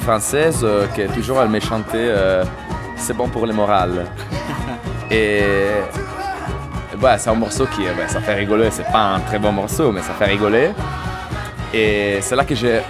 française 0.00 0.66
qui 0.94 1.02
toujours 1.14 1.40
elle 1.40 1.48
m'a 1.48 1.60
chanté 1.60 2.00
C'est 2.96 3.16
bon 3.16 3.28
pour 3.28 3.46
le 3.46 3.54
morales 3.54 4.04
ouais, 7.02 7.18
c'est 7.18 7.30
un 7.30 7.34
morceau 7.34 7.66
qui 7.66 7.82
ouais, 7.82 8.08
ça 8.08 8.20
fait 8.20 8.34
rigoler. 8.34 8.70
C'est 8.70 8.90
pas 8.90 9.14
un 9.14 9.20
très 9.20 9.38
bon 9.38 9.52
morceau, 9.52 9.92
mais 9.92 10.02
ça 10.02 10.12
fait 10.14 10.26
rigoler. 10.26 10.70
Et 11.72 12.18
c'est 12.22 12.36
là 12.36 12.44
que 12.44 12.54
j'ai 12.54 12.80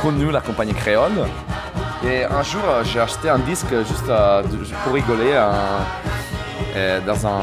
connu 0.00 0.30
la 0.30 0.40
compagnie 0.40 0.74
créole. 0.74 1.12
Et 2.06 2.24
un 2.24 2.42
jour, 2.42 2.62
euh, 2.68 2.82
j'ai 2.84 3.00
acheté 3.00 3.28
un 3.30 3.38
disque 3.38 3.70
juste 3.88 4.08
euh, 4.08 4.42
pour 4.84 4.92
rigoler 4.94 5.34
un- 5.34 5.82
euh, 6.76 7.00
dans 7.06 7.26
un, 7.26 7.40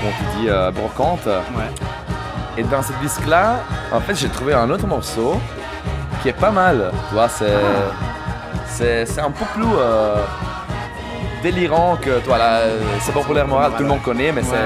comment 0.00 0.12
tu 0.18 0.40
dis, 0.40 0.48
brocante. 0.74 1.26
Ouais. 1.26 1.70
Et 2.56 2.62
dans 2.64 2.82
ce 2.82 2.92
disque-là, 3.00 3.56
en 3.92 4.00
fait, 4.00 4.14
j'ai 4.16 4.28
trouvé 4.28 4.52
un 4.54 4.68
autre 4.70 4.86
morceau 4.86 5.40
qui 6.22 6.28
est 6.30 6.32
pas 6.32 6.50
mal. 6.50 6.90
Tu 7.08 7.14
vois, 7.14 7.28
c'est, 7.28 7.46
c'est, 8.66 9.06
c'est 9.06 9.20
un 9.20 9.30
peu 9.30 9.44
plus 9.54 9.64
euh, 9.78 10.16
délirant 11.42 11.96
que 11.96 12.20
toi. 12.20 12.38
Là, 12.38 12.60
c'est 13.00 13.12
populaire 13.12 13.46
moral, 13.46 13.72
tout 13.76 13.82
le 13.82 13.88
monde 13.88 14.02
connaît, 14.02 14.32
mais 14.32 14.42
c'est, 14.42 14.56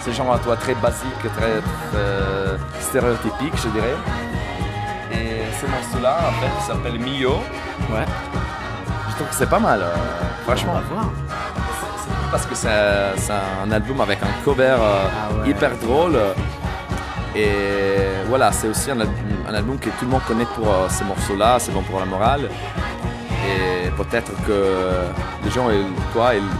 c'est 0.00 0.12
genre 0.12 0.38
toi 0.40 0.56
très 0.56 0.74
basique, 0.74 1.22
très 1.36 1.60
euh, 1.94 2.56
stéréotypique, 2.80 3.54
je 3.56 3.68
dirais. 3.68 3.96
Et 5.12 5.42
ce 5.60 5.66
morceau-là, 5.66 6.18
en 6.28 6.32
fait, 6.40 6.52
il 6.58 6.66
s'appelle 6.66 6.98
Mio. 6.98 7.34
Ouais. 7.90 8.04
Je 9.10 9.14
trouve 9.16 9.28
que 9.28 9.34
c'est 9.34 9.48
pas 9.48 9.58
mal, 9.58 9.82
euh, 9.82 9.94
franchement. 10.44 10.72
On 10.76 10.80
va 10.80 10.94
voir. 10.94 11.10
Parce 12.30 12.46
que 12.46 12.54
c'est, 12.54 12.68
un 12.70 13.70
album 13.70 14.00
avec 14.00 14.22
un 14.22 14.44
cover 14.44 14.64
euh, 14.64 14.78
Ah 14.80 15.34
ouais. 15.34 15.50
hyper 15.50 15.76
drôle. 15.76 16.18
Et 17.34 17.56
voilà, 18.28 18.52
c'est 18.52 18.68
aussi 18.68 18.90
un 18.90 19.00
album 19.54 19.78
que 19.78 19.88
tout 19.90 20.04
le 20.04 20.08
monde 20.08 20.22
connaît 20.26 20.46
pour 20.54 20.68
euh, 20.68 20.88
ces 20.88 21.04
morceaux-là, 21.04 21.58
c'est 21.58 21.72
bon 21.72 21.82
pour 21.82 21.98
la 21.98 22.06
morale. 22.06 22.48
Peut-être 23.96 24.32
que 24.46 25.06
les 25.44 25.50
gens, 25.50 25.68
ils, 25.70 25.84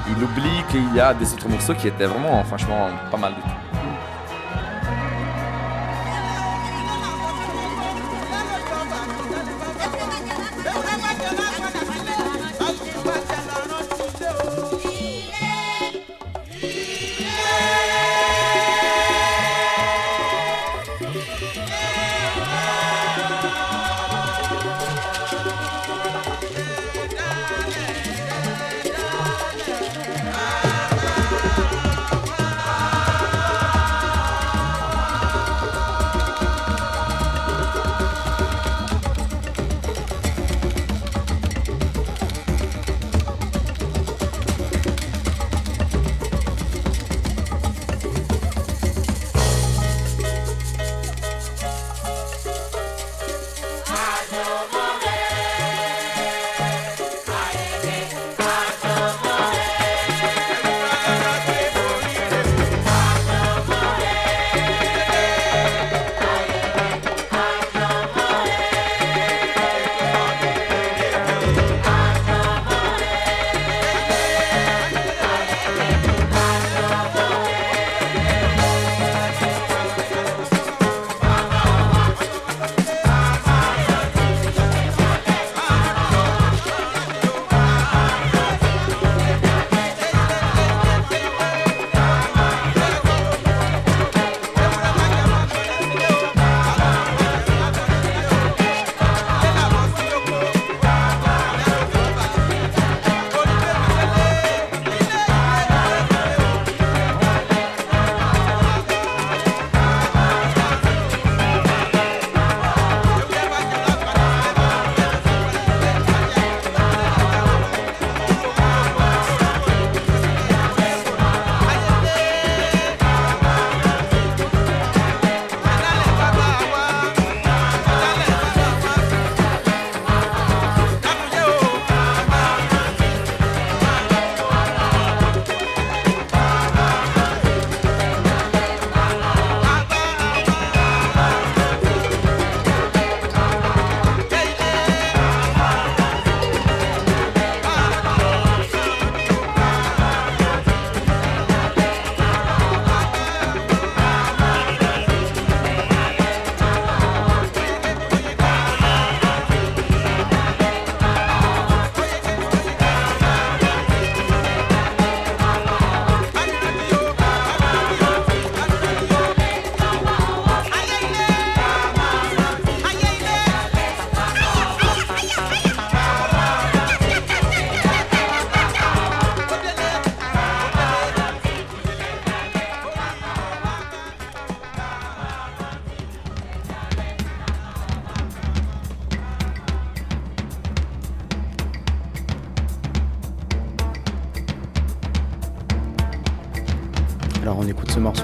ils 0.09 0.23
oublient 0.23 0.65
qu'il 0.71 0.95
y 0.95 1.01
a 1.01 1.15
des 1.15 1.33
autres 1.33 1.49
morceaux 1.49 1.75
qui 1.75 1.89
étaient 1.89 2.07
vraiment, 2.07 2.43
franchement, 2.45 2.89
pas 3.11 3.17
mal 3.17 3.35
du 3.35 3.41
tout. 3.41 3.52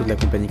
De 0.04 0.08
la 0.08 0.16
compagnie 0.16 0.48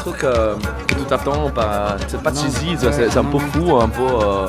truc 0.00 0.24
euh, 0.24 0.56
que 0.88 0.94
tu 0.94 1.00
t'attends, 1.04 1.50
pas- 1.50 1.96
c'est 2.08 2.22
pas 2.22 2.30
cheesy, 2.34 2.76
c'est 2.78 3.16
un 3.18 3.24
peu 3.24 3.38
fou, 3.38 3.76
un 3.80 3.88
peu 3.88 4.02
euh, 4.02 4.48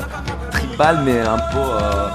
tribal, 0.50 1.00
mais 1.04 1.20
un 1.20 1.38
peu. 1.38 1.58
euh, 1.58 2.08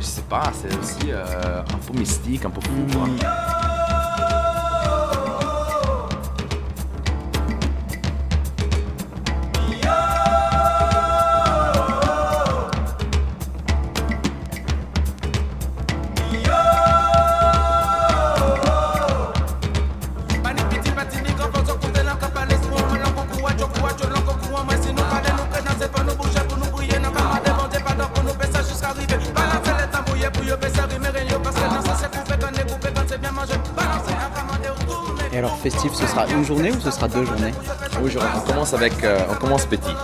je 0.00 0.04
sais 0.06 0.22
pas, 0.22 0.44
c'est 0.52 0.76
aussi 0.78 1.10
euh, 1.12 1.60
un 1.60 1.92
peu 1.92 1.98
mystique, 1.98 2.44
un 2.44 2.50
peu 2.50 2.60
fou. 2.60 2.98
quoi. 2.98 3.08
Et 35.32 35.38
alors, 35.38 35.56
festif, 35.56 35.92
ce 35.94 36.06
sera 36.06 36.26
une 36.28 36.44
journée 36.44 36.70
ou 36.72 36.80
ce 36.80 36.90
sera 36.90 37.08
deux 37.08 37.24
journées 37.24 37.52
Aujourd'hui, 38.04 38.30
on 38.36 38.50
commence 38.50 38.74
avec, 38.74 39.02
euh, 39.02 39.18
on 39.30 39.34
commence 39.34 39.64
petit. 39.64 39.94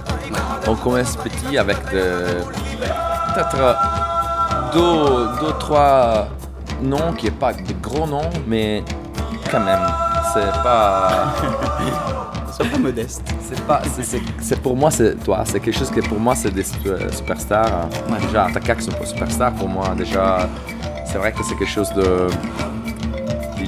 On 0.66 0.74
commence 0.74 1.16
petit 1.16 1.58
avec 1.58 1.76
de- 1.92 2.42
peut-être 3.34 3.56
euh, 3.56 3.74
deux, 4.72 5.46
deux, 5.46 5.52
trois 5.58 6.28
noms 6.82 7.12
qui 7.12 7.26
n'est 7.26 7.30
pas 7.32 7.52
des 7.52 7.74
gros 7.74 8.06
noms, 8.06 8.30
mais 8.46 8.82
quand 9.50 9.60
même, 9.60 9.80
c'est 10.32 10.62
pas, 10.62 11.26
Sois 12.56 12.66
pas 12.66 12.78
modeste. 12.78 13.22
c'est 13.48 13.60
pas, 13.66 13.82
c'est- 13.94 14.02
c'est 14.04 14.22
c'est 14.40 14.60
pour 14.62 14.76
moi, 14.76 14.90
c'est 14.90 15.14
toi, 15.24 15.42
c'est 15.44 15.60
quelque 15.60 15.78
chose 15.78 15.90
que 15.90 16.00
pour 16.00 16.18
moi 16.18 16.34
c'est 16.34 16.50
des 16.50 16.64
euh, 16.86 17.10
superstars. 17.12 17.88
Ouais. 18.10 18.18
Déjà, 18.26 18.46
Attaquac 18.46 18.80
sont 18.80 18.92
pas 18.92 19.04
superstars 19.06 19.52
pour 19.52 19.68
moi. 19.68 19.90
Déjà, 19.96 20.48
c'est 21.04 21.18
vrai 21.18 21.32
que 21.32 21.42
c'est 21.44 21.54
quelque 21.56 21.70
chose 21.70 21.92
de 21.92 22.28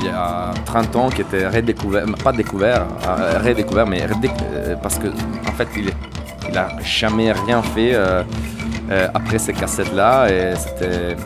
il 0.01 0.07
y 0.07 0.11
a 0.11 0.53
30 0.65 0.97
ans 0.97 1.11
qui 1.11 1.21
était 1.21 1.47
redécouvert, 1.47 2.05
pas 2.25 2.33
découvert, 2.33 2.87
euh, 3.07 3.39
redécouvert, 3.45 3.87
mais 3.87 4.03
euh, 4.03 4.75
parce 4.83 4.99
que 4.99 5.09
en 5.09 5.53
fait 5.53 5.69
il, 5.77 5.91
il 6.49 6.59
a 6.59 6.69
jamais 6.83 7.33
rien 7.33 7.63
fait 7.63 7.93
euh, 7.95 8.23
après 9.15 9.39
ces 9.39 9.53
cassettes-là 9.53 10.29
et 10.31 10.55
c'était 10.57 11.17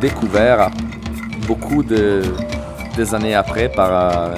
découvert 0.00 0.70
beaucoup 1.46 1.82
de, 1.82 2.22
des 2.96 3.14
années 3.14 3.34
après 3.34 3.68
par 3.68 4.32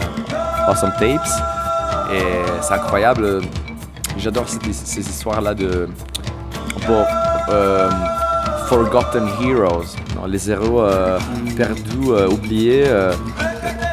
Awesome 0.69 0.93
Tapes 0.99 1.27
et 2.13 2.61
c'est 2.61 2.75
incroyable. 2.75 3.41
J'adore 4.19 4.47
ces, 4.49 5.01
histoires-là 5.01 5.55
de 5.55 5.89
Forgotten 8.67 9.29
Heroes, 9.43 9.97
les 10.29 10.51
héros 10.51 10.85
perdus, 11.57 12.13
oubliés. 12.31 12.85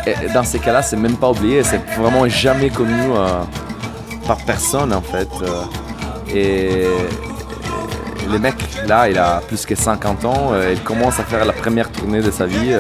Euh, 0.08 0.12
dans 0.34 0.44
ces 0.44 0.60
cas-là, 0.60 0.82
c'est 0.82 0.98
même 0.98 1.16
pas 1.16 1.30
oublié, 1.30 1.64
c'est 1.64 1.82
vraiment 1.98 2.28
jamais 2.28 2.70
connu 2.70 2.94
euh, 2.94 3.44
par 4.28 4.38
personne 4.46 4.94
en 4.94 5.02
fait. 5.02 5.30
euh. 5.42 5.64
et, 6.34 6.88
le 8.32 8.40
mec, 8.40 8.56
là, 8.88 9.10
il 9.10 9.18
a 9.18 9.42
plus 9.46 9.66
que 9.66 9.76
50 9.76 10.24
ans, 10.24 10.52
il 10.72 10.80
commence 10.80 11.20
à 11.20 11.24
faire 11.24 11.44
la 11.44 11.52
première 11.52 11.92
tournée 11.92 12.22
de 12.22 12.32
sa 12.32 12.46
vie 12.46 12.74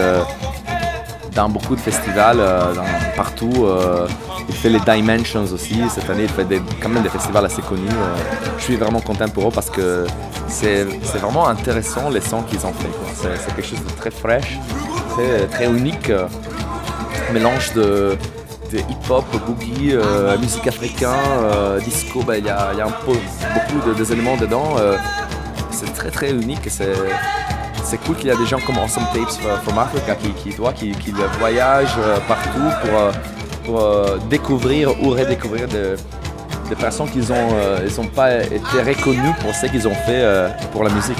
dans 1.35 1.49
beaucoup 1.49 1.75
de 1.75 1.81
festivals, 1.81 2.39
partout. 3.17 3.67
il 4.47 4.55
fait 4.55 4.69
les 4.69 4.79
Dimensions 4.79 5.43
aussi, 5.53 5.81
cette 5.93 6.09
année, 6.09 6.23
il 6.23 6.29
fait 6.29 6.47
quand 6.81 6.87
même 6.87 7.03
des 7.03 7.09
festivals 7.09 7.45
assez 7.45 7.61
connus. 7.61 7.89
je 8.57 8.63
suis 8.63 8.77
vraiment 8.77 9.01
content 9.01 9.27
pour 9.27 9.49
eux 9.49 9.51
parce 9.53 9.69
que 9.69 10.07
c'est 10.47 10.85
vraiment 11.19 11.49
intéressant 11.49 12.09
les 12.09 12.21
sons 12.21 12.43
qu'ils 12.43 12.65
ont 12.65 12.73
fait. 12.73 12.89
C'est 13.13 13.53
quelque 13.53 13.67
chose 13.67 13.83
de 13.83 13.91
très 13.99 14.11
fraîche, 14.11 14.57
très 15.51 15.67
unique. 15.67 16.09
Mélange 17.33 17.73
de, 17.73 18.17
hip-hop, 18.73 19.25
boogie, 19.45 19.91
euh, 19.93 20.37
musique 20.37 20.65
africaine, 20.67 21.09
euh, 21.41 21.79
disco, 21.79 22.23
ben, 22.23 22.35
il 22.37 22.45
y, 22.45 22.49
a, 22.49 22.71
beaucoup 22.85 23.87
de, 23.87 23.93
des 23.93 24.11
éléments 24.13 24.37
dedans. 24.37 24.75
euh, 24.79 24.95
c'est 25.71 25.91
très 25.93 26.11
très 26.11 26.31
unique 26.31 26.65
c'est, 26.69 26.93
c'est 27.83 27.97
cool 28.03 28.15
qu'il 28.15 28.27
y 28.27 28.31
a 28.31 28.35
des 28.35 28.45
gens 28.45 28.59
comme 28.65 28.77
Awesome 28.77 29.05
Tapes 29.13 29.37
from 29.63 29.77
Africa 29.79 30.13
qui, 30.15 30.29
qui, 30.33 30.51
qui, 30.75 30.91
qui 30.91 31.11
voyagent 31.39 31.97
partout 32.27 32.69
pour, 32.81 32.95
pour 33.65 34.17
découvrir 34.29 34.91
ou 35.03 35.09
redécouvrir 35.09 35.67
de- 35.67 35.95
des 36.69 36.75
personnes 36.75 37.09
qui 37.09 37.19
n'ont 37.19 38.07
pas 38.15 38.35
été 38.43 38.81
reconnues 38.87 39.33
pour 39.41 39.53
ce 39.53 39.65
qu'ils 39.65 39.85
ont 39.87 39.95
fait 40.05 40.23
pour 40.71 40.83
la 40.83 40.91
musique. 40.91 41.17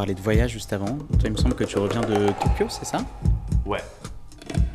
Parlait 0.00 0.14
de 0.14 0.22
voyage 0.22 0.52
juste 0.52 0.72
avant. 0.72 0.86
Toi, 0.86 1.24
il 1.24 1.32
me 1.32 1.36
semble 1.36 1.54
que 1.54 1.64
tu 1.64 1.76
reviens 1.76 2.00
de 2.00 2.28
Tokyo, 2.28 2.68
c'est 2.70 2.86
ça? 2.86 3.00
Ouais. 3.66 3.84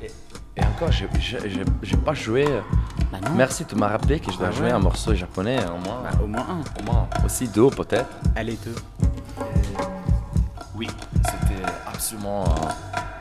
Et, 0.03 0.11
et 0.55 0.63
encore, 0.63 0.91
j'ai, 0.91 1.07
pas 2.05 2.13
joué. 2.13 2.45
Bah. 3.11 3.17
Merci, 3.35 3.65
tu 3.65 3.73
m'as 3.73 3.87
rappelé 3.87 4.19
que 4.19 4.31
je 4.31 4.37
dois 4.37 4.49
Ah 4.49 4.51
jouer 4.51 4.67
ouais. 4.67 4.73
un 4.73 4.77
morceau 4.77 5.15
japonais 5.15 5.57
au 5.65 5.83
moins. 5.83 6.03
Bah, 6.03 6.11
au 6.23 6.27
moins 6.27 6.45
un. 6.47 6.79
Au 6.79 6.83
moins 6.85 7.09
aussi 7.25 7.47
deux 7.47 7.71
peut-être. 7.71 8.11
Allez, 8.35 8.55
deux. 8.63 8.75
Oui, 10.75 10.89
c'était 11.23 11.71
absolument 11.87 12.45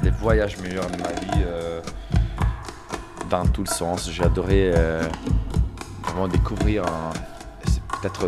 les 0.02 0.10
voyages 0.10 0.58
meilleurs 0.58 0.90
de 0.90 0.98
ma 0.98 1.08
vie 1.08 1.42
euh, 1.46 1.80
dans 3.30 3.46
tout 3.46 3.62
le 3.62 3.70
sens. 3.70 4.10
J'ai 4.10 4.24
adoré 4.24 4.72
euh, 4.74 5.08
vraiment 6.02 6.28
découvrir 6.28 6.84
c'est 6.84 7.33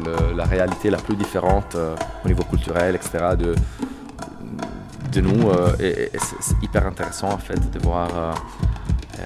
le- 0.04 0.34
la 0.36 0.44
réalité 0.44 0.90
la 0.90 0.98
plus 0.98 1.16
différente 1.16 1.74
euh, 1.74 1.94
au 2.24 2.28
niveau 2.28 2.42
culturel, 2.44 2.94
etc. 2.94 3.10
de, 3.38 3.54
de 5.12 5.20
nous. 5.20 5.50
euh, 5.50 5.72
et 5.80 6.10
c'est 6.18 6.56
hyper 6.62 6.86
intéressant 6.86 7.28
en 7.30 7.38
fait 7.38 7.58
de 7.70 7.78
voir, 7.80 8.08
euh, 8.16 8.32
euh, 9.20 9.22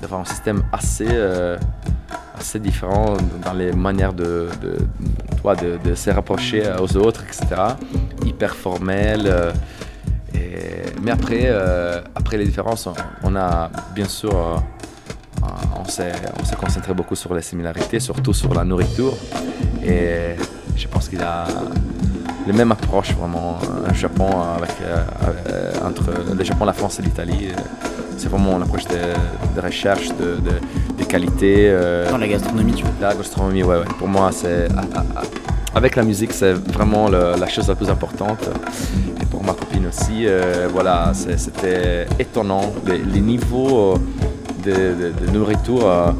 d'avoir 0.00 0.20
un 0.20 0.24
système 0.24 0.62
assez, 0.72 1.08
assez 2.36 2.58
différent 2.60 3.16
dans 3.44 3.52
les 3.52 3.72
manières 3.72 4.12
de, 4.12 4.48
de, 4.62 4.76
de, 5.62 5.78
de 5.90 5.94
se 5.94 6.10
rapprocher 6.10 6.62
aux 6.80 6.96
autres, 6.96 7.22
etc. 7.24 7.46
Hyper 8.24 8.54
formel. 8.54 9.52
mais 11.02 11.10
après, 11.10 11.50
après 12.14 12.36
les 12.36 12.44
différences, 12.44 12.88
on, 13.22 13.34
a 13.36 13.70
bien 13.94 14.06
sûr, 14.06 14.62
s'est 15.88 16.12
on 16.40 16.44
s'est 16.44 16.56
concentré 16.56 16.94
beaucoup 16.94 17.14
sur 17.16 17.34
les 17.34 17.42
similarités, 17.42 18.00
surtout 18.00 18.32
sur 18.32 18.52
la 18.54 18.64
nourriture. 18.64 19.14
Et 19.84 20.34
je 20.76 20.86
pense 20.88 21.08
qu'il 21.08 21.18
y 21.20 21.22
a 21.22 21.44
la 22.46 22.52
même 22.52 22.72
approche 22.72 23.12
vraiment 23.14 23.58
un 23.88 23.94
Japon 23.94 24.28
avec, 24.56 24.70
euh, 24.82 25.04
euh, 25.50 25.72
entre 25.88 26.10
le 26.36 26.44
Japon, 26.44 26.64
la 26.64 26.72
France 26.72 26.98
et 26.98 27.02
l'Italie. 27.02 27.48
C'est 28.16 28.28
vraiment 28.28 28.56
une 28.56 28.62
approche 28.62 28.84
de, 28.86 28.96
de 29.56 29.60
recherche, 29.60 30.08
de, 30.08 30.36
de, 30.36 30.96
de 30.98 31.04
qualité. 31.04 31.68
euh, 31.70 32.10
Dans 32.10 32.18
la 32.18 32.26
gastronomie, 32.26 32.72
tu 32.72 32.84
veux 32.84 32.90
la 33.00 33.14
gastronomie, 33.14 33.62
ouais, 33.62 33.76
ouais. 33.78 33.84
Pour 33.98 34.08
moi, 34.08 34.30
c'est 34.32 34.66
ah, 34.76 34.80
ah, 34.96 35.04
ah. 35.16 35.22
avec 35.74 35.94
la 35.94 36.02
musique, 36.02 36.32
c'est 36.32 36.52
vraiment 36.52 37.08
le- 37.08 37.34
la 37.38 37.46
chose 37.48 37.68
la 37.68 37.76
plus 37.76 37.88
importante. 37.90 38.48
Et 39.22 39.26
pour 39.26 39.44
ma 39.44 39.52
copine 39.52 39.86
aussi, 39.86 40.26
euh, 40.26 40.68
voilà, 40.72 41.12
c'était 41.14 42.06
étonnant 42.18 42.72
les, 42.86 42.98
les 42.98 43.20
niveaux 43.20 43.92
euh, 43.94 43.98
de, 44.64 44.70
de- 44.70 45.26
de 45.26 45.30
nourriture. 45.32 45.86
euh, 45.88 46.10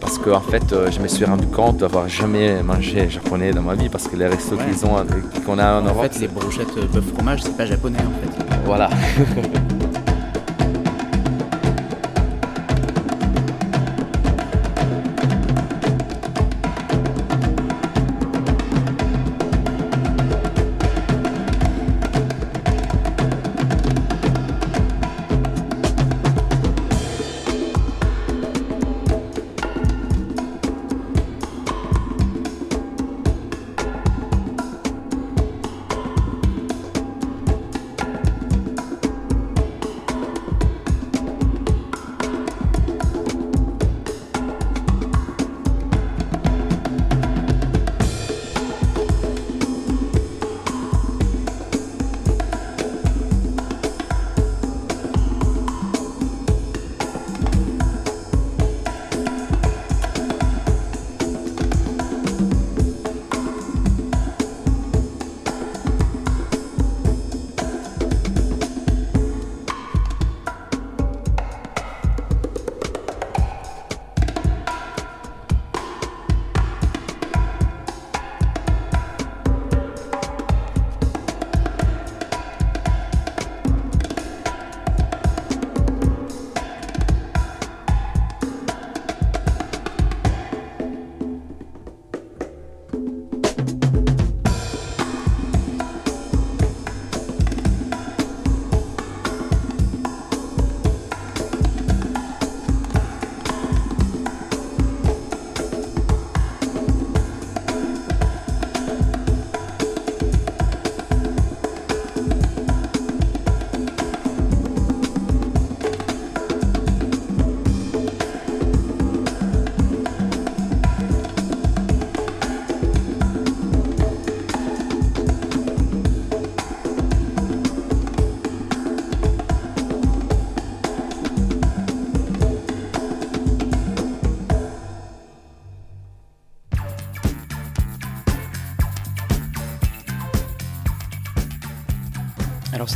parce 0.00 0.16
que 0.16 0.30
en 0.30 0.40
fait, 0.40 0.72
euh, 0.72 0.90
je 0.92 1.00
me 1.00 1.08
suis 1.08 1.24
rendu 1.24 1.46
compte 1.48 1.78
d'avoir 1.78 2.08
jamais 2.08 2.62
mangé 2.62 3.10
japonais 3.10 3.50
dans 3.50 3.62
ma 3.62 3.74
vie 3.74 3.88
parce 3.88 4.06
que 4.06 4.16
les 4.16 4.26
restos 4.28 4.56
Ouais. 4.56 4.64
qu'ils 4.64 4.86
ont, 4.86 4.96
euh, 4.96 5.02
qu'on 5.44 5.58
a 5.58 5.74
en 5.80 5.82
En 5.84 5.88
Europe, 5.88 6.12
fait, 6.12 6.20
les 6.20 6.28
brochettes 6.28 6.72
bœuf 6.92 7.04
fromage, 7.14 7.42
c'est 7.42 7.56
pas 7.56 7.66
japonais 7.66 7.98
en 7.98 8.12
fait. 8.20 8.44
voilà. 8.64 8.88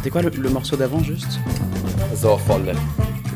c'était 0.03 0.11
quoi 0.11 0.23
le, 0.23 0.31
le 0.31 0.51
morceau 0.51 0.75
d'avant 0.77 1.03
juste? 1.03 1.39
Zoofol. 2.17 2.75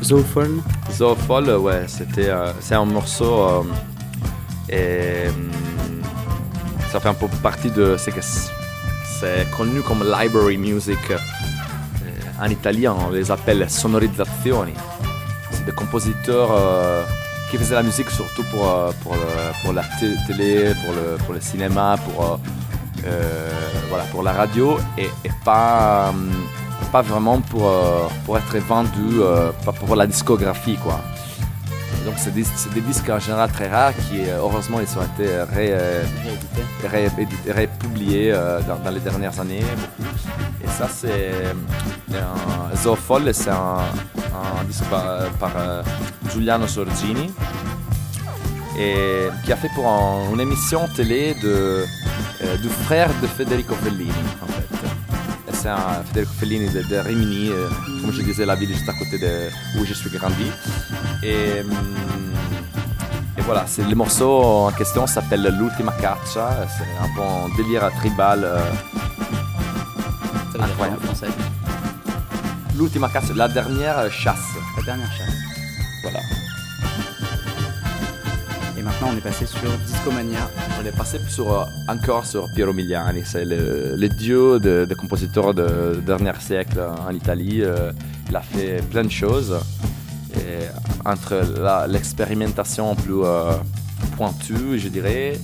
Zoofol 0.03 0.51
Zoofol, 0.91 1.49
ouais, 1.49 1.83
c'était, 1.87 2.29
euh, 2.29 2.51
c'est 2.59 2.75
un 2.75 2.85
morceau 2.85 3.41
euh, 3.41 3.63
et 4.69 5.29
hum, 5.29 5.49
ça 6.91 6.99
fait 6.99 7.09
un 7.09 7.13
peu 7.13 7.27
partie 7.41 7.71
de, 7.71 7.95
c'est 7.97 9.49
connu 9.55 9.81
comme 9.81 10.03
library 10.03 10.57
music. 10.57 10.99
euh, 11.11 11.17
en 12.39 12.49
italien, 12.49 12.95
on 13.07 13.09
les 13.11 13.31
appelle 13.31 13.67
sonorizzazioni. 13.69 14.73
C'est 15.51 15.65
des 15.65 15.71
compositeurs 15.71 16.49
qui 17.49 17.57
faisaient 17.57 17.73
la 17.75 17.81
musique 17.81 18.11
surtout 18.11 18.43
pour, 18.51 18.61
pour, 19.01 19.15
le- 19.15 19.63
pour 19.63 19.73
la 19.73 19.81
té- 19.99 20.13
télé, 20.27 20.73
pour 20.85 20.93
le, 20.93 21.17
pour 21.23 21.33
le 21.33 21.41
cinéma, 21.41 21.95
pour, 22.05 22.39
euh, 23.07 23.49
voilà, 23.89 24.03
pour 24.11 24.21
la 24.21 24.33
radio 24.33 24.77
et, 24.99 25.05
et 25.25 25.31
pas, 25.43 26.09
hum, 26.09 26.29
vraiment 27.01 27.39
pour, 27.41 27.67
euh, 27.67 28.07
pour 28.25 28.37
être 28.37 28.57
vendu, 28.59 29.19
euh, 29.21 29.51
pour 29.85 29.95
la 29.95 30.07
discographie. 30.07 30.77
Quoi. 30.83 30.99
Donc 32.05 32.15
c'est 32.17 32.33
des, 32.33 32.45
des 32.73 32.81
disques 32.81 33.09
en 33.09 33.19
général 33.19 33.49
très 33.51 33.67
rares 33.69 33.93
qui, 34.09 34.21
euh, 34.21 34.37
heureusement, 34.39 34.79
ils 34.79 34.97
ont 34.97 35.03
été 35.03 35.27
ré, 35.55 35.69
euh, 35.73 36.03
réédité. 36.23 36.61
réédité- 36.87 37.51
républié 37.51 38.31
euh, 38.31 38.61
dans, 38.67 38.77
dans 38.77 38.91
les 38.91 38.99
dernières 39.01 39.37
années. 39.39 39.63
Et 40.63 40.67
ça, 40.77 40.87
c'est 40.89 41.31
un 42.13 42.75
c'est 43.33 43.49
un, 43.49 43.79
disque 44.67 44.83
par, 44.85 45.03
Giuliano 46.31 46.67
Sorgini 46.67 47.31
et 48.79 49.27
qui 49.43 49.51
a 49.51 49.55
fait 49.57 49.69
pour 49.75 49.87
un- 49.87 50.31
une 50.33 50.39
émission 50.41 50.87
télé 50.95 51.33
de, 51.43 51.83
du 52.61 52.69
frère 52.69 53.09
de 53.21 53.27
Federico 53.27 53.73
Fellini. 53.83 54.11
Et 55.67 55.69
C'est 55.69 55.73
un 55.73 56.03
Federico 56.05 56.31
Fellini 56.39 56.69
de, 56.69 56.81
de 56.81 56.95
Rimini, 56.97 57.49
euh, 57.49 57.67
comme 58.01 58.13
je 58.13 58.21
disais, 58.21 58.45
la 58.45 58.55
ville 58.55 58.69
juste 58.73 58.87
à 58.87 58.93
côté 58.93 59.17
de 59.19 59.49
où 59.77 59.85
je 59.85 59.93
suis 59.93 60.09
grandi. 60.11 60.49
Et, 61.23 61.59
et 63.37 63.41
voilà, 63.41 63.65
c'est 63.67 63.83
le 63.83 63.93
morceau 63.95 64.43
en 64.43 64.71
question 64.71 65.05
s'appelle 65.07 65.41
L'ultima 65.59 65.91
caccia, 65.99 66.65
c'est 66.77 66.83
un 67.03 67.09
peu 67.15 67.21
un 67.21 67.55
délire 67.57 67.89
tribal. 67.99 68.43
euh, 68.45 68.59
Ça 70.53 70.57
veut 70.57 70.65
dire 70.65 70.77
quoi 70.77 70.87
en 70.87 70.91
Incroyable. 70.93 71.03
français? 71.03 71.27
L'ultima 72.77 73.09
caccia, 73.09 73.33
la 73.35 73.47
dernière 73.49 74.09
chasse. 74.09 74.37
La 74.77 74.83
dernière 74.83 75.11
chasse. 75.11 75.35
Voilà. 76.03 76.19
On 79.09 79.15
est 79.17 79.21
passé 79.21 79.45
sur 79.45 79.69
Discomania. 79.85 80.49
On 80.81 80.85
est 80.85 80.91
passé 80.95 81.17
sur, 81.29 81.51
euh, 81.51 81.65
encore 81.87 82.25
sur 82.25 82.45
Piero 82.53 82.73
Migliani, 82.73 83.23
c'est 83.25 83.45
le, 83.45 83.95
le 83.95 84.09
dieu 84.09 84.59
de, 84.59 84.87
compositeurs 84.95 85.53
du 85.53 86.01
dernier 86.05 86.33
siècle 86.39 86.79
en 87.07 87.13
Italie. 87.13 87.61
Euh, 87.63 87.91
il 88.29 88.35
a 88.35 88.41
fait 88.41 88.81
plein 88.91 89.03
de 89.03 89.09
choses. 89.11 89.57
Entre 91.05 91.35
l'expérimentation 91.87 92.95
plus 92.95 93.23
euh, 93.23 93.53
pointue, 94.17 94.77
je 94.77 94.89
dirais, 94.89 95.39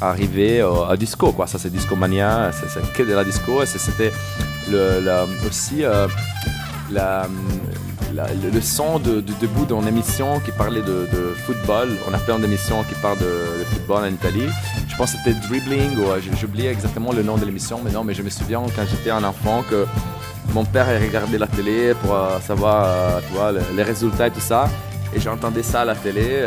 arriver 0.00 0.62
au- 0.62 0.84
à 0.84 0.96
disco. 0.96 1.32
Quoi. 1.32 1.46
Ça, 1.46 1.58
c'est 1.58 1.70
Discomania, 1.70 2.50
c'est, 2.52 2.92
que 2.92 3.02
de 3.02 3.14
la 3.14 3.24
disco. 3.24 3.64
C'était 3.64 4.12
aussi 5.46 5.82
la- 6.90 7.26
le, 8.52 8.60
son 8.60 8.98
de- 8.98 9.20
du 9.20 9.32
début 9.34 9.66
d'une 9.68 9.86
émission 9.86 10.40
qui 10.40 10.50
parlait 10.52 10.80
de, 10.82 11.08
de 11.12 11.34
football. 11.46 11.88
On 12.08 12.14
a 12.14 12.18
plein 12.18 12.38
d'émissions 12.38 12.82
qui 12.84 12.94
parlent 12.96 13.18
de, 13.18 13.24
de 13.60 13.64
football 13.64 14.04
en 14.04 14.08
Italie. 14.08 14.48
Je 14.88 14.96
pense 14.96 15.12
que 15.12 15.18
c'était 15.24 15.38
Dribbling, 15.46 15.96
ou 15.98 16.10
euh, 16.10 16.20
oublié 16.44 16.70
exactement 16.70 17.12
le 17.12 17.22
nom 17.22 17.36
de 17.36 17.44
l'émission, 17.44 17.80
mais 17.84 17.90
non, 17.90 18.04
mais 18.04 18.14
je 18.14 18.22
me 18.22 18.30
souviens 18.30 18.62
quand 18.74 18.82
j'étais 18.90 19.10
un 19.10 19.24
enfant 19.24 19.62
que 19.68 19.86
mon 20.54 20.64
père 20.64 20.86
regardait 21.00 21.38
la 21.38 21.46
télé 21.46 21.94
pour 22.02 22.14
euh, 22.14 22.38
savoir 22.40 22.84
euh, 22.86 23.20
tu 23.28 23.34
vois, 23.34 23.52
le- 23.52 23.60
les 23.74 23.82
résultats 23.82 24.28
et 24.28 24.30
tout 24.30 24.40
ça. 24.40 24.68
Et 25.14 25.20
j'entendais 25.20 25.62
ça 25.62 25.82
à 25.82 25.84
la 25.84 25.94
télé. 25.94 26.44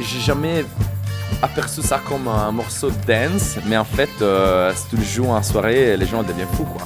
j'ai 0.00 0.20
jamais 0.20 0.64
aperçu 1.42 1.82
ça 1.82 2.00
comme 2.08 2.26
un 2.28 2.50
morceau 2.52 2.90
de 2.90 2.96
dance, 3.06 3.56
mais 3.66 3.76
en 3.76 3.84
fait, 3.84 4.08
si 4.74 4.88
tu 4.90 4.96
le 4.96 5.04
joues 5.04 5.28
en 5.30 5.42
soirée, 5.42 5.96
les 5.96 6.06
gens 6.06 6.22
deviennent 6.22 6.48
fous, 6.56 6.64
quoi. 6.64 6.82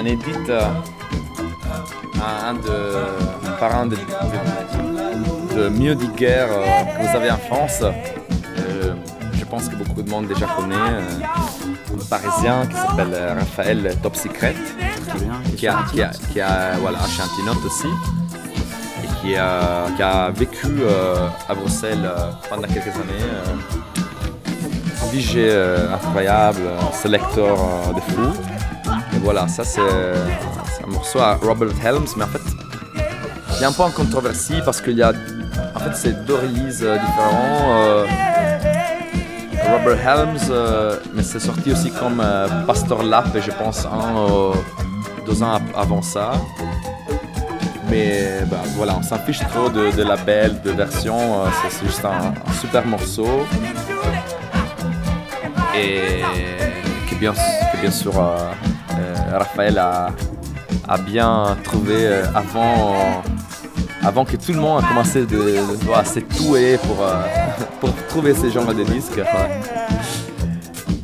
Un 0.00 0.06
edit, 0.06 0.48
euh, 0.48 0.62
un, 2.14 2.48
un 2.50 2.54
de, 2.54 2.96
un 3.62 3.86
de, 3.86 3.96
de, 5.54 5.94
de 5.94 6.16
Guerre 6.16 6.48
euh, 6.50 6.84
que 6.84 7.06
vous 7.06 7.16
avez 7.16 7.30
en 7.30 7.36
France. 7.36 7.82
Euh, 7.82 8.94
je 9.34 9.44
pense 9.44 9.68
que 9.68 9.76
beaucoup 9.76 10.00
de 10.02 10.08
monde 10.08 10.26
déjà 10.26 10.46
connaît. 10.56 10.74
un 10.74 12.04
parisien 12.08 12.66
qui 12.66 12.76
s'appelle 12.76 13.14
Raphaël 13.38 13.94
Top 14.02 14.16
Secret, 14.16 14.54
qui 15.56 15.68
a, 15.68 15.74
qui 15.92 16.02
a, 16.02 16.10
qui 16.32 16.40
a 16.40 16.76
voilà, 16.80 16.98
chez 17.00 17.22
Antinote 17.22 17.62
aussi, 17.66 17.88
et 19.04 19.08
qui 19.20 19.36
a, 19.36 19.84
qui 19.96 20.02
a 20.02 20.30
vécu 20.30 20.68
à 21.48 21.54
Bruxelles 21.54 22.10
pendant 22.48 22.68
quelques 22.68 22.94
années. 22.96 23.28
euh, 23.34 23.56
DJ 25.12 25.38
incroyable, 25.92 26.60
un 26.88 26.92
sélecteur 26.92 27.56
de 27.94 28.00
fou. 28.12 28.49
Voilà, 29.32 29.46
ça 29.46 29.62
c'est 29.62 29.80
un 29.80 30.88
morceau 30.90 31.20
à 31.20 31.36
Robert 31.36 31.68
Helms, 31.86 32.08
mais 32.16 32.24
en 32.24 32.26
fait, 32.26 32.40
il 33.54 33.60
y 33.60 33.64
a 33.64 33.68
un 33.68 33.72
peu 33.72 33.84
en 33.84 33.90
controversie 33.92 34.60
parce 34.64 34.80
qu'il 34.80 34.96
y 34.96 35.04
a, 35.04 35.12
en 35.72 35.78
fait, 35.78 35.94
c'est 35.94 36.24
deux 36.26 36.34
releases 36.34 36.82
euh, 36.82 36.98
différents. 36.98 37.76
euh, 37.78 38.06
Robert 39.70 40.04
Helms, 40.04 40.40
euh, 40.50 40.96
mais 41.14 41.22
c'est 41.22 41.38
sorti 41.38 41.70
aussi 41.70 41.92
comme 41.92 42.20
Pastor 42.66 43.04
Lap, 43.04 43.26
et 43.36 43.40
je 43.40 43.52
pense 43.52 43.86
un, 43.86 44.50
deux 45.24 45.40
ans 45.44 45.60
avant 45.76 46.02
ça. 46.02 46.32
Mais 47.88 48.40
bah, 48.50 48.56
voilà, 48.74 48.96
on 48.98 49.02
s'en 49.04 49.18
fiche 49.20 49.38
trop 49.48 49.68
de, 49.68 49.92
de 49.92 50.02
label, 50.02 50.60
de 50.60 50.72
version, 50.72 51.16
c'est- 51.70 51.86
juste 51.86 52.04
un, 52.04 52.34
super 52.60 52.84
morceau. 52.84 53.46
Et 55.78 56.24
bien, 57.20 57.32
que 57.32 57.80
bien 57.80 57.90
sûr 57.92 58.12
Raphaël 59.38 59.78
a, 59.78 60.08
a 60.88 60.98
bien 60.98 61.56
trouvé 61.64 61.94
euh, 62.06 62.24
avant, 62.34 63.22
avant 64.02 64.24
que 64.24 64.36
tout 64.36 64.52
le 64.52 64.58
monde 64.58 64.82
a 64.84 64.88
commencé 64.88 65.20
de, 65.20 65.26
de 65.26 65.84
voilà, 65.84 66.04
s'étouer 66.04 66.78
pour, 66.78 67.02
euh, 67.04 67.14
pour 67.80 67.90
trouver 68.08 68.34
ces 68.34 68.50
genres 68.50 68.74
de 68.74 68.84
disques. 68.84 69.16
ouais. 69.16 69.60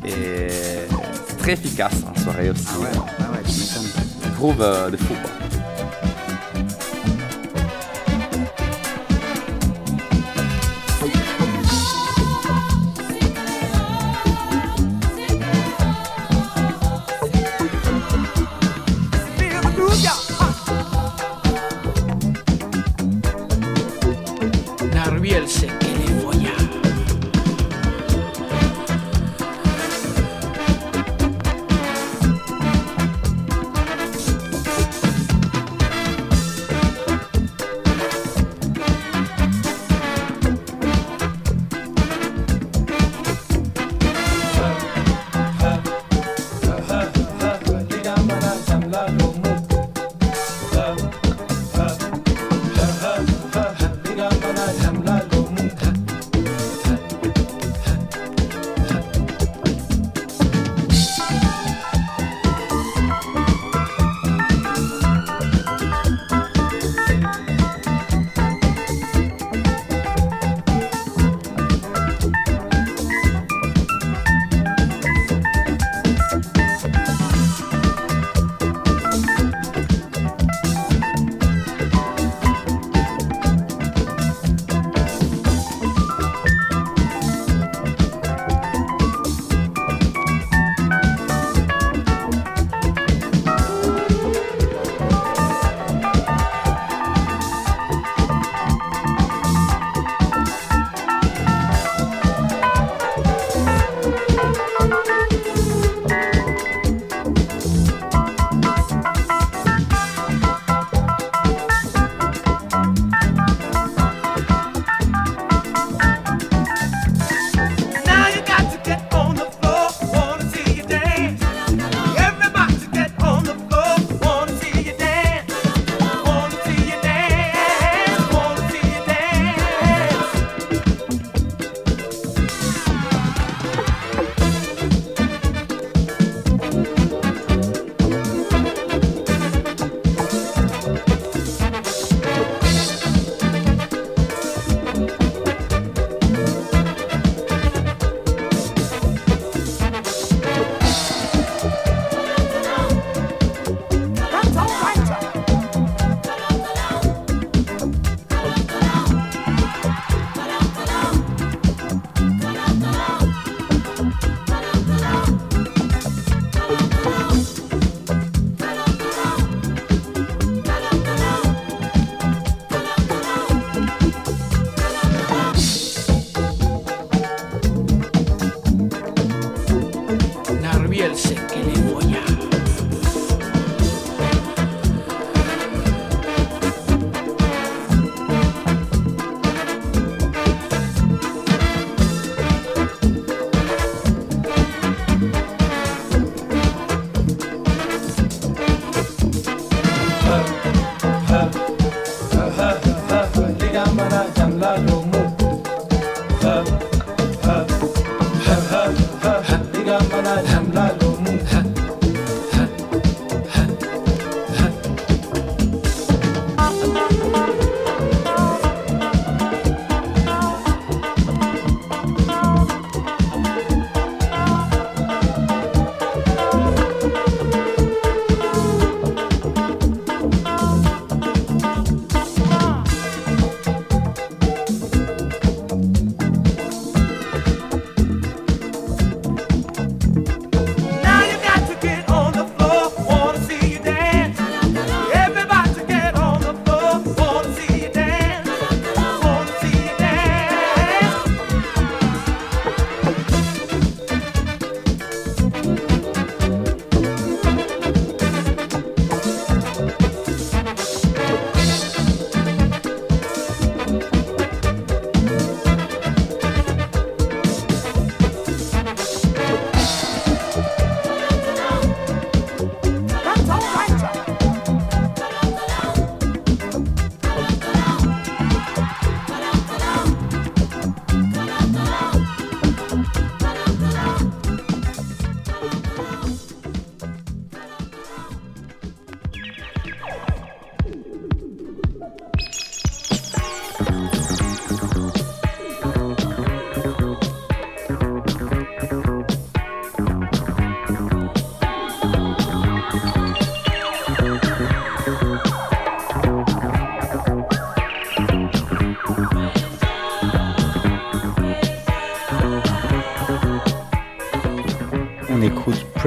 Et 0.05 0.47
c'est 1.27 1.37
très 1.37 1.53
efficace 1.53 1.93
en 2.09 2.19
soirée 2.21 2.49
aussi. 2.49 2.65
Ah 2.75 2.79
ouais, 2.79 2.87
ouais. 3.37 4.31
Groove 4.37 4.61
euh, 4.61 4.89
de 4.89 4.97
fou. 4.97 5.13
quoi. 5.21 5.46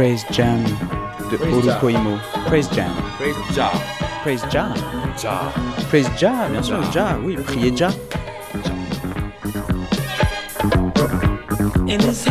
Praise 0.01 0.25
Jam 0.31 0.65
de. 1.31 1.37
Orukoimo. 1.37 2.19
Praise 2.47 2.71
Jam. 2.75 2.91
Praise 3.19 3.37
Jah. 3.55 3.71
Praise 4.23 4.43
Jah. 4.51 4.75
Jah. 5.21 5.53
Praise 5.91 6.09
Jah, 6.17 6.49
bien 6.51 6.63
sûr, 6.63 6.81
Jah, 6.91 7.19
oui, 7.23 7.37
priez 7.37 7.77
Jah. 7.77 7.93
in 11.87 12.01
his 12.01 12.25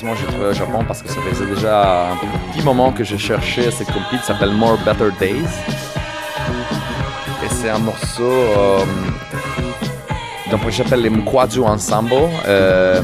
que 0.00 0.06
heureusement 0.06 0.14
j'ai 0.14 0.26
trouvé 0.32 0.48
au 0.48 0.52
Japon 0.52 0.84
parce 0.86 1.02
que 1.02 1.08
ça 1.08 1.20
faisait 1.20 1.46
déjà 1.46 2.10
un 2.12 2.16
petit 2.52 2.62
moment 2.64 2.92
que 2.92 3.04
j'ai 3.04 3.18
cherché 3.18 3.70
cette 3.70 3.88
compil 3.88 4.18
s'appelle 4.20 4.52
More 4.52 4.78
Better 4.84 5.10
Days. 5.18 5.44
Et 7.44 7.48
c'est 7.48 7.70
un 7.70 7.78
morceau 7.78 8.22
euh, 8.22 8.84
d'un 10.50 10.58
projet 10.58 10.82
qui 10.82 10.88
s'appelle 10.88 11.02
les 11.02 11.10
Mkwaju 11.10 11.64
Ensemble. 11.64 12.14
Euh, 12.46 13.00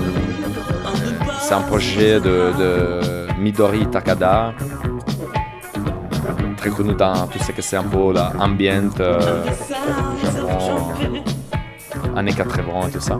c'est 1.41 1.55
un 1.55 1.63
projet 1.63 2.21
de, 2.21 2.53
de 2.59 3.01
Midori 3.39 3.87
Takada, 3.87 4.53
très 6.57 6.71
connu 6.71 6.95
dans 6.95 7.27
tout 7.27 7.39
ce 7.39 7.53
que 7.53 7.63
c'est 7.63 7.77
un 7.77 7.85
peu 7.85 8.13
l'ambient 8.13 8.91
euh, 9.01 9.45
Japon, 10.23 10.93
années 12.17 12.33
80 12.33 12.89
et 12.89 12.91
tout 12.93 13.01
ça. 13.01 13.19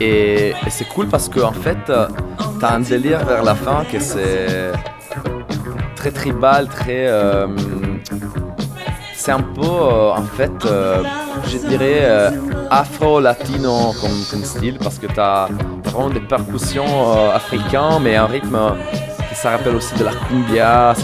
Et, 0.00 0.54
c'est 0.68 0.88
cool 0.88 1.08
parce 1.08 1.28
que 1.28 1.40
en 1.40 1.52
fait, 1.52 1.78
euh, 1.88 2.08
t'as 2.60 2.74
un 2.74 2.80
délire 2.80 3.24
vers 3.24 3.42
la 3.42 3.54
fin 3.54 3.84
que 3.90 3.98
c'est 3.98 4.72
très 5.94 6.10
tribal, 6.10 6.68
très. 6.68 7.06
euh, 7.08 7.46
c'est 9.14 9.32
un 9.32 9.40
peu, 9.40 9.62
euh, 9.62 10.12
en 10.12 10.22
fait, 10.22 10.52
je 11.48 11.58
dirais 11.68 12.30
afro-latino 12.70 13.94
comme, 14.00 14.44
style 14.44 14.78
parce 14.78 14.98
que 14.98 15.06
t'as 15.06 15.48
vraiment 15.84 16.10
des 16.10 16.20
percussions 16.20 17.30
africaines, 17.34 18.02
mais 18.02 18.16
un 18.16 18.26
rythme 18.26 18.58
qui 19.28 19.34
ça 19.34 19.50
rappelle 19.50 19.76
aussi 19.76 19.94
de 19.96 20.04
la 20.04 20.12
cumbia. 20.12 20.94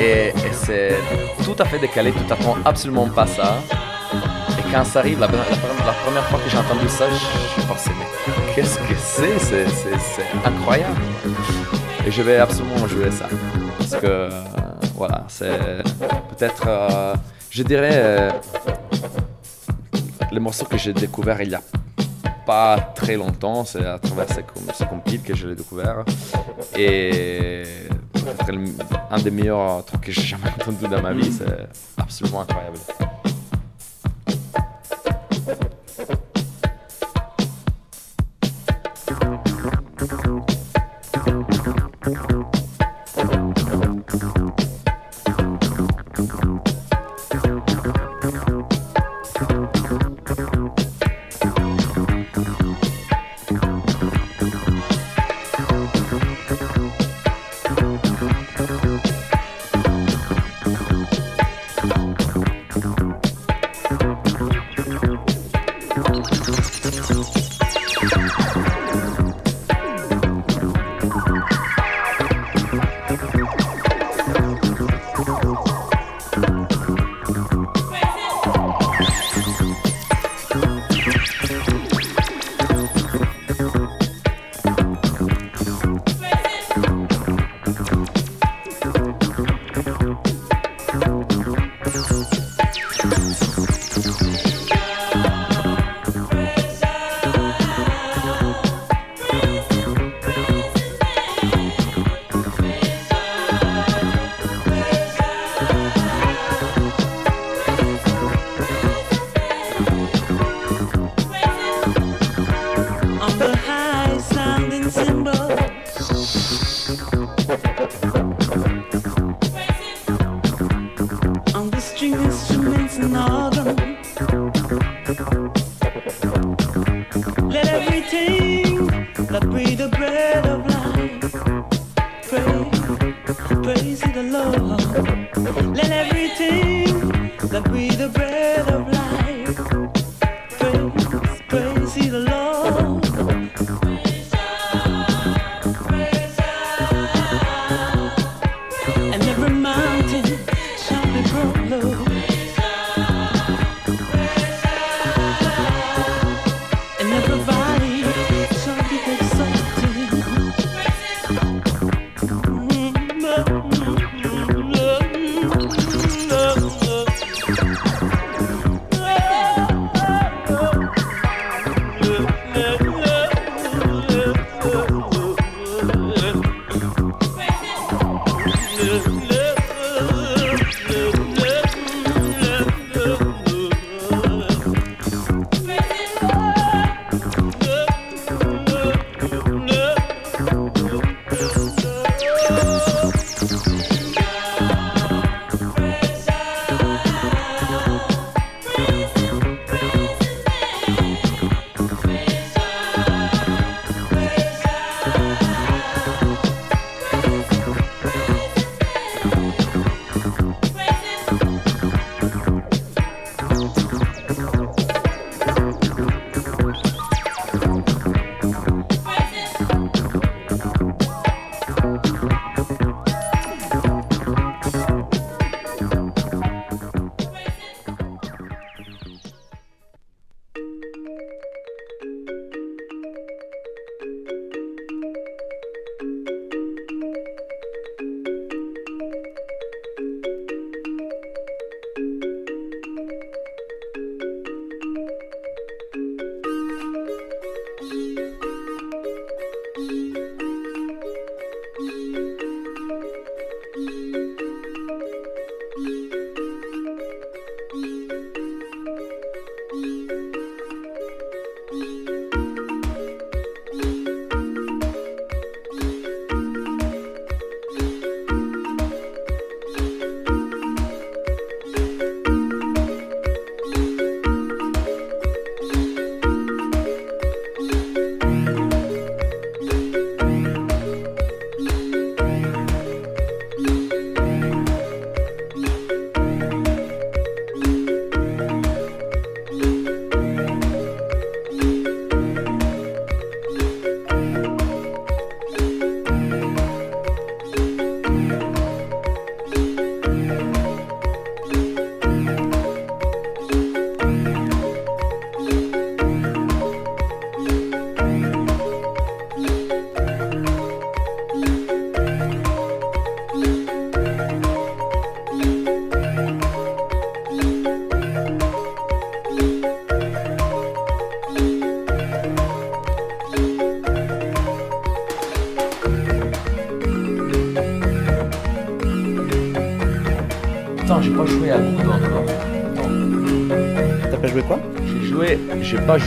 Et, 0.00 0.28
et 0.28 0.52
c'est 0.52 0.96
tout 1.44 1.54
à 1.58 1.64
fait 1.64 1.78
décalé, 1.78 2.12
tu 2.12 2.24
t'attends 2.24 2.56
absolument 2.64 3.08
pas 3.08 3.26
ça. 3.26 3.58
Et 4.58 4.72
quand 4.72 4.84
ça 4.84 5.00
arrive, 5.00 5.20
la, 5.20 5.28
première 5.28 6.24
fois 6.24 6.38
que 6.38 6.50
j'ai 6.50 6.58
entendu 6.58 6.88
ça, 6.88 7.04
je 7.08 7.66
qu'est-ce 8.54 8.78
que 8.78 8.94
c'est? 8.96 9.38
C'est- 9.38 10.46
incroyable. 10.46 11.00
Et 12.06 12.10
je 12.10 12.22
vais 12.22 12.38
absolument 12.38 12.86
jouer 12.86 13.10
ça. 13.10 13.28
Parce 13.78 13.96
que, 13.96 14.28
voilà, 14.96 15.24
c'est 15.28 15.82
peut-être, 16.30 16.64
euh, 16.66 17.14
je 17.50 17.62
dirais, 17.62 17.90
euh, 17.94 18.30
les 20.30 20.40
morceaux 20.40 20.64
que 20.66 20.78
j'ai 20.78 20.92
découverts 20.92 21.40
il 21.42 21.50
y 21.50 21.54
a 21.54 21.60
pas 22.46 22.76
très 22.94 23.16
longtemps, 23.16 23.64
c'est 23.64 23.84
à 23.86 23.98
travers 23.98 24.28
ces, 24.28 24.42
com- 24.42 24.62
ces 24.74 24.86
compiles 24.86 25.22
que 25.22 25.34
je 25.34 25.46
l'ai 25.48 25.54
découvert. 25.54 26.04
Et 26.76 27.62
peut-être 28.12 28.50
le- 28.52 28.64
un 29.10 29.18
des 29.20 29.30
meilleurs 29.30 29.84
trucs 29.84 30.00
que 30.02 30.12
j'ai 30.12 30.22
jamais 30.22 30.48
entendu 30.60 30.88
dans 30.88 31.00
ma 31.02 31.12
vie, 31.12 31.30
c'est 31.32 31.68
absolument 32.00 32.42
incroyable. 32.42 32.78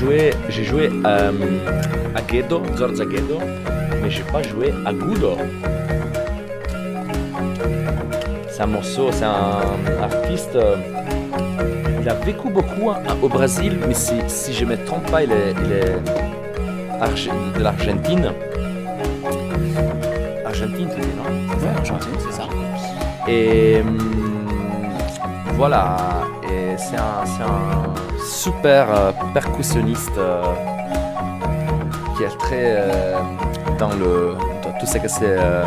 Joué, 0.05 0.31
j'ai 0.49 0.63
joué 0.63 0.89
euh, 1.05 1.31
à 2.15 2.21
Guedo, 2.21 2.61
Zorza 2.77 3.05
Guedo, 3.05 3.39
mais 4.01 4.09
j'ai 4.09 4.23
pas 4.23 4.41
joué 4.43 4.73
à 4.85 4.93
Gudo. 4.93 5.37
C'est 8.49 8.61
un 8.61 8.67
morceau, 8.67 9.09
c'est 9.11 9.25
un 9.25 9.61
artiste. 10.01 10.55
euh, 10.55 10.75
il 12.01 12.09
a 12.09 12.13
vécu 12.13 12.49
beaucoup 12.49 12.91
au 13.23 13.27
Brésil, 13.27 13.79
mais 13.87 13.95
si, 13.95 14.13
si 14.27 14.53
je 14.53 14.63
me 14.63 14.77
trompe 14.85 15.09
pas, 15.09 15.23
il 15.23 15.31
est, 15.31 15.53
il 15.65 15.71
est 15.71 17.01
arge- 17.01 17.29
de 17.57 17.63
l'Argentine. 17.63 18.31
Argentine, 20.45 20.87
tu 20.93 21.01
dis, 21.01 21.07
non? 21.17 21.23
Ouais, 21.63 21.73
Argentine, 21.79 22.11
c'est 22.19 22.31
ça. 22.31 22.43
Et 23.27 23.81
hum, 23.81 23.97
voilà, 25.55 25.97
et 26.43 26.77
c'est 26.77 26.95
un, 26.97 27.23
un 27.43 28.23
super 28.23 28.85
euh, 28.91 29.11
percussionniste 29.35 30.17
euh, 30.17 30.41
qui 32.15 32.23
est 32.23 32.37
très 32.37 32.67
euh, 32.79 33.17
dans, 33.77 33.89
le, 33.89 34.33
dans 34.63 34.71
tout 34.79 34.85
ce 34.85 34.97
que 34.97 35.09
c'est 35.09 35.35
euh, 35.37 35.65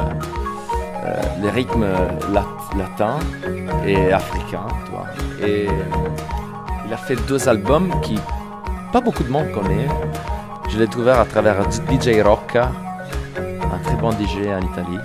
les 1.43 1.51
rythmes 1.51 1.86
lat- 2.32 2.57
latins 2.78 3.19
et 3.86 4.11
africains. 4.11 4.69
tu 4.86 4.90
vois. 4.93 5.07
Et 5.47 5.69
il 6.86 6.93
a 6.95 6.97
fait 6.97 7.16
deux 7.28 7.47
albums 7.47 7.90
qui 8.01 8.19
pas 8.90 9.03
beaucoup 9.03 9.23
de 9.23 9.31
monde 9.31 9.51
connaît. 9.53 9.86
Je 10.70 10.78
l'ai 10.78 10.86
découvert 10.86 11.20
à 11.20 11.27
travers 11.27 11.57
DJ 11.70 12.23
Rocca, 12.24 12.70
un 13.74 13.78
très 13.85 13.97
bon 13.97 14.12
DJ 14.12 14.49
en 14.61 14.65
Italie 14.73 14.99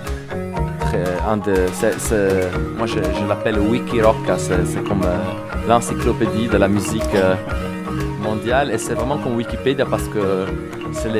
moi 2.76 2.86
je, 2.86 3.28
l'appelle 3.28 3.58
Wiki 3.58 4.00
Rocka, 4.00 4.36
c'est 4.38 4.84
comme 4.84 5.02
l'encyclopédie 5.68 6.46
de 6.48 6.56
la 6.56 6.68
musique 6.68 7.02
mondiale 8.44 8.70
et 8.72 8.78
c'est 8.78 8.94
vraiment 8.94 9.16
comme 9.18 9.36
Wikipédia 9.36 9.86
parce 9.86 10.04
que 10.08 10.46
c'est 10.92 11.10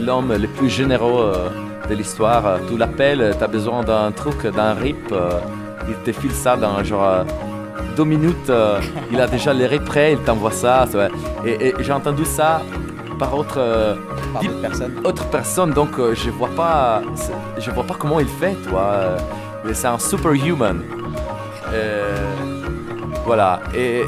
l'homme 0.00 0.32
le 0.34 0.48
plus 0.48 0.68
généreux 0.68 1.32
euh, 1.34 1.88
de 1.88 1.94
l'histoire. 1.94 2.44
Euh, 2.46 2.58
Tu 2.68 2.76
l'appelles, 2.76 3.34
tu 3.38 3.44
as 3.44 3.46
besoin 3.48 3.82
d'un 3.84 4.10
truc, 4.10 4.46
d'un 4.46 4.74
rip, 4.74 5.12
euh, 5.12 5.30
il 5.88 5.94
te 6.04 6.12
file 6.20 6.32
ça 6.32 6.56
dans 6.56 6.82
genre 6.82 7.24
deux 7.96 8.04
minutes, 8.04 8.50
euh, 8.50 8.80
il 9.12 9.20
a 9.20 9.26
déjà 9.26 9.52
les 9.52 9.78
prêts, 9.78 10.12
il 10.14 10.18
t'envoie 10.26 10.50
ça. 10.50 10.86
Et, 11.46 11.68
et 11.68 11.74
j'ai 11.80 11.92
entendu 11.92 12.24
ça 12.24 12.62
par 13.18 13.32
autre 13.38 13.58
euh, 13.58 13.94
Par 14.32 14.42
personnes. 14.60 14.94
autre 15.04 15.24
personne, 15.26 15.70
donc 15.70 15.92
euh, 15.98 16.14
je 16.14 16.30
vois 16.30 16.50
pas, 16.62 17.02
je 17.58 17.70
vois 17.70 17.84
pas 17.84 17.94
comment 17.98 18.18
il 18.18 18.26
fait, 18.40 18.54
toi. 18.68 18.84
mais 19.64 19.74
c'est 19.74 19.86
un 19.96 19.98
superhuman. 19.98 20.78
Voilà. 23.24 23.60
Et, 23.74 24.00
et 24.00 24.04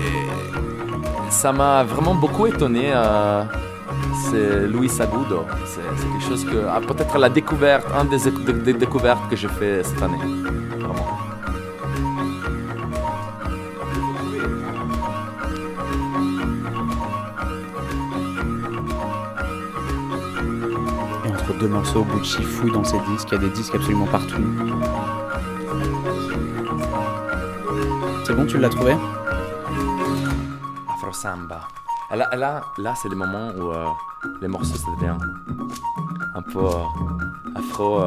ça 1.44 1.52
m'a 1.52 1.84
vraiment 1.84 2.14
beaucoup 2.14 2.46
étonné. 2.46 2.90
euh, 2.94 3.44
c'est 4.30 4.66
Luis 4.66 4.90
Agudo. 4.98 5.44
C'est 5.66 5.82
quelque 5.82 6.26
chose 6.26 6.42
que, 6.42 6.64
ah, 6.66 6.80
peut-être 6.80 7.18
la 7.18 7.28
découverte, 7.28 7.86
un 7.94 8.06
des, 8.06 8.72
découvertes 8.72 9.28
que 9.28 9.36
j'ai 9.36 9.48
fait 9.48 9.82
cette 9.82 10.02
année. 10.02 10.16
Vraiment. 10.78 10.94
Et 21.26 21.28
entre 21.28 21.58
deux 21.60 21.68
morceaux, 21.68 22.04
Gucci 22.04 22.42
fouille 22.42 22.72
dans 22.72 22.84
ses 22.84 23.00
disques, 23.10 23.28
il 23.32 23.34
y 23.34 23.36
a 23.36 23.40
des 23.40 23.50
disques 23.50 23.74
absolument 23.74 24.06
partout. 24.06 24.40
C'est 28.26 28.32
bon, 28.32 28.46
tu 28.46 28.56
l'as 28.56 28.70
trouvé? 28.70 28.94
Samba. 31.24 31.68
Là, 32.10 32.28
là, 32.36 32.60
là 32.76 32.94
c'est 33.00 33.08
le 33.08 33.16
moment 33.16 33.48
où 33.56 33.72
euh, 33.72 33.86
les 34.42 34.48
morceaux 34.48 34.76
se 34.76 34.90
deviennent 34.90 35.18
un 36.34 36.42
peu 36.42 36.66
euh, 36.66 37.54
afro. 37.54 38.02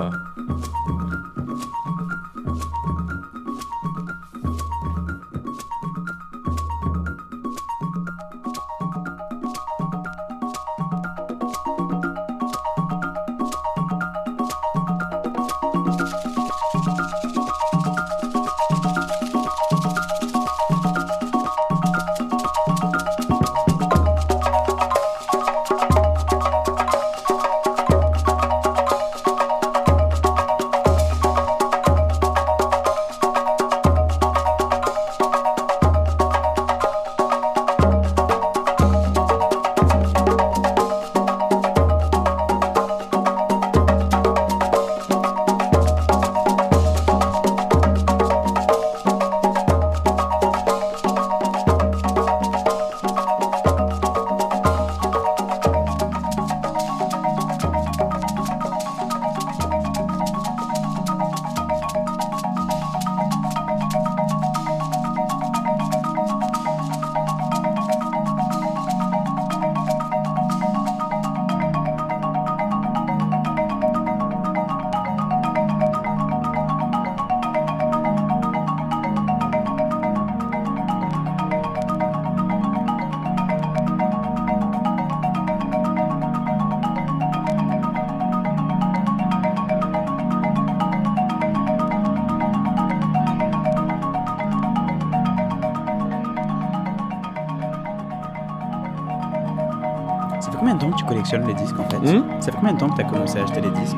Collectionnes 101.27 101.47
les 101.47 101.53
disques 101.53 101.79
en 101.79 101.89
fait 101.89 101.97
Hmm? 101.97 102.23
Ça 102.39 102.51
fait 102.51 102.57
combien 102.57 102.73
de 102.73 102.79
temps 102.79 102.89
que 102.89 102.95
tu 102.95 103.01
as 103.01 103.05
commencé 103.05 103.39
à 103.39 103.43
acheter 103.43 103.61
les 103.61 103.69
disques? 103.71 103.97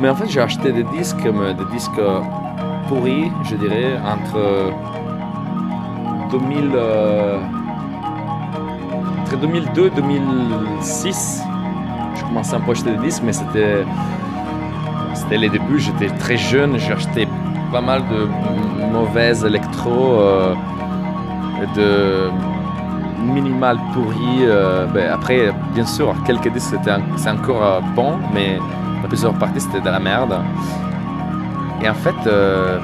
Mais 0.00 0.08
en 0.08 0.14
fait, 0.14 0.28
j'ai 0.28 0.40
acheté 0.40 0.72
des 0.72 0.82
disques, 0.84 1.24
mais 1.32 1.54
des 1.54 1.64
disques 1.72 1.98
euh, 1.98 2.20
pourris, 2.88 3.30
je 3.44 3.54
dirais, 3.56 3.96
entre 4.04 4.72
2000, 6.32 6.70
euh, 6.74 7.38
entre 9.22 9.36
2002 9.38 9.86
et 9.86 9.90
2006. 9.90 11.42
Je 12.16 12.22
commençais 12.24 12.56
un 12.56 12.60
peu 12.60 12.70
à 12.70 12.72
acheter 12.72 12.90
des 12.90 13.06
disques, 13.06 13.22
mais 13.24 13.32
c'était, 13.32 13.84
c'était 15.14 15.38
les 15.38 15.48
débuts. 15.48 15.78
J'étais 15.78 16.08
très 16.16 16.36
jeune, 16.36 16.76
j'ai 16.78 16.92
acheté 16.92 17.28
pas 17.70 17.80
mal 17.80 18.02
de 18.08 18.28
mauvaises 18.92 19.44
électro, 19.44 19.90
euh, 20.18 20.54
de 21.76 22.30
minimal 23.32 23.78
pourri. 23.92 24.40
euh, 24.42 24.86
ben, 24.86 25.10
après, 25.12 25.52
bien 25.74 25.86
sûr, 25.86 26.14
quelques 26.24 26.52
disques 26.52 26.76
c'est 27.16 27.30
encore 27.30 27.62
euh, 27.64 27.80
bon, 27.94 28.18
mais 28.32 28.58
la 29.02 29.08
plusieurs 29.08 29.34
parties 29.34 29.60
c'était 29.60 29.80
de 29.80 29.90
la 29.90 29.98
merde. 29.98 30.40
Et 31.82 31.88
en 31.88 31.94
fait, 31.94 32.14
euh, 32.26 32.78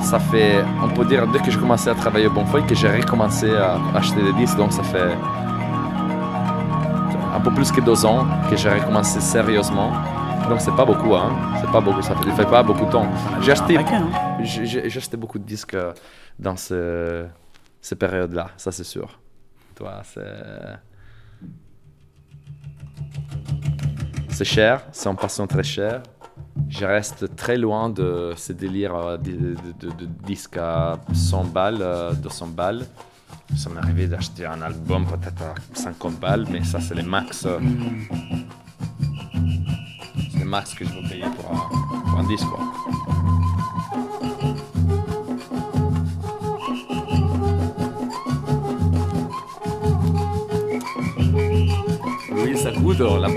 ça 0.00 0.18
fait, 0.18 0.64
on 0.82 0.88
peut 0.88 1.04
dire, 1.04 1.26
dès 1.26 1.40
que 1.40 1.50
j'ai 1.50 1.58
commencé 1.58 1.90
à 1.90 1.94
travailler 1.94 2.28
au 2.28 2.30
Bonfoy, 2.30 2.64
que 2.64 2.74
j'ai 2.74 2.88
recommencé 2.88 3.54
à 3.54 3.78
acheter 3.94 4.22
des 4.22 4.32
disques, 4.32 4.56
donc 4.56 4.72
ça 4.72 4.82
fait 4.82 5.12
un 7.34 7.40
peu 7.40 7.50
plus 7.50 7.70
que 7.70 7.80
deux 7.80 8.06
ans 8.06 8.26
que 8.48 8.56
j'ai 8.56 8.70
recommencé 8.70 9.20
sérieusement. 9.20 9.90
Donc 10.48 10.60
c'est 10.60 10.74
pas 10.74 10.84
beaucoup, 10.84 11.14
hein. 11.14 11.32
C'est 11.60 11.70
pas 11.70 11.80
beaucoup, 11.80 12.00
ça 12.00 12.14
fait, 12.14 12.46
pas 12.46 12.62
beaucoup 12.62 12.86
de 12.86 12.90
temps. 12.90 13.06
J'ai 13.42 13.52
acheté, 13.52 13.74
paquet, 13.74 13.96
hein. 13.96 14.08
j'ai 14.42 14.86
acheté 14.86 15.16
beaucoup 15.16 15.38
de 15.38 15.44
disques 15.44 15.74
euh, 15.74 15.92
dans 16.38 16.56
ce, 16.56 17.26
ces 17.82 17.96
périodes-là, 17.96 18.48
ça 18.56 18.72
c'est 18.72 18.84
sûr. 18.84 19.18
Toi, 19.74 20.00
c'est. 20.04 20.87
C'est 24.38 24.44
cher, 24.44 24.82
c'est 24.92 25.08
en 25.08 25.16
passant 25.16 25.48
très 25.48 25.64
cher. 25.64 26.00
je 26.68 26.84
reste 26.84 27.34
très 27.34 27.56
loin 27.56 27.90
de 27.90 28.32
ce 28.36 28.52
délire 28.52 28.94
euh, 28.94 29.16
de, 29.16 29.32
de, 29.32 29.56
de- 29.80 29.94
de 29.96 30.04
disque 30.24 30.56
à 30.58 30.96
100 31.12 31.44
balles, 31.46 31.78
euh, 31.80 32.12
200 32.12 32.46
balles. 32.48 32.86
Ça 33.56 33.68
m'est 33.68 33.78
arrivé 33.80 34.06
d'acheter 34.06 34.46
un 34.46 34.62
album 34.62 35.06
peut-être 35.06 35.42
à 35.42 35.54
50 35.74 36.20
balles, 36.20 36.46
mais 36.52 36.62
ça 36.62 36.78
c'est 36.80 36.94
les 36.94 37.02
max. 37.02 37.46
euh, 37.46 37.58
C'est 40.30 40.38
les 40.38 40.44
max 40.44 40.72
que 40.74 40.84
je 40.84 40.90
veux 40.90 41.08
payer 41.08 41.24
pour 41.36 41.50
un, 41.50 42.00
pour 42.10 42.18
un 42.20 42.26
disque. 42.28 42.46
Quoi. 42.46 42.67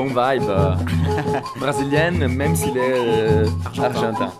Bonne 0.02 0.10
vibe 0.10 0.50
euh, 0.50 0.76
brésilienne, 1.60 2.28
même 2.28 2.56
s'il 2.56 2.78
est 2.78 2.94
euh, 2.94 3.46
argentin. 3.80 4.32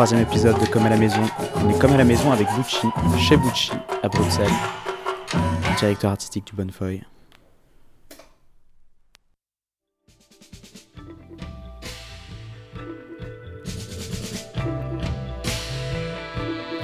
Troisième 0.00 0.22
épisode 0.22 0.58
de 0.58 0.64
Comme 0.64 0.86
à 0.86 0.88
la 0.88 0.96
maison. 0.96 1.20
On 1.56 1.68
est 1.68 1.78
comme 1.78 1.92
à 1.92 1.98
la 1.98 2.04
maison 2.04 2.32
avec 2.32 2.48
Bucci, 2.56 2.86
chez 3.18 3.36
Bucci, 3.36 3.70
à 4.02 4.08
Bruxelles, 4.08 4.48
directeur 5.78 6.12
artistique 6.12 6.46
du 6.46 6.54
Bonnefoy. 6.54 7.02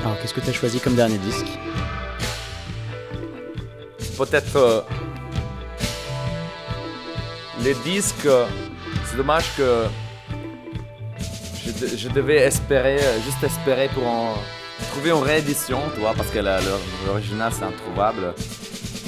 Alors, 0.02 0.20
qu'est-ce 0.20 0.34
que 0.34 0.40
tu 0.40 0.50
as 0.50 0.52
choisi 0.52 0.78
comme 0.78 0.94
dernier 0.94 1.16
disque? 1.16 1.48
Peut-être 4.18 4.56
euh, 4.56 4.82
les 7.62 7.72
disques, 7.76 8.26
euh, 8.26 8.44
c'est 9.06 9.16
dommage 9.16 9.56
que 9.56 9.86
je, 11.96 12.08
de- 12.08 12.08
je 12.08 12.08
devais 12.08 12.36
espérer, 12.36 12.98
euh, 13.00 13.20
juste 13.24 13.42
espérer 13.42 13.88
pour 13.94 14.06
en 14.06 14.34
trouver 14.92 15.10
une 15.10 15.22
réédition, 15.22 15.80
tu 15.94 16.00
vois, 16.00 16.14
parce 16.14 16.28
que 16.30 16.38
l'original 17.06 17.52
c'est 17.52 17.64
introuvable. 17.64 18.34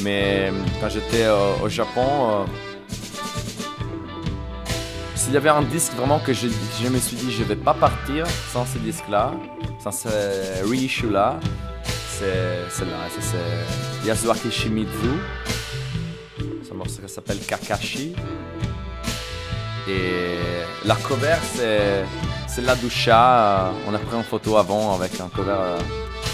Mais 0.01 0.51
euh, 0.51 0.53
quand 0.81 0.89
j'étais 0.89 1.25
euh, 1.25 1.55
au 1.63 1.69
Japon, 1.69 2.47
s'il 5.15 5.33
y 5.33 5.37
avait 5.37 5.49
un 5.49 5.63
disque 5.63 5.93
vraiment 5.95 6.21
que 6.21 6.33
je, 6.33 6.49
je 6.83 6.89
me 6.89 6.99
suis 6.99 7.17
dit 7.17 7.33
je 7.33 7.43
vais 7.45 7.57
pas 7.57 7.75
partir 7.75 8.27
sans 8.53 8.65
ce 8.65 8.79
disque-là, 8.79 9.33
sans 9.83 9.93
ce 9.93 10.09
reissue-là, 10.69 11.39
c'est 12.19 12.71
celle-là. 12.71 13.09
C'est 13.21 14.07
Yasuaki 14.09 14.51
Shimizu. 14.51 14.89
C'est 16.63 16.73
un 16.73 16.77
morceau 16.77 17.03
s'appelle 17.07 17.39
Kakashi. 17.47 18.15
Et 19.89 20.37
la 20.85 20.95
cover, 20.97 21.37
c'est, 21.55 22.05
c'est 22.59 22.67
la 22.67 22.75
Dusha. 22.75 23.73
On 23.87 23.95
a 23.95 23.99
pris 23.99 24.17
une 24.17 24.25
photo 24.25 24.57
avant 24.57 24.95
avec 24.97 25.21
un 25.21 25.29
cover 25.29 25.53
euh, 25.53 25.79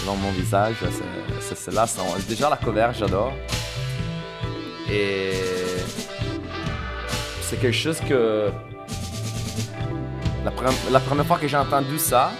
dans 0.07 0.15
mon 0.15 0.31
visage. 0.31 0.77
C'est, 1.39 1.55
celle-là. 1.55 1.85
Déjà, 2.27 2.49
la 2.49 2.57
cover, 2.57 2.89
j'adore. 2.97 3.33
Et 4.89 5.33
c'est 7.41 7.57
quelque 7.57 7.77
chose 7.77 7.99
que. 7.99 8.49
La, 10.43 10.51
la 10.91 10.99
première 10.99 11.25
fois 11.25 11.37
que 11.37 11.47
j'ai 11.47 11.57
entendu 11.57 11.97
ça, 11.99 12.31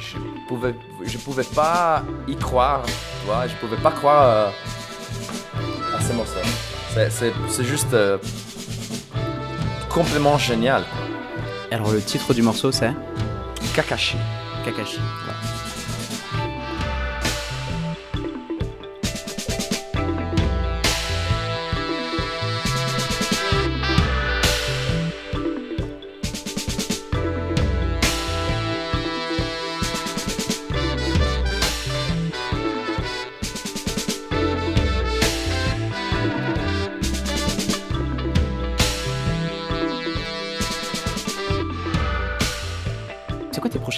je 0.00 0.16
pouvais, 0.48 0.74
je 1.04 1.18
pouvais 1.18 1.44
pas 1.44 2.02
y 2.28 2.36
croire, 2.36 2.82
tu 2.84 3.26
vois, 3.26 3.46
je 3.48 3.54
pouvais 3.56 3.76
pas 3.76 3.90
croire 3.90 4.22
euh, 4.24 5.96
à 5.96 6.00
ces 6.00 6.14
morceaux. 6.14 6.38
C'est 7.48 7.64
juste 7.64 7.92
euh, 7.92 8.18
complètement 9.88 10.38
génial. 10.38 10.84
Alors, 11.72 11.90
le 11.90 12.02
titre 12.02 12.34
du 12.34 12.42
morceau, 12.42 12.70
c'est 12.70 12.92
Kakashi. 13.74 14.16
Kakashi. 14.62 14.98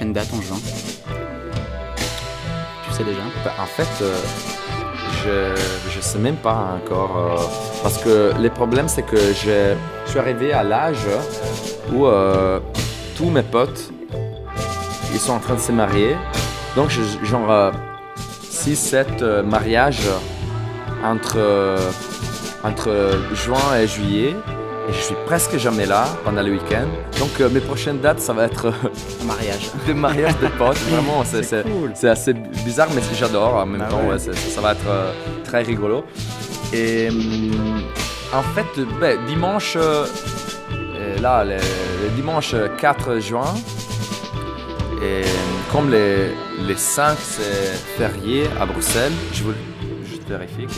Dates 0.02 0.32
en 0.32 0.42
juin 0.42 0.56
Tu 2.88 2.92
sais 2.92 3.04
déjà 3.04 3.20
Ben, 3.44 3.52
en 3.62 3.66
fait, 3.66 3.88
euh, 4.02 5.54
je 5.90 5.96
ne 5.96 6.02
sais 6.02 6.18
même 6.18 6.36
pas 6.36 6.76
encore. 6.76 7.16
euh, 7.16 7.36
parce 7.82 7.98
que 7.98 8.32
le 8.38 8.50
problème, 8.50 8.88
c'est 8.88 9.02
que 9.02 9.16
je, 9.16 9.74
je 10.04 10.10
suis 10.10 10.18
arrivé 10.18 10.52
à 10.52 10.62
l'âge 10.62 11.06
où 11.92 12.06
euh, 12.06 12.60
tous 13.16 13.30
mes 13.30 13.42
potes, 13.42 13.90
ils 15.12 15.20
sont 15.20 15.32
en 15.32 15.38
train 15.38 15.54
de 15.54 15.60
se 15.60 15.72
marier. 15.72 16.16
Donc, 16.76 16.90
j'ai 16.90 17.02
genre 17.26 17.72
6-7 18.50 19.42
mariages 19.42 20.08
entre, 21.04 21.38
entre 22.64 22.90
juin 23.34 23.76
et 23.80 23.86
juillet. 23.86 24.34
Et 24.88 24.92
je 24.92 25.00
suis 25.00 25.14
presque 25.24 25.56
jamais 25.56 25.86
là 25.86 26.04
pendant 26.24 26.42
le 26.42 26.50
week-end. 26.50 26.88
Donc, 27.18 27.38
mes 27.52 27.60
prochaines 27.60 28.00
dates, 28.00 28.20
ça 28.20 28.32
va 28.34 28.44
être 28.44 28.72
mariage. 29.44 29.70
des 29.86 29.94
mariages 29.94 30.38
de 30.40 30.46
potes. 30.48 30.76
Vraiment, 30.90 31.22
c'est, 31.24 31.62
cool. 31.62 31.92
assez 32.08 32.32
bizarre, 32.32 32.88
mais 32.94 33.02
j'adore 33.14 33.54
en 33.56 33.66
même 33.66 33.80
Bah 33.80 33.86
temps. 33.90 34.00
ouais. 34.02 34.12
ouais, 34.12 34.18
c'est- 34.18 34.34
ça 34.34 34.60
va 34.60 34.72
être 34.72 34.86
euh, 34.88 35.12
très 35.44 35.62
rigolo. 35.62 36.04
Et 36.72 37.08
hum, 37.10 37.82
en 38.32 38.42
fait, 38.54 38.66
ben, 39.00 39.18
dimanche, 39.26 39.74
euh, 39.76 40.06
là, 41.20 41.44
le, 41.44 41.56
le 41.56 42.08
dimanche 42.16 42.54
4 42.78 43.18
juin, 43.20 43.54
et 45.02 45.22
comme 45.70 45.90
les, 45.90 46.30
les 46.66 46.76
5 46.76 47.16
c'est 47.20 47.74
férié 47.98 48.44
à 48.60 48.64
Bruxelles, 48.66 49.12
je 49.32 49.44
veux 49.44 49.54
juste 50.08 50.26
vérifier 50.28 50.66
que 50.66 50.72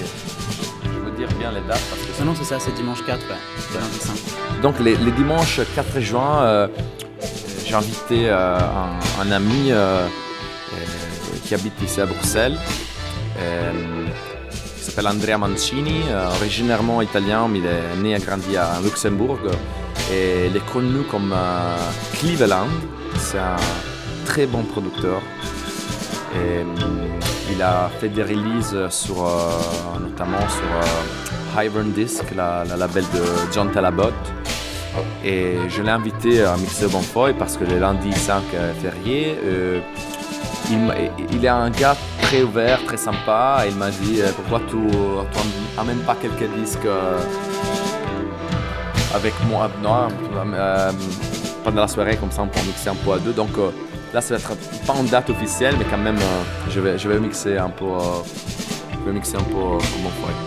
je 0.85 0.99
veux 1.11 1.17
dire 1.17 1.29
bien 1.39 1.51
les 1.53 1.61
dates 1.61 1.81
parce 1.91 2.03
que 2.03 2.09
Ah 2.21 2.25
non, 2.25 2.35
c'est 2.37 2.45
ça, 2.45 2.59
c'est 2.59 2.75
dimanche 2.75 3.05
4, 3.07 3.19
ouais. 3.21 3.35
C'est 3.59 3.79
lundi 3.79 3.99
5. 4.01 4.63
donc 4.63 4.81
les, 4.81 4.97
les 4.97 5.13
dimanches 5.13 5.61
4 5.77 6.01
juin, 6.01 6.43
euh, 6.43 6.67
j'ai 7.67 7.75
invité 7.75 8.29
euh, 8.29 8.59
un, 9.21 9.33
ami 9.33 9.73
euh, 9.73 10.07
euh, 10.07 10.77
qui 11.45 11.55
habite 11.55 11.75
ici 11.83 12.01
à 12.01 12.07
Bruxelles, 12.07 12.57
qui 14.77 14.85
s'appelle 14.85 15.09
Andrea 15.09 15.37
Mancini, 15.37 16.03
originairement 16.41 17.03
italien, 17.03 17.49
mais 17.49 17.59
il 17.59 17.67
est 17.67 17.97
né 18.03 18.15
et 18.15 18.19
grandi 18.19 18.57
à 18.57 18.79
Luxembourg. 18.83 19.39
Et 20.13 20.47
il 20.47 20.57
est 20.57 20.67
connu 20.73 21.03
comme 21.11 21.35
Cleveland. 22.15 22.69
C'est 23.19 23.39
un 23.39 23.57
très 24.25 24.47
bon 24.47 24.63
producteur. 24.63 25.21
Il 27.51 27.63
a 27.63 27.91
fait 28.01 28.09
des 28.09 28.23
releases 28.23 28.89
sur, 28.91 29.17
notamment 30.01 30.47
sur 30.49 31.61
Hybern 31.63 31.93
Disc, 31.93 32.25
la, 32.35 32.65
la 32.65 32.77
label 32.77 33.05
de 33.13 33.23
John 33.53 33.71
Talabot. 33.71 34.13
Et 35.25 35.57
je 35.69 35.83
l'ai 35.83 35.91
invité 35.91 36.43
à 36.45 36.57
mixer 36.57 36.87
Bonfoy 36.89 37.35
parce 37.35 37.57
que 37.57 37.65
le 37.65 37.79
lundi 37.79 38.13
5 38.13 38.43
est 38.55 38.81
férié. 38.81 39.39
euh, 39.45 39.81
il, 40.71 40.79
il 41.33 41.45
est 41.45 41.49
un 41.49 41.71
gars 41.71 41.97
très 42.23 42.43
ouvert, 42.43 42.83
très 42.85 42.97
sympa. 42.97 43.63
Et 43.65 43.71
il 43.71 43.77
m'a 43.77 43.91
dit 43.91 44.21
euh, 44.21 44.31
pourquoi 44.35 44.61
tu 44.69 44.77
n'amènes 45.77 46.01
pas 46.01 46.17
quelques 46.21 46.49
disques 46.59 46.85
euh, 46.87 47.19
avec 49.15 49.33
moi 49.49 49.71
non, 49.83 50.09
euh, 50.55 50.91
pendant 51.65 51.83
la 51.83 51.89
soirée, 51.89 52.17
comme 52.17 52.31
ça 52.31 52.43
on 52.43 52.49
peut 52.49 52.61
mixer 52.67 52.91
un 52.91 52.95
peu 52.95 53.13
à 53.13 53.19
deux. 53.19 53.33
Donc 53.33 53.57
euh, 53.59 53.71
là, 54.13 54.21
ça 54.21 54.37
va 54.37 54.41
être 54.41 54.57
pas 54.87 54.93
en 54.93 55.05
date 55.05 55.31
officielle, 55.31 55.75
mais 55.79 55.85
quand 55.91 55.99
même, 55.99 56.17
euh, 56.19 56.43
je, 56.71 56.81
vais, 56.81 56.99
je 56.99 57.09
vais 57.09 57.19
mixer 57.19 57.59
un 57.59 57.71
peu, 57.71 57.85
euh, 57.85 58.23
je 58.93 59.07
vais 59.07 59.13
mixer 59.13 59.37
un 59.37 59.43
peu 59.43 59.57
euh, 59.57 59.79
Bonfoy. 60.03 60.46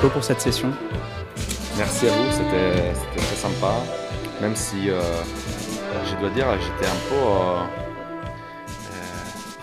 Pour 0.00 0.22
cette 0.22 0.40
session. 0.40 0.72
Merci 1.76 2.06
à 2.06 2.10
vous, 2.12 2.30
c'était 2.30 2.92
très 3.16 3.36
sympa. 3.36 3.74
Même 4.40 4.54
si, 4.54 4.88
euh, 4.88 5.00
je 6.04 6.14
dois 6.20 6.30
dire, 6.30 6.46
j'étais 6.60 6.86
un 6.90 7.08
peu 7.08 7.16
euh, 7.16 7.58
euh, 7.58 9.04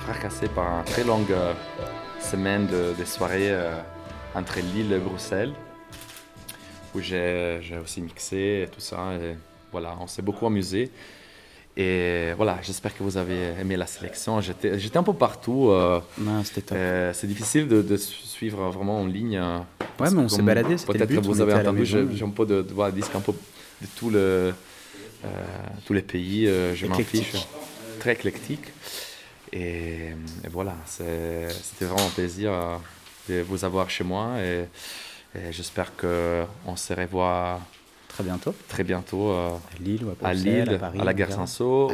fracassé 0.03 0.47
par 0.49 0.79
une 0.79 0.85
très 0.85 1.03
longue 1.03 1.33
semaine 2.19 2.67
de, 2.67 2.93
de 2.97 3.05
soirées 3.05 3.55
entre 4.35 4.59
Lille 4.59 4.91
et 4.91 4.99
Bruxelles, 4.99 5.53
où 6.93 6.99
j'ai 6.99 7.61
aussi 7.81 8.01
mixé 8.01 8.65
et 8.65 8.67
tout 8.67 8.81
ça. 8.81 8.97
Voilà, 9.71 9.95
on 9.99 10.07
s'est 10.07 10.21
beaucoup 10.21 10.45
amusé. 10.45 10.91
Et 11.75 12.33
voilà, 12.37 12.59
j'espère 12.61 12.95
que 12.95 13.01
vous 13.01 13.17
avez 13.17 13.53
aimé 13.59 13.75
la 13.77 13.87
sélection. 13.87 14.39
J'étais 14.41 14.77
j'étais 14.79 14.97
un 14.97 15.03
peu 15.03 15.13
partout. 15.13 15.69
euh, 15.71 15.99
c'était 16.43 16.61
top. 16.61 16.77
euh, 16.77 17.11
c'est 17.13 17.25
difficile 17.25 17.67
de, 17.67 17.81
de 17.81 17.97
suivre 17.97 18.69
vraiment 18.69 19.01
en 19.01 19.07
ligne. 19.07 19.37
euh, 19.37 19.57
parce 19.97 20.11
mais 20.11 20.21
on 20.21 20.29
s'est 20.29 20.43
baladé, 20.43 20.75
Peut-être 20.85 21.09
que 21.09 21.19
vous 21.19 21.41
avez 21.41 21.53
entendu, 21.53 21.85
j'ai 21.85 22.23
un 22.23 22.29
peu 22.29 22.45
de, 22.45 22.61
de, 22.61 22.73
voilà, 22.73 22.91
disques 22.91 23.15
un 23.15 23.21
peu 23.21 23.31
de 23.81 23.87
tout 23.95 24.11
le, 24.11 24.19
euh, 24.19 25.29
tous 25.85 25.93
les 25.93 26.03
pays. 26.03 26.45
je 26.75 26.85
m'en 26.85 26.95
fiche. 26.95 27.33
Très 27.99 28.13
éclectique. 28.13 28.65
Et, 29.51 30.09
et 30.43 30.49
voilà, 30.51 30.75
c'était 30.85 31.85
vraiment 31.85 32.05
un 32.07 32.09
plaisir 32.11 32.51
de 33.29 33.41
vous 33.41 33.65
avoir 33.65 33.89
chez 33.89 34.03
moi. 34.03 34.31
Et, 34.41 34.65
et 35.35 35.51
j'espère 35.51 35.95
qu'on 35.95 36.75
se 36.75 36.93
revoit 36.93 37.59
Très 38.13 38.23
bientôt. 38.23 38.53
très 38.67 38.83
bientôt 38.83 39.29
euh, 39.31 39.49
À 39.49 39.79
Lille 39.79 40.03
ou 40.05 40.09
à 40.09 40.11
à 40.11 40.15
Bruxelles, 40.15 40.63
Lille, 40.65 40.75
à 40.75 40.77
Paris. 40.79 40.99
à 40.99 41.03
la 41.03 41.13
gare 41.13 41.29
À 41.29 41.31
ou 41.31 41.33
à 41.33 41.35
Sanso, 41.47 41.91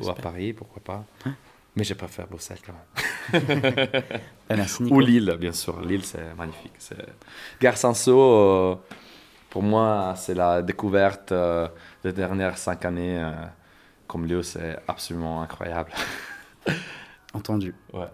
ou 0.00 0.10
à. 0.10 0.14
Paris, 0.14 0.52
pourquoi 0.52 0.82
pas. 0.82 1.04
Hein 1.26 1.34
Mais 1.74 1.84
fait 2.08 2.22
à 2.22 2.26
Bruxelles 2.26 2.58
quand 2.64 2.72
même. 2.72 3.92
Merci 4.50 4.82
Nico. 4.84 4.94
Ou 4.94 5.00
Lille, 5.00 5.36
bien 5.40 5.52
sûr. 5.52 5.80
Lille, 5.80 6.04
c'est 6.04 6.34
magnifique. 6.36 6.72
C'est- 6.78 6.94
Gare 7.60 7.76
Sanso, 7.76 8.18
euh, 8.20 8.76
pour 9.50 9.62
moi, 9.62 10.14
c'est 10.16 10.34
la 10.34 10.62
découverte 10.62 11.32
euh, 11.32 11.68
des 12.04 12.12
dernières 12.12 12.56
cinq 12.58 12.84
années. 12.84 13.18
euh, 13.18 13.32
comme 14.06 14.24
lieu, 14.26 14.42
c'est 14.44 14.76
absolument 14.86 15.42
incroyable. 15.42 15.90
Entendu. 17.34 17.74
Ouais. 17.92 18.06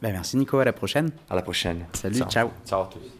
Bah 0.00 0.10
merci 0.12 0.36
Nico, 0.36 0.58
à 0.58 0.64
la 0.64 0.72
prochaine. 0.72 1.10
À 1.28 1.34
la 1.34 1.42
prochaine. 1.42 1.86
Salut, 1.94 2.20
ciao. 2.28 2.50
Ciao 2.64 2.82
à 2.82 2.90
tous. 2.92 3.15